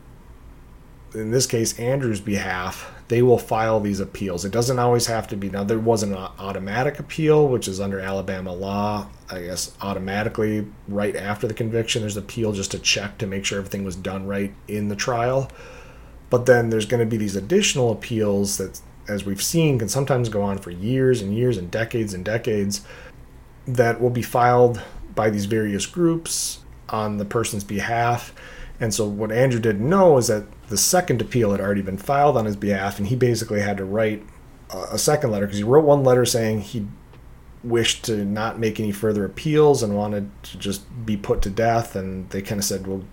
in 1.14 1.30
this 1.30 1.46
case 1.46 1.78
andrew's 1.78 2.20
behalf 2.20 2.92
they 3.08 3.22
will 3.22 3.38
file 3.38 3.78
these 3.78 4.00
appeals. 4.00 4.44
It 4.44 4.50
doesn't 4.50 4.78
always 4.78 5.06
have 5.06 5.28
to 5.28 5.36
be 5.36 5.48
now 5.48 5.64
there 5.64 5.78
was 5.78 6.02
an 6.02 6.14
automatic 6.14 6.98
appeal 6.98 7.46
which 7.46 7.68
is 7.68 7.80
under 7.80 8.00
alabama 8.00 8.52
law 8.52 9.08
i 9.30 9.42
guess 9.42 9.76
automatically 9.80 10.66
right 10.88 11.14
after 11.14 11.46
the 11.46 11.54
conviction 11.54 12.02
there's 12.02 12.16
appeal 12.16 12.52
just 12.52 12.72
to 12.72 12.78
check 12.78 13.18
to 13.18 13.26
make 13.26 13.44
sure 13.44 13.58
everything 13.58 13.84
was 13.84 13.96
done 13.96 14.26
right 14.26 14.52
in 14.68 14.88
the 14.88 14.96
trial. 14.96 15.50
But 16.28 16.46
then 16.46 16.70
there's 16.70 16.86
going 16.86 17.00
to 17.00 17.08
be 17.08 17.16
these 17.16 17.36
additional 17.36 17.92
appeals 17.92 18.56
that 18.58 18.80
as 19.08 19.24
we've 19.24 19.42
seen, 19.42 19.78
can 19.78 19.88
sometimes 19.88 20.28
go 20.28 20.42
on 20.42 20.58
for 20.58 20.70
years 20.70 21.22
and 21.22 21.36
years 21.36 21.56
and 21.56 21.70
decades 21.70 22.14
and 22.14 22.24
decades 22.24 22.82
that 23.66 24.00
will 24.00 24.10
be 24.10 24.22
filed 24.22 24.80
by 25.14 25.30
these 25.30 25.46
various 25.46 25.86
groups 25.86 26.60
on 26.88 27.18
the 27.18 27.24
person's 27.24 27.64
behalf. 27.64 28.32
And 28.78 28.92
so, 28.92 29.06
what 29.06 29.32
Andrew 29.32 29.60
didn't 29.60 29.88
know 29.88 30.18
is 30.18 30.26
that 30.28 30.44
the 30.68 30.76
second 30.76 31.20
appeal 31.22 31.52
had 31.52 31.60
already 31.60 31.82
been 31.82 31.98
filed 31.98 32.36
on 32.36 32.44
his 32.44 32.56
behalf, 32.56 32.98
and 32.98 33.08
he 33.08 33.16
basically 33.16 33.60
had 33.60 33.78
to 33.78 33.84
write 33.84 34.22
a 34.70 34.98
second 34.98 35.30
letter 35.30 35.46
because 35.46 35.58
he 35.58 35.64
wrote 35.64 35.84
one 35.84 36.04
letter 36.04 36.26
saying 36.26 36.60
he 36.60 36.86
wished 37.62 38.04
to 38.04 38.24
not 38.24 38.58
make 38.58 38.78
any 38.78 38.92
further 38.92 39.24
appeals 39.24 39.82
and 39.82 39.96
wanted 39.96 40.30
to 40.42 40.58
just 40.58 40.82
be 41.06 41.16
put 41.16 41.42
to 41.42 41.50
death. 41.50 41.96
And 41.96 42.28
they 42.30 42.42
kind 42.42 42.58
of 42.58 42.64
said, 42.64 42.86
Well, 42.86 43.04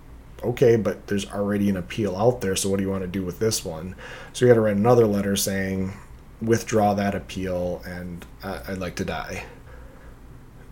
okay, 0.44 0.76
but 0.76 1.08
there's 1.08 1.30
already 1.32 1.70
an 1.70 1.78
appeal 1.78 2.16
out 2.16 2.41
there, 2.41 2.56
so 2.56 2.70
what 2.70 2.78
do 2.78 2.84
you 2.84 2.89
want 2.89 3.04
to 3.04 3.08
do 3.08 3.24
with 3.24 3.39
this 3.39 3.64
one? 3.64 3.96
So 4.34 4.46
you 4.46 4.50
had 4.50 4.56
to 4.56 4.62
write 4.62 4.76
another 4.76 5.06
letter 5.06 5.36
saying, 5.36 5.94
withdraw 6.41 6.94
that 6.94 7.16
appeal 7.16 7.82
and 7.86 8.26
I'd 8.44 8.78
like 8.78 8.96
to 8.96 9.06
die. 9.06 9.46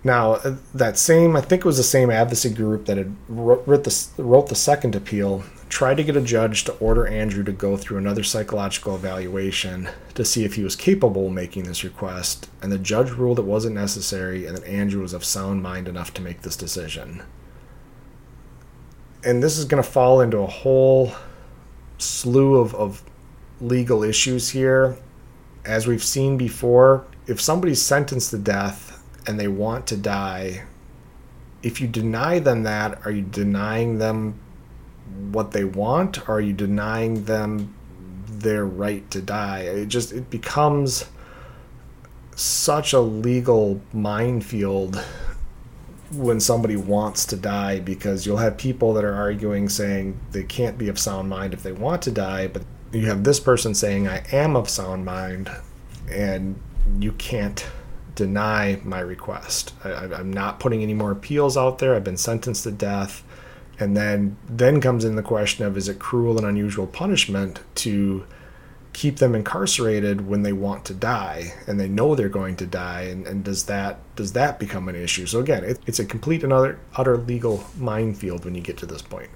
Now, 0.04 0.34
uh, 0.34 0.56
that 0.74 0.98
same, 0.98 1.36
I 1.36 1.42
think 1.42 1.62
it 1.62 1.66
was 1.66 1.78
the 1.78 1.84
same 1.84 2.10
advocacy 2.10 2.50
group 2.50 2.86
that 2.86 2.98
had 2.98 3.16
wrote 3.30 3.84
the, 3.84 4.08
wrote 4.18 4.50
the 4.50 4.56
second 4.56 4.96
appeal, 4.96 5.44
tried 5.70 5.98
to 5.98 6.04
get 6.04 6.18
a 6.18 6.22
judge 6.22 6.64
to 6.64 6.74
order 6.74 7.06
Andrew 7.06 7.44
to 7.44 7.52
go 7.52 7.78
through 7.78 8.00
another 8.00 8.24
psychological 8.24 8.96
evaluation 8.96 9.90
to 10.16 10.26
see 10.26 10.44
if 10.44 10.56
he 10.56 10.64
was 10.64 10.76
capable 10.76 11.28
of 11.28 11.34
making 11.34 11.64
this 11.64 11.84
request, 11.84 12.50
and 12.64 12.72
the 12.72 12.80
judge 12.80 13.12
ruled 13.12 13.38
it 13.38 13.46
wasn't 13.46 13.76
necessary 13.76 14.48
and 14.48 14.58
that 14.58 14.68
Andrew 14.68 15.04
was 15.04 15.14
of 15.14 15.24
sound 15.24 15.62
mind 15.62 15.88
enough 15.88 16.14
to 16.16 16.22
make 16.22 16.42
this 16.42 16.56
decision 16.56 17.22
and 19.24 19.42
this 19.42 19.58
is 19.58 19.66
going 19.66 19.82
to 19.82 19.90
fall 19.90 20.22
into 20.22 20.38
a 20.40 20.48
whole 20.48 21.12
slew 21.98 22.58
of, 22.58 22.74
of 22.76 23.04
legal 23.60 24.04
issues 24.04 24.50
here. 24.50 24.98
As 25.64 25.86
we've 25.86 26.04
seen 26.04 26.38
before, 26.38 27.06
if 27.28 27.40
somebody's 27.40 27.82
sentenced 27.82 28.32
to 28.32 28.38
death 28.38 29.04
and 29.28 29.40
they 29.40 29.48
want 29.48 29.86
to 29.88 29.98
die, 29.98 30.64
if 31.62 31.80
you 31.80 31.88
deny 31.88 32.40
them 32.40 32.64
that, 32.64 33.06
are 33.06 33.12
you 33.12 33.22
denying 33.22 34.00
them 34.00 34.40
what 35.32 35.52
they 35.52 35.64
want? 35.64 36.28
Or 36.28 36.36
are 36.38 36.42
you 36.42 36.54
denying 36.54 37.26
them 37.26 37.76
their 38.26 38.66
right 38.66 39.10
to 39.12 39.22
die? 39.22 39.62
It 39.62 39.88
just 39.88 40.12
it 40.12 40.32
becomes 40.32 41.06
such 42.36 42.94
a 42.94 43.00
legal 43.00 43.82
minefield 43.94 45.04
when 46.14 46.40
somebody 46.40 46.76
wants 46.76 47.26
to 47.28 47.36
die 47.36 47.80
because 47.80 48.26
you'll 48.26 48.38
have 48.38 48.58
people 48.58 48.94
that 48.94 49.04
are 49.04 49.14
arguing 49.14 49.70
saying 49.70 50.20
they 50.32 50.44
can't 50.44 50.78
be 50.78 50.90
of 50.90 51.00
sound 51.00 51.30
mind 51.30 51.54
if 51.54 51.64
they 51.64 51.72
want 51.72 52.02
to 52.04 52.12
die, 52.12 52.48
but 52.48 52.64
you 52.92 53.06
have 53.06 53.24
this 53.24 53.40
person 53.40 53.74
saying 53.74 54.08
I 54.08 54.24
am 54.32 54.56
of 54.56 54.70
sound 54.70 55.06
mind 55.06 55.50
and 56.10 56.62
you 57.00 57.14
can't 57.14 57.66
deny 58.16 58.80
my 58.84 59.00
request. 59.00 59.74
I, 59.84 60.20
am 60.20 60.32
not 60.32 60.60
putting 60.60 60.84
any 60.84 60.94
more 60.94 61.12
appeals 61.12 61.56
out 61.56 61.80
there. 61.80 61.96
I've 61.96 62.04
been 62.04 62.18
sentenced 62.18 62.64
to 62.64 62.72
death. 62.72 63.24
And 63.80 63.98
then 63.98 64.38
then 64.48 64.80
comes 64.80 65.06
in 65.06 65.16
the 65.16 65.24
question 65.24 65.66
of 65.66 65.76
is 65.76 65.90
it 65.90 65.98
cruel 65.98 66.38
and 66.38 66.46
unusual 66.46 66.86
punishment 66.86 67.62
to 67.76 68.26
keep 68.94 69.18
them 69.18 69.36
incarcerated 69.36 70.28
when 70.28 70.44
they 70.44 70.54
want 70.54 70.86
to 70.86 70.94
die 70.94 71.54
and 71.68 71.80
they 71.80 71.88
know 71.88 72.14
they're 72.14 72.30
going 72.30 72.56
to 72.58 72.66
die 72.66 73.04
and, 73.04 73.26
and 73.26 73.44
does 73.44 73.66
that 73.66 74.00
does 74.16 74.34
that 74.34 74.60
become 74.60 74.90
an 74.90 74.96
issue? 74.96 75.26
So 75.26 75.40
again 75.40 75.64
it, 75.64 75.80
it's 75.86 76.00
a 76.00 76.06
complete 76.06 76.44
and 76.44 76.52
utter, 76.52 76.80
utter 76.96 77.18
legal 77.18 77.66
minefield 77.78 78.46
when 78.46 78.56
you 78.56 78.62
get 78.62 78.78
to 78.78 78.86
this 78.86 79.02
point. 79.02 79.30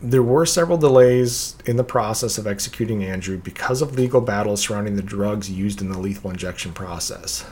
There 0.00 0.22
were 0.22 0.44
several 0.44 0.76
delays 0.76 1.56
in 1.64 1.76
the 1.76 1.84
process 1.84 2.36
of 2.36 2.46
executing 2.46 3.02
andrew 3.02 3.38
because 3.38 3.80
of 3.80 3.96
legal 3.96 4.20
battles 4.20 4.60
surrounding 4.60 4.96
the 4.96 5.02
drugs 5.02 5.50
used 5.50 5.80
in 5.80 5.90
the 5.90 5.98
lethal 5.98 6.30
injection 6.30 6.72
process 6.72 7.44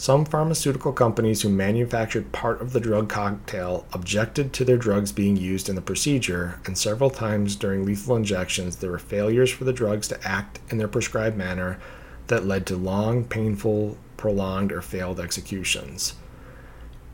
some 0.00 0.24
pharmaceutical 0.24 0.92
companies 0.92 1.42
who 1.42 1.48
manufactured 1.48 2.30
part 2.30 2.62
of 2.62 2.72
the 2.72 2.78
drug 2.78 3.08
cocktail 3.08 3.84
objected 3.92 4.52
to 4.52 4.64
their 4.64 4.76
drugs 4.76 5.10
being 5.10 5.36
used 5.36 5.68
in 5.68 5.74
the 5.74 5.82
procedure, 5.82 6.60
and 6.66 6.78
several 6.78 7.10
times 7.10 7.56
during 7.56 7.84
lethal 7.84 8.14
injections, 8.14 8.76
there 8.76 8.92
were 8.92 8.98
failures 8.98 9.50
for 9.50 9.64
the 9.64 9.72
drugs 9.72 10.06
to 10.06 10.26
act 10.26 10.60
in 10.70 10.78
their 10.78 10.86
prescribed 10.86 11.36
manner 11.36 11.80
that 12.28 12.46
led 12.46 12.64
to 12.66 12.76
long, 12.76 13.24
painful, 13.24 13.98
prolonged, 14.16 14.70
or 14.70 14.80
failed 14.80 15.18
executions. 15.18 16.14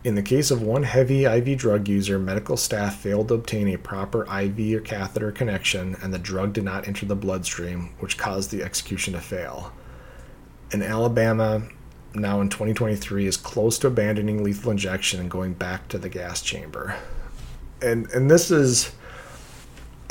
In 0.04 0.14
the 0.14 0.22
case 0.22 0.50
of 0.50 0.60
one 0.60 0.82
heavy 0.82 1.24
IV 1.24 1.56
drug 1.56 1.88
user, 1.88 2.18
medical 2.18 2.58
staff 2.58 3.00
failed 3.00 3.28
to 3.28 3.34
obtain 3.34 3.68
a 3.68 3.78
proper 3.78 4.24
IV 4.24 4.74
or 4.74 4.80
catheter 4.80 5.32
connection, 5.32 5.96
and 6.02 6.12
the 6.12 6.18
drug 6.18 6.52
did 6.52 6.64
not 6.64 6.86
enter 6.86 7.06
the 7.06 7.16
bloodstream, 7.16 7.94
which 8.00 8.18
caused 8.18 8.50
the 8.50 8.62
execution 8.62 9.14
to 9.14 9.20
fail. 9.20 9.72
In 10.70 10.82
Alabama, 10.82 11.62
now 12.14 12.40
in 12.40 12.48
2023 12.48 13.26
is 13.26 13.36
close 13.36 13.78
to 13.80 13.88
abandoning 13.88 14.44
lethal 14.44 14.70
injection 14.70 15.20
and 15.20 15.30
going 15.30 15.54
back 15.54 15.88
to 15.88 15.98
the 15.98 16.08
gas 16.08 16.42
chamber. 16.42 16.96
And 17.82 18.08
and 18.10 18.30
this 18.30 18.50
is 18.50 18.92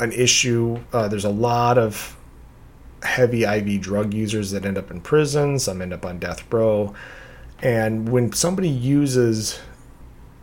an 0.00 0.12
issue. 0.12 0.78
Uh, 0.92 1.08
there's 1.08 1.24
a 1.24 1.30
lot 1.30 1.78
of 1.78 2.16
heavy 3.02 3.44
IV 3.44 3.80
drug 3.80 4.14
users 4.14 4.50
that 4.50 4.64
end 4.64 4.78
up 4.78 4.90
in 4.90 5.00
prison. 5.00 5.58
Some 5.58 5.82
end 5.82 5.92
up 5.92 6.04
on 6.04 6.18
death 6.18 6.52
row. 6.52 6.94
And 7.60 8.08
when 8.08 8.32
somebody 8.32 8.68
uses 8.68 9.60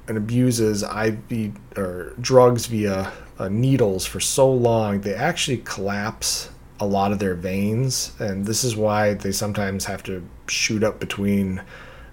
and 0.08 0.18
abuses 0.18 0.84
IV 0.84 1.56
or 1.78 2.14
drugs 2.20 2.66
via 2.66 3.12
uh, 3.38 3.50
needles 3.50 4.06
for 4.06 4.20
so 4.20 4.52
long, 4.52 5.02
they 5.02 5.14
actually 5.14 5.58
collapse 5.58 6.50
a 6.82 6.86
lot 6.86 7.12
of 7.12 7.20
their 7.20 7.36
veins, 7.36 8.12
and 8.20 8.46
this 8.46 8.64
is 8.64 8.76
why 8.76 9.14
they 9.14 9.32
sometimes 9.32 9.86
have 9.86 10.02
to 10.04 10.28
shoot 10.48 10.84
up 10.84 11.00
between 11.00 11.62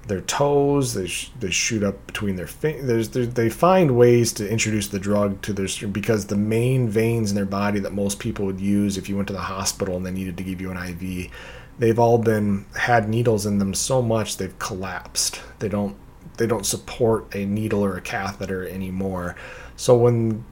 their 0.06 0.20
toes. 0.20 0.94
They, 0.94 1.06
sh- 1.06 1.30
they 1.40 1.50
shoot 1.50 1.82
up 1.82 2.06
between 2.06 2.36
their 2.36 2.46
fingers. 2.46 3.08
They 3.08 3.48
find 3.48 3.96
ways 3.96 4.32
to 4.34 4.48
introduce 4.48 4.88
the 4.88 4.98
drug 4.98 5.40
to 5.42 5.52
their 5.52 5.68
because 5.88 6.26
the 6.26 6.36
main 6.36 6.88
veins 6.88 7.30
in 7.30 7.36
their 7.36 7.46
body 7.46 7.80
that 7.80 7.92
most 7.92 8.18
people 8.18 8.44
would 8.46 8.60
use 8.60 8.96
if 8.96 9.08
you 9.08 9.16
went 9.16 9.28
to 9.28 9.34
the 9.34 9.40
hospital 9.40 9.96
and 9.96 10.04
they 10.04 10.10
needed 10.10 10.36
to 10.36 10.42
give 10.42 10.60
you 10.60 10.70
an 10.70 10.76
IV, 10.76 11.30
they've 11.78 11.98
all 11.98 12.18
been 12.18 12.66
had 12.76 13.08
needles 13.08 13.46
in 13.46 13.58
them 13.58 13.72
so 13.72 14.02
much 14.02 14.36
they've 14.36 14.58
collapsed. 14.58 15.40
They 15.60 15.68
don't 15.68 15.96
they 16.36 16.46
don't 16.46 16.66
support 16.66 17.34
a 17.34 17.44
needle 17.44 17.84
or 17.84 17.96
a 17.96 18.00
catheter 18.00 18.66
anymore. 18.68 19.34
So 19.76 19.96
when 19.96 20.44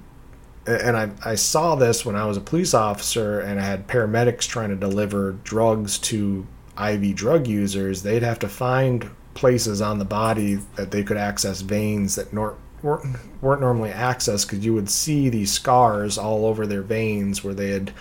and 0.67 0.97
I, 0.97 1.11
I 1.25 1.35
saw 1.37 1.75
this 1.75 2.05
when 2.05 2.17
I 2.17 2.27
was 2.27 2.37
a 2.37 2.41
police 2.41 2.75
officer 2.75 3.41
and 3.41 3.61
I 3.61 3.64
had 3.64 3.87
paramedics 3.87 4.49
trying 4.49 4.71
to 4.71 4.77
deliver 4.77 5.33
drugs 5.45 5.99
to 6.01 6.47
IV 6.79 7.14
drug 7.14 7.47
users, 7.47 8.03
they'd 8.03 8.23
have 8.23 8.39
to 8.41 8.49
find 8.49 9.11
places 9.35 9.81
on 9.81 9.99
the 9.99 10.05
body 10.05 10.57
that 10.77 10.91
they 10.91 11.03
could 11.03 11.17
access 11.17 11.61
veins 11.61 12.17
that 12.17 12.33
nor- 12.33 12.57
weren't, 12.83 13.17
weren't 13.41 13.61
normally 13.61 13.91
accessed 13.91 14.49
because 14.49 14.64
you 14.64 14.75
would 14.75 14.91
see 14.91 15.29
these 15.29 15.53
scars 15.53 16.19
all 16.19 16.45
over 16.45 16.67
their 16.67 16.83
veins 16.83 17.45
where 17.45 17.55
they 17.55 17.71
had 17.71 17.93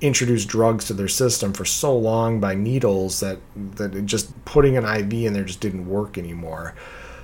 introduced 0.00 0.48
drugs 0.48 0.86
to 0.86 0.94
their 0.94 1.08
system 1.08 1.52
for 1.52 1.64
so 1.64 1.96
long 1.96 2.40
by 2.40 2.54
needles 2.54 3.20
that, 3.20 3.38
that 3.76 4.06
just 4.06 4.44
putting 4.44 4.76
an 4.76 4.84
IV 4.84 5.12
in 5.12 5.32
there 5.32 5.44
just 5.44 5.60
didn't 5.60 5.88
work 5.88 6.16
anymore. 6.16 6.74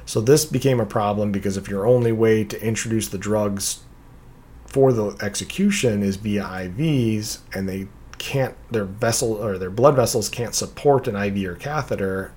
So 0.04 0.20
this 0.20 0.44
became 0.44 0.78
a 0.78 0.86
problem 0.86 1.32
because 1.32 1.56
if 1.56 1.68
your 1.68 1.86
only 1.86 2.12
way 2.12 2.44
to 2.44 2.62
introduce 2.62 3.08
the 3.08 3.18
drugs 3.18 3.80
for 4.76 4.92
the 4.92 5.16
execution 5.22 6.02
is 6.02 6.16
via 6.16 6.42
IVs, 6.42 7.38
and 7.54 7.66
they 7.66 7.88
can't 8.18 8.54
their 8.70 8.84
vessel 8.84 9.32
or 9.32 9.56
their 9.56 9.70
blood 9.70 9.96
vessels 9.96 10.28
can't 10.28 10.54
support 10.54 11.08
an 11.08 11.16
IV 11.16 11.48
or 11.48 11.54
catheter. 11.54 12.30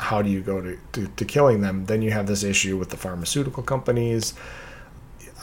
How 0.00 0.22
do 0.22 0.30
you 0.30 0.40
go 0.40 0.62
to, 0.62 0.78
to, 0.92 1.06
to 1.06 1.24
killing 1.26 1.60
them? 1.60 1.84
Then 1.84 2.00
you 2.00 2.12
have 2.12 2.26
this 2.26 2.44
issue 2.44 2.78
with 2.78 2.88
the 2.88 2.96
pharmaceutical 2.96 3.62
companies. 3.62 4.32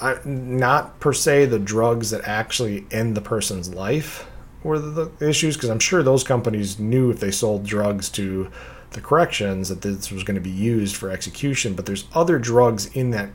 I, 0.01 0.17
not 0.25 0.99
per 0.99 1.13
se 1.13 1.45
the 1.45 1.59
drugs 1.59 2.09
that 2.09 2.27
actually 2.27 2.87
end 2.89 3.15
the 3.15 3.21
person's 3.21 3.71
life 3.71 4.25
were 4.63 4.79
the, 4.79 5.11
the 5.19 5.29
issues, 5.29 5.55
because 5.55 5.69
I'm 5.69 5.77
sure 5.77 6.01
those 6.01 6.23
companies 6.23 6.79
knew 6.79 7.11
if 7.11 7.19
they 7.19 7.29
sold 7.29 7.63
drugs 7.63 8.09
to 8.11 8.49
the 8.89 9.01
corrections 9.01 9.69
that 9.69 9.83
this 9.83 10.09
was 10.09 10.23
going 10.23 10.33
to 10.33 10.41
be 10.41 10.49
used 10.49 10.95
for 10.95 11.11
execution. 11.11 11.75
But 11.75 11.85
there's 11.85 12.05
other 12.15 12.39
drugs 12.39 12.87
in 12.87 13.11
that 13.11 13.29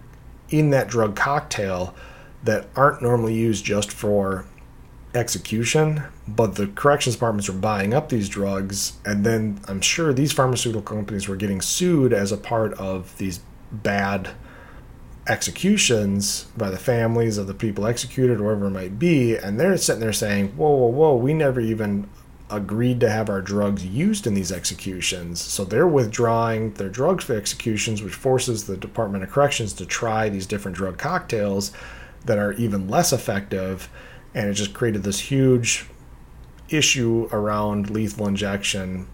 in 0.48 0.70
that 0.70 0.88
drug 0.88 1.14
cocktail 1.14 1.94
that 2.46 2.68
aren't 2.74 3.02
normally 3.02 3.34
used 3.34 3.64
just 3.64 3.92
for 3.92 4.46
execution, 5.14 6.02
but 6.26 6.56
the 6.56 6.66
corrections 6.68 7.16
departments 7.16 7.48
are 7.48 7.52
buying 7.52 7.94
up 7.94 8.08
these 8.08 8.28
drugs, 8.28 8.94
and 9.04 9.24
then 9.24 9.60
I'm 9.68 9.80
sure 9.80 10.12
these 10.12 10.32
pharmaceutical 10.32 10.82
companies 10.82 11.28
were 11.28 11.36
getting 11.36 11.60
sued 11.60 12.12
as 12.12 12.32
a 12.32 12.36
part 12.36 12.74
of 12.74 13.16
these 13.18 13.40
bad 13.72 14.30
executions 15.26 16.46
by 16.56 16.70
the 16.70 16.78
families 16.78 17.38
of 17.38 17.46
the 17.46 17.54
people 17.54 17.86
executed, 17.86 18.40
or 18.40 18.44
whatever 18.44 18.66
it 18.66 18.70
might 18.70 18.98
be, 18.98 19.36
and 19.36 19.58
they're 19.58 19.76
sitting 19.76 20.00
there 20.00 20.12
saying, 20.12 20.48
"Whoa, 20.56 20.70
whoa, 20.70 20.88
whoa! 20.88 21.16
We 21.16 21.34
never 21.34 21.60
even 21.60 22.08
agreed 22.48 23.00
to 23.00 23.10
have 23.10 23.28
our 23.28 23.40
drugs 23.40 23.84
used 23.84 24.26
in 24.26 24.34
these 24.34 24.52
executions." 24.52 25.40
So 25.40 25.64
they're 25.64 25.86
withdrawing 25.86 26.74
their 26.74 26.88
drugs 26.88 27.24
for 27.24 27.34
executions, 27.34 28.02
which 28.02 28.14
forces 28.14 28.64
the 28.64 28.76
Department 28.76 29.24
of 29.24 29.30
Corrections 29.30 29.72
to 29.74 29.86
try 29.86 30.28
these 30.28 30.46
different 30.46 30.76
drug 30.76 30.98
cocktails 30.98 31.72
that 32.26 32.38
are 32.38 32.52
even 32.52 32.88
less 32.88 33.12
effective, 33.12 33.88
and 34.34 34.48
it 34.48 34.54
just 34.54 34.74
created 34.74 35.02
this 35.02 35.20
huge 35.20 35.86
issue 36.68 37.28
around 37.32 37.90
lethal 37.90 38.26
injection 38.26 39.06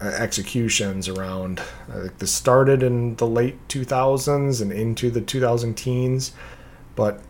uh, 0.00 0.04
executions 0.04 1.08
around 1.08 1.60
I 1.88 2.08
this 2.18 2.32
started 2.32 2.82
in 2.82 3.16
the 3.16 3.26
late 3.26 3.66
2000s 3.68 4.60
and 4.60 4.70
into 4.70 5.10
the 5.10 5.20
2000 5.20 5.74
teens 5.74 6.32
but 6.94 7.22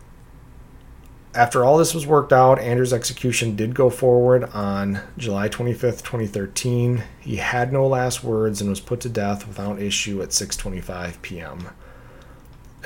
after 1.33 1.63
all 1.63 1.77
this 1.77 1.93
was 1.93 2.05
worked 2.05 2.33
out 2.33 2.59
Andrew's 2.59 2.93
execution 2.93 3.55
did 3.55 3.73
go 3.73 3.89
forward 3.89 4.43
on 4.53 4.99
July 5.17 5.47
25th 5.47 6.03
2013 6.03 7.03
he 7.21 7.37
had 7.37 7.71
no 7.71 7.87
last 7.87 8.23
words 8.23 8.59
and 8.59 8.69
was 8.69 8.81
put 8.81 8.99
to 8.99 9.09
death 9.09 9.47
without 9.47 9.81
issue 9.81 10.21
at 10.21 10.29
6:25 10.29 11.21
p.m. 11.21 11.69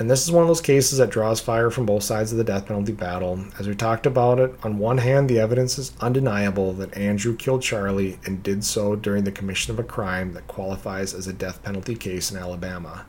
And 0.02 0.10
this 0.10 0.24
is 0.24 0.32
one 0.32 0.42
of 0.42 0.48
those 0.48 0.62
cases 0.62 0.98
that 0.98 1.12
draws 1.12 1.40
fire 1.40 1.70
from 1.70 1.86
both 1.86 2.02
sides 2.02 2.32
of 2.32 2.40
the 2.40 2.44
death 2.44 2.66
penalty 2.66 2.92
battle. 2.92 3.46
As 3.60 3.68
we 3.68 3.76
talked 3.76 4.08
about 4.08 4.40
it, 4.40 4.52
on 4.64 4.80
one 4.80 4.98
hand, 4.98 5.30
the 5.30 5.38
evidence 5.38 5.78
is 5.78 5.92
undeniable 6.02 6.74
that 6.74 6.98
Andrew 6.98 7.36
killed 7.36 7.62
Charlie 7.62 8.18
and 8.26 8.42
did 8.42 8.64
so 8.64 8.96
during 8.96 9.26
the 9.26 9.32
commission 9.32 9.72
of 9.72 9.78
a 9.78 9.84
crime 9.84 10.34
that 10.34 10.48
qualifies 10.48 11.14
as 11.14 11.28
a 11.28 11.34
death 11.34 11.62
penalty 11.62 11.94
case 11.94 12.32
in 12.32 12.38
Alabama. 12.40 13.06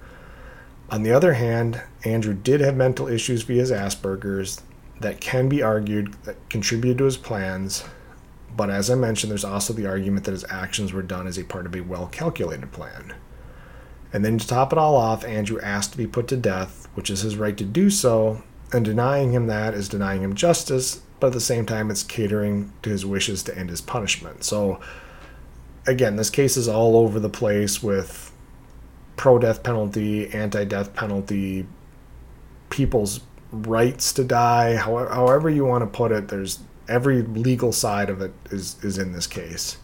On 0.91 1.03
the 1.03 1.13
other 1.13 1.33
hand, 1.33 1.81
Andrew 2.05 2.35
did 2.35 2.61
have 2.61 2.77
mental 2.77 3.09
issues 3.09 3.43
via 3.43 3.61
his 3.61 3.71
Asperger's 3.73 4.61
that 5.01 5.19
can 5.19 5.49
be 5.49 5.63
argued 5.63 6.13
that 6.25 6.47
contributed 6.51 6.99
to 6.99 7.05
his 7.05 7.17
plans, 7.17 7.85
but 8.55 8.69
as 8.69 8.91
I 8.91 8.97
mentioned, 8.97 9.31
there's 9.31 9.47
also 9.47 9.73
the 9.73 9.87
argument 9.87 10.27
that 10.27 10.33
his 10.33 10.45
actions 10.51 10.93
were 10.93 11.01
done 11.01 11.27
as 11.27 11.39
a 11.39 11.45
part 11.45 11.65
of 11.65 11.75
a 11.75 11.81
well 11.81 12.09
calculated 12.09 12.71
plan. 12.71 13.15
And 14.13 14.25
then 14.25 14.39
to 14.39 14.47
top 14.47 14.73
it 14.73 14.79
all 14.79 14.97
off, 14.97 15.25
Andrew 15.25 15.61
asked 15.61 15.93
to 15.93 15.99
be 15.99 16.07
put 16.07 16.29
to 16.29 16.37
death, 16.37 16.89
which 16.95 17.11
is 17.11 17.23
his 17.23 17.37
right 17.37 17.57
to 17.57 17.65
do 17.65 17.89
so, 17.89 18.43
and 18.73 18.85
denying 18.85 19.33
him 19.33 19.47
that 19.47 19.75
is 19.75 19.89
denying 19.89 20.23
him 20.23 20.35
justice, 20.35 21.01
but 21.21 21.29
at 21.29 21.33
the 21.33 21.41
same 21.41 21.67
time, 21.67 21.91
it's 21.91 22.03
catering 22.03 22.73
to 22.83 22.91
his 22.91 23.07
wishes 23.07 23.43
to 23.45 23.57
end 23.57 23.71
his 23.71 23.81
punishment. 23.81 24.45
So, 24.45 24.81
again, 25.87 26.17
this 26.17 26.31
case 26.31 26.57
is 26.57 26.69
all 26.69 26.97
over 26.97 27.21
the 27.21 27.29
place 27.29 27.83
with 27.83 28.33
pro 29.17 29.39
death 29.39 29.63
penalty, 29.63 30.29
anti 30.33 30.65
death 30.65 30.95
penalty, 30.95 31.67
people's 32.71 33.21
rights 33.53 34.13
to 34.15 34.25
die, 34.25 34.77
however, 34.77 35.13
however 35.13 35.51
you 35.51 35.65
want 35.65 35.83
to 35.83 35.87
put 35.87 36.11
it, 36.11 36.29
there's 36.29 36.61
every 36.89 37.23
legal 37.23 37.73
side 37.73 38.11
of 38.11 38.21
it 38.21 38.33
is, 38.51 38.83
is 38.83 38.99
in 38.99 39.13
this 39.13 39.27
case. 39.27 39.77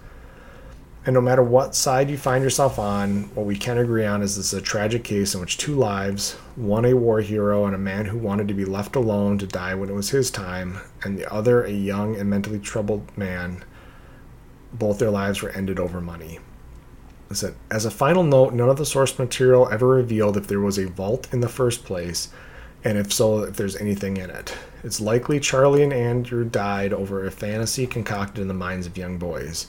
And 1.09 1.15
no 1.15 1.23
matter 1.23 1.43
what 1.43 1.75
side 1.75 2.11
you 2.11 2.19
find 2.19 2.45
yourself 2.45 2.79
on, 2.79 3.35
what 3.35 3.47
we 3.47 3.57
can 3.57 3.79
agree 3.79 4.05
on 4.05 4.21
is 4.21 4.37
this 4.37 4.53
is 4.53 4.59
a 4.59 4.61
tragic 4.61 5.05
case 5.05 5.35
in 5.35 5.41
which 5.41 5.57
two 5.57 5.75
lives, 5.75 6.33
one 6.55 6.85
a 6.85 6.93
war 6.93 7.23
hero 7.23 7.65
and 7.65 7.75
a 7.75 7.79
man 7.79 8.05
who 8.05 8.19
wanted 8.19 8.47
to 8.49 8.53
be 8.53 8.67
left 8.67 8.95
alone 8.95 9.39
to 9.39 9.47
die 9.47 9.75
when 9.75 9.89
it 9.89 9.95
was 9.95 10.11
his 10.11 10.31
time, 10.31 10.81
and 11.03 11.19
the 11.19 11.33
other 11.33 11.65
a 11.65 11.71
young 11.71 12.15
and 12.17 12.29
mentally 12.29 12.59
troubled 12.59 13.17
man, 13.17 13.65
both 14.75 14.99
their 14.99 15.09
lives 15.09 15.41
were 15.41 15.49
ended 15.49 15.81
over 15.81 15.99
money. 16.03 16.41
Listen, 17.31 17.55
as 17.71 17.87
a 17.87 17.91
final 17.91 18.23
note, 18.23 18.53
none 18.53 18.69
of 18.69 18.77
the 18.77 18.85
source 18.85 19.19
material 19.19 19.67
ever 19.71 19.87
revealed 19.87 20.37
if 20.37 20.47
there 20.47 20.61
was 20.61 20.77
a 20.77 20.89
vault 20.89 21.27
in 21.33 21.41
the 21.41 21.49
first 21.49 21.87
place, 21.87 22.29
and 22.85 22.99
if 22.99 23.15
so, 23.15 23.45
if 23.45 23.57
there's 23.57 23.77
anything 23.77 24.19
in 24.19 24.29
it. 24.29 24.55
It's 24.85 25.01
likely 25.01 25.41
Charlie 25.41 25.83
and 25.83 25.93
Andrew 25.95 26.45
died 26.45 26.93
over 26.93 27.25
a 27.25 27.31
fantasy 27.31 27.87
concocted 27.87 28.43
in 28.43 28.49
the 28.49 28.53
minds 28.53 28.87
of 28.87 28.99
young 28.99 29.17
boys. 29.17 29.69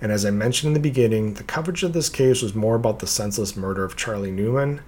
And 0.00 0.10
as 0.10 0.24
I 0.24 0.30
mentioned 0.30 0.68
in 0.68 0.74
the 0.74 0.88
beginning, 0.88 1.34
the 1.34 1.44
coverage 1.44 1.82
of 1.82 1.92
this 1.92 2.08
case 2.08 2.42
was 2.42 2.54
more 2.54 2.74
about 2.74 3.00
the 3.00 3.06
senseless 3.06 3.56
murder 3.56 3.84
of 3.84 3.96
Charlie 3.96 4.30
Newman. 4.30 4.80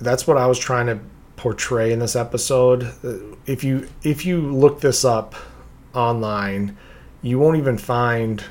That's 0.00 0.26
what 0.26 0.36
I 0.36 0.46
was 0.46 0.58
trying 0.58 0.86
to 0.86 0.98
portray 1.36 1.92
in 1.92 2.00
this 2.00 2.16
episode. 2.16 2.92
Uh, 3.04 3.36
if 3.46 3.62
you 3.62 3.88
if 4.02 4.24
you 4.24 4.40
look 4.40 4.80
this 4.80 5.04
up 5.04 5.34
online, 5.94 6.76
you 7.22 7.38
won't 7.38 7.56
even 7.56 7.78
find 7.78 8.44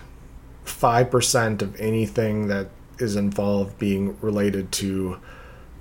5% 0.65 1.61
of 1.61 1.79
anything 1.79 2.47
that 2.47 2.69
is 2.97 3.15
involved 3.15 3.77
being 3.77 4.17
related 4.21 4.71
to 4.73 5.19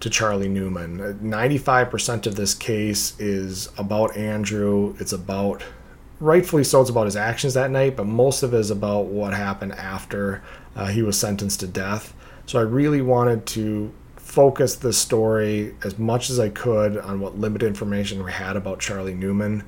to 0.00 0.10
Charlie 0.10 0.48
Newman. 0.48 1.00
Uh, 1.00 1.12
95% 1.22 2.26
of 2.26 2.34
this 2.34 2.52
case 2.52 3.18
is 3.18 3.70
about 3.78 4.16
Andrew. 4.16 4.94
It's 4.98 5.12
about 5.12 5.62
rightfully 6.20 6.64
so, 6.64 6.80
it's 6.80 6.90
about 6.90 7.06
his 7.06 7.16
actions 7.16 7.54
that 7.54 7.70
night, 7.70 7.96
but 7.96 8.06
most 8.06 8.42
of 8.42 8.54
it 8.54 8.58
is 8.58 8.70
about 8.70 9.06
what 9.06 9.34
happened 9.34 9.72
after 9.72 10.42
uh, 10.76 10.86
he 10.86 11.02
was 11.02 11.18
sentenced 11.18 11.60
to 11.60 11.66
death. 11.66 12.14
So 12.46 12.58
I 12.58 12.62
really 12.62 13.00
wanted 13.00 13.46
to 13.46 13.92
focus 14.16 14.76
the 14.76 14.92
story 14.92 15.74
as 15.84 15.98
much 15.98 16.28
as 16.30 16.40
I 16.40 16.48
could 16.48 16.98
on 16.98 17.20
what 17.20 17.38
limited 17.38 17.66
information 17.66 18.24
we 18.24 18.32
had 18.32 18.56
about 18.56 18.80
Charlie 18.80 19.14
Newman. 19.14 19.64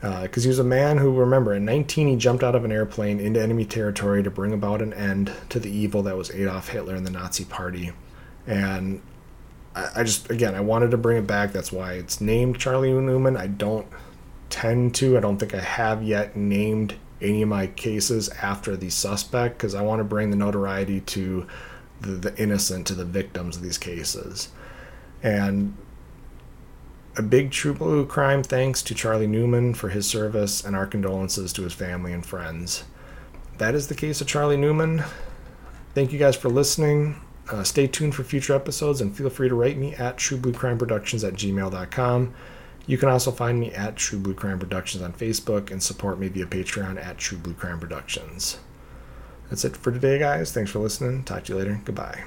Because 0.00 0.42
uh, 0.42 0.46
he 0.46 0.48
was 0.48 0.58
a 0.58 0.64
man 0.64 0.96
who, 0.96 1.12
remember, 1.14 1.54
in 1.54 1.66
19, 1.66 2.08
he 2.08 2.16
jumped 2.16 2.42
out 2.42 2.54
of 2.54 2.64
an 2.64 2.72
airplane 2.72 3.20
into 3.20 3.40
enemy 3.40 3.66
territory 3.66 4.22
to 4.22 4.30
bring 4.30 4.52
about 4.52 4.80
an 4.80 4.94
end 4.94 5.30
to 5.50 5.60
the 5.60 5.70
evil 5.70 6.02
that 6.04 6.16
was 6.16 6.30
Adolf 6.30 6.70
Hitler 6.70 6.94
and 6.94 7.06
the 7.06 7.10
Nazi 7.10 7.44
Party. 7.44 7.92
And 8.46 9.02
I, 9.74 9.88
I 9.96 10.02
just, 10.02 10.30
again, 10.30 10.54
I 10.54 10.60
wanted 10.60 10.90
to 10.92 10.96
bring 10.96 11.18
it 11.18 11.26
back. 11.26 11.52
That's 11.52 11.70
why 11.70 11.92
it's 11.94 12.18
named 12.18 12.58
Charlie 12.58 12.92
Newman. 12.92 13.36
I 13.36 13.46
don't 13.46 13.86
tend 14.50 14.94
to, 14.96 15.16
I 15.16 15.20
don't 15.20 15.38
think 15.38 15.54
I 15.54 15.60
have 15.60 16.02
yet 16.02 16.36
named 16.36 16.94
any 17.22 17.42
of 17.42 17.48
my 17.48 17.66
cases 17.66 18.28
after 18.42 18.76
the 18.76 18.90
suspect 18.90 19.58
because 19.58 19.74
I 19.74 19.82
want 19.82 20.00
to 20.00 20.04
bring 20.04 20.30
the 20.30 20.36
notoriety 20.36 21.00
to 21.00 21.46
the, 22.00 22.12
the 22.12 22.42
innocent, 22.42 22.86
to 22.88 22.94
the 22.94 23.04
victims 23.04 23.56
of 23.56 23.62
these 23.62 23.78
cases. 23.78 24.48
And 25.22 25.76
a 27.16 27.22
big 27.22 27.50
True 27.50 27.74
Blue 27.74 28.06
crime 28.06 28.42
thanks 28.42 28.82
to 28.82 28.94
Charlie 28.94 29.26
Newman 29.26 29.74
for 29.74 29.90
his 29.90 30.06
service 30.06 30.64
and 30.64 30.74
our 30.74 30.86
condolences 30.86 31.52
to 31.54 31.62
his 31.62 31.74
family 31.74 32.12
and 32.12 32.24
friends. 32.24 32.84
That 33.58 33.74
is 33.74 33.88
the 33.88 33.94
case 33.94 34.20
of 34.20 34.26
Charlie 34.26 34.56
Newman. 34.56 35.04
Thank 35.94 36.12
you 36.12 36.18
guys 36.18 36.36
for 36.36 36.48
listening. 36.48 37.20
Uh, 37.50 37.64
stay 37.64 37.86
tuned 37.86 38.14
for 38.14 38.22
future 38.22 38.54
episodes 38.54 39.00
and 39.00 39.14
feel 39.14 39.28
free 39.28 39.48
to 39.48 39.54
write 39.54 39.76
me 39.76 39.94
at 39.96 40.16
truebluecrimeproductions 40.16 41.26
at 41.26 41.34
gmail.com. 41.34 42.34
You 42.90 42.98
can 42.98 43.08
also 43.08 43.30
find 43.30 43.60
me 43.60 43.70
at 43.70 43.94
True 43.94 44.18
Blue 44.18 44.34
Crime 44.34 44.58
Productions 44.58 45.00
on 45.00 45.12
Facebook 45.12 45.70
and 45.70 45.80
support 45.80 46.18
me 46.18 46.26
via 46.26 46.44
Patreon 46.44 47.00
at 47.00 47.18
True 47.18 47.38
Blue 47.38 47.54
Crime 47.54 47.78
Productions. 47.78 48.58
That's 49.48 49.64
it 49.64 49.76
for 49.76 49.92
today, 49.92 50.18
guys. 50.18 50.50
Thanks 50.50 50.72
for 50.72 50.80
listening. 50.80 51.22
Talk 51.22 51.44
to 51.44 51.52
you 51.52 51.58
later. 51.60 51.80
Goodbye. 51.84 52.24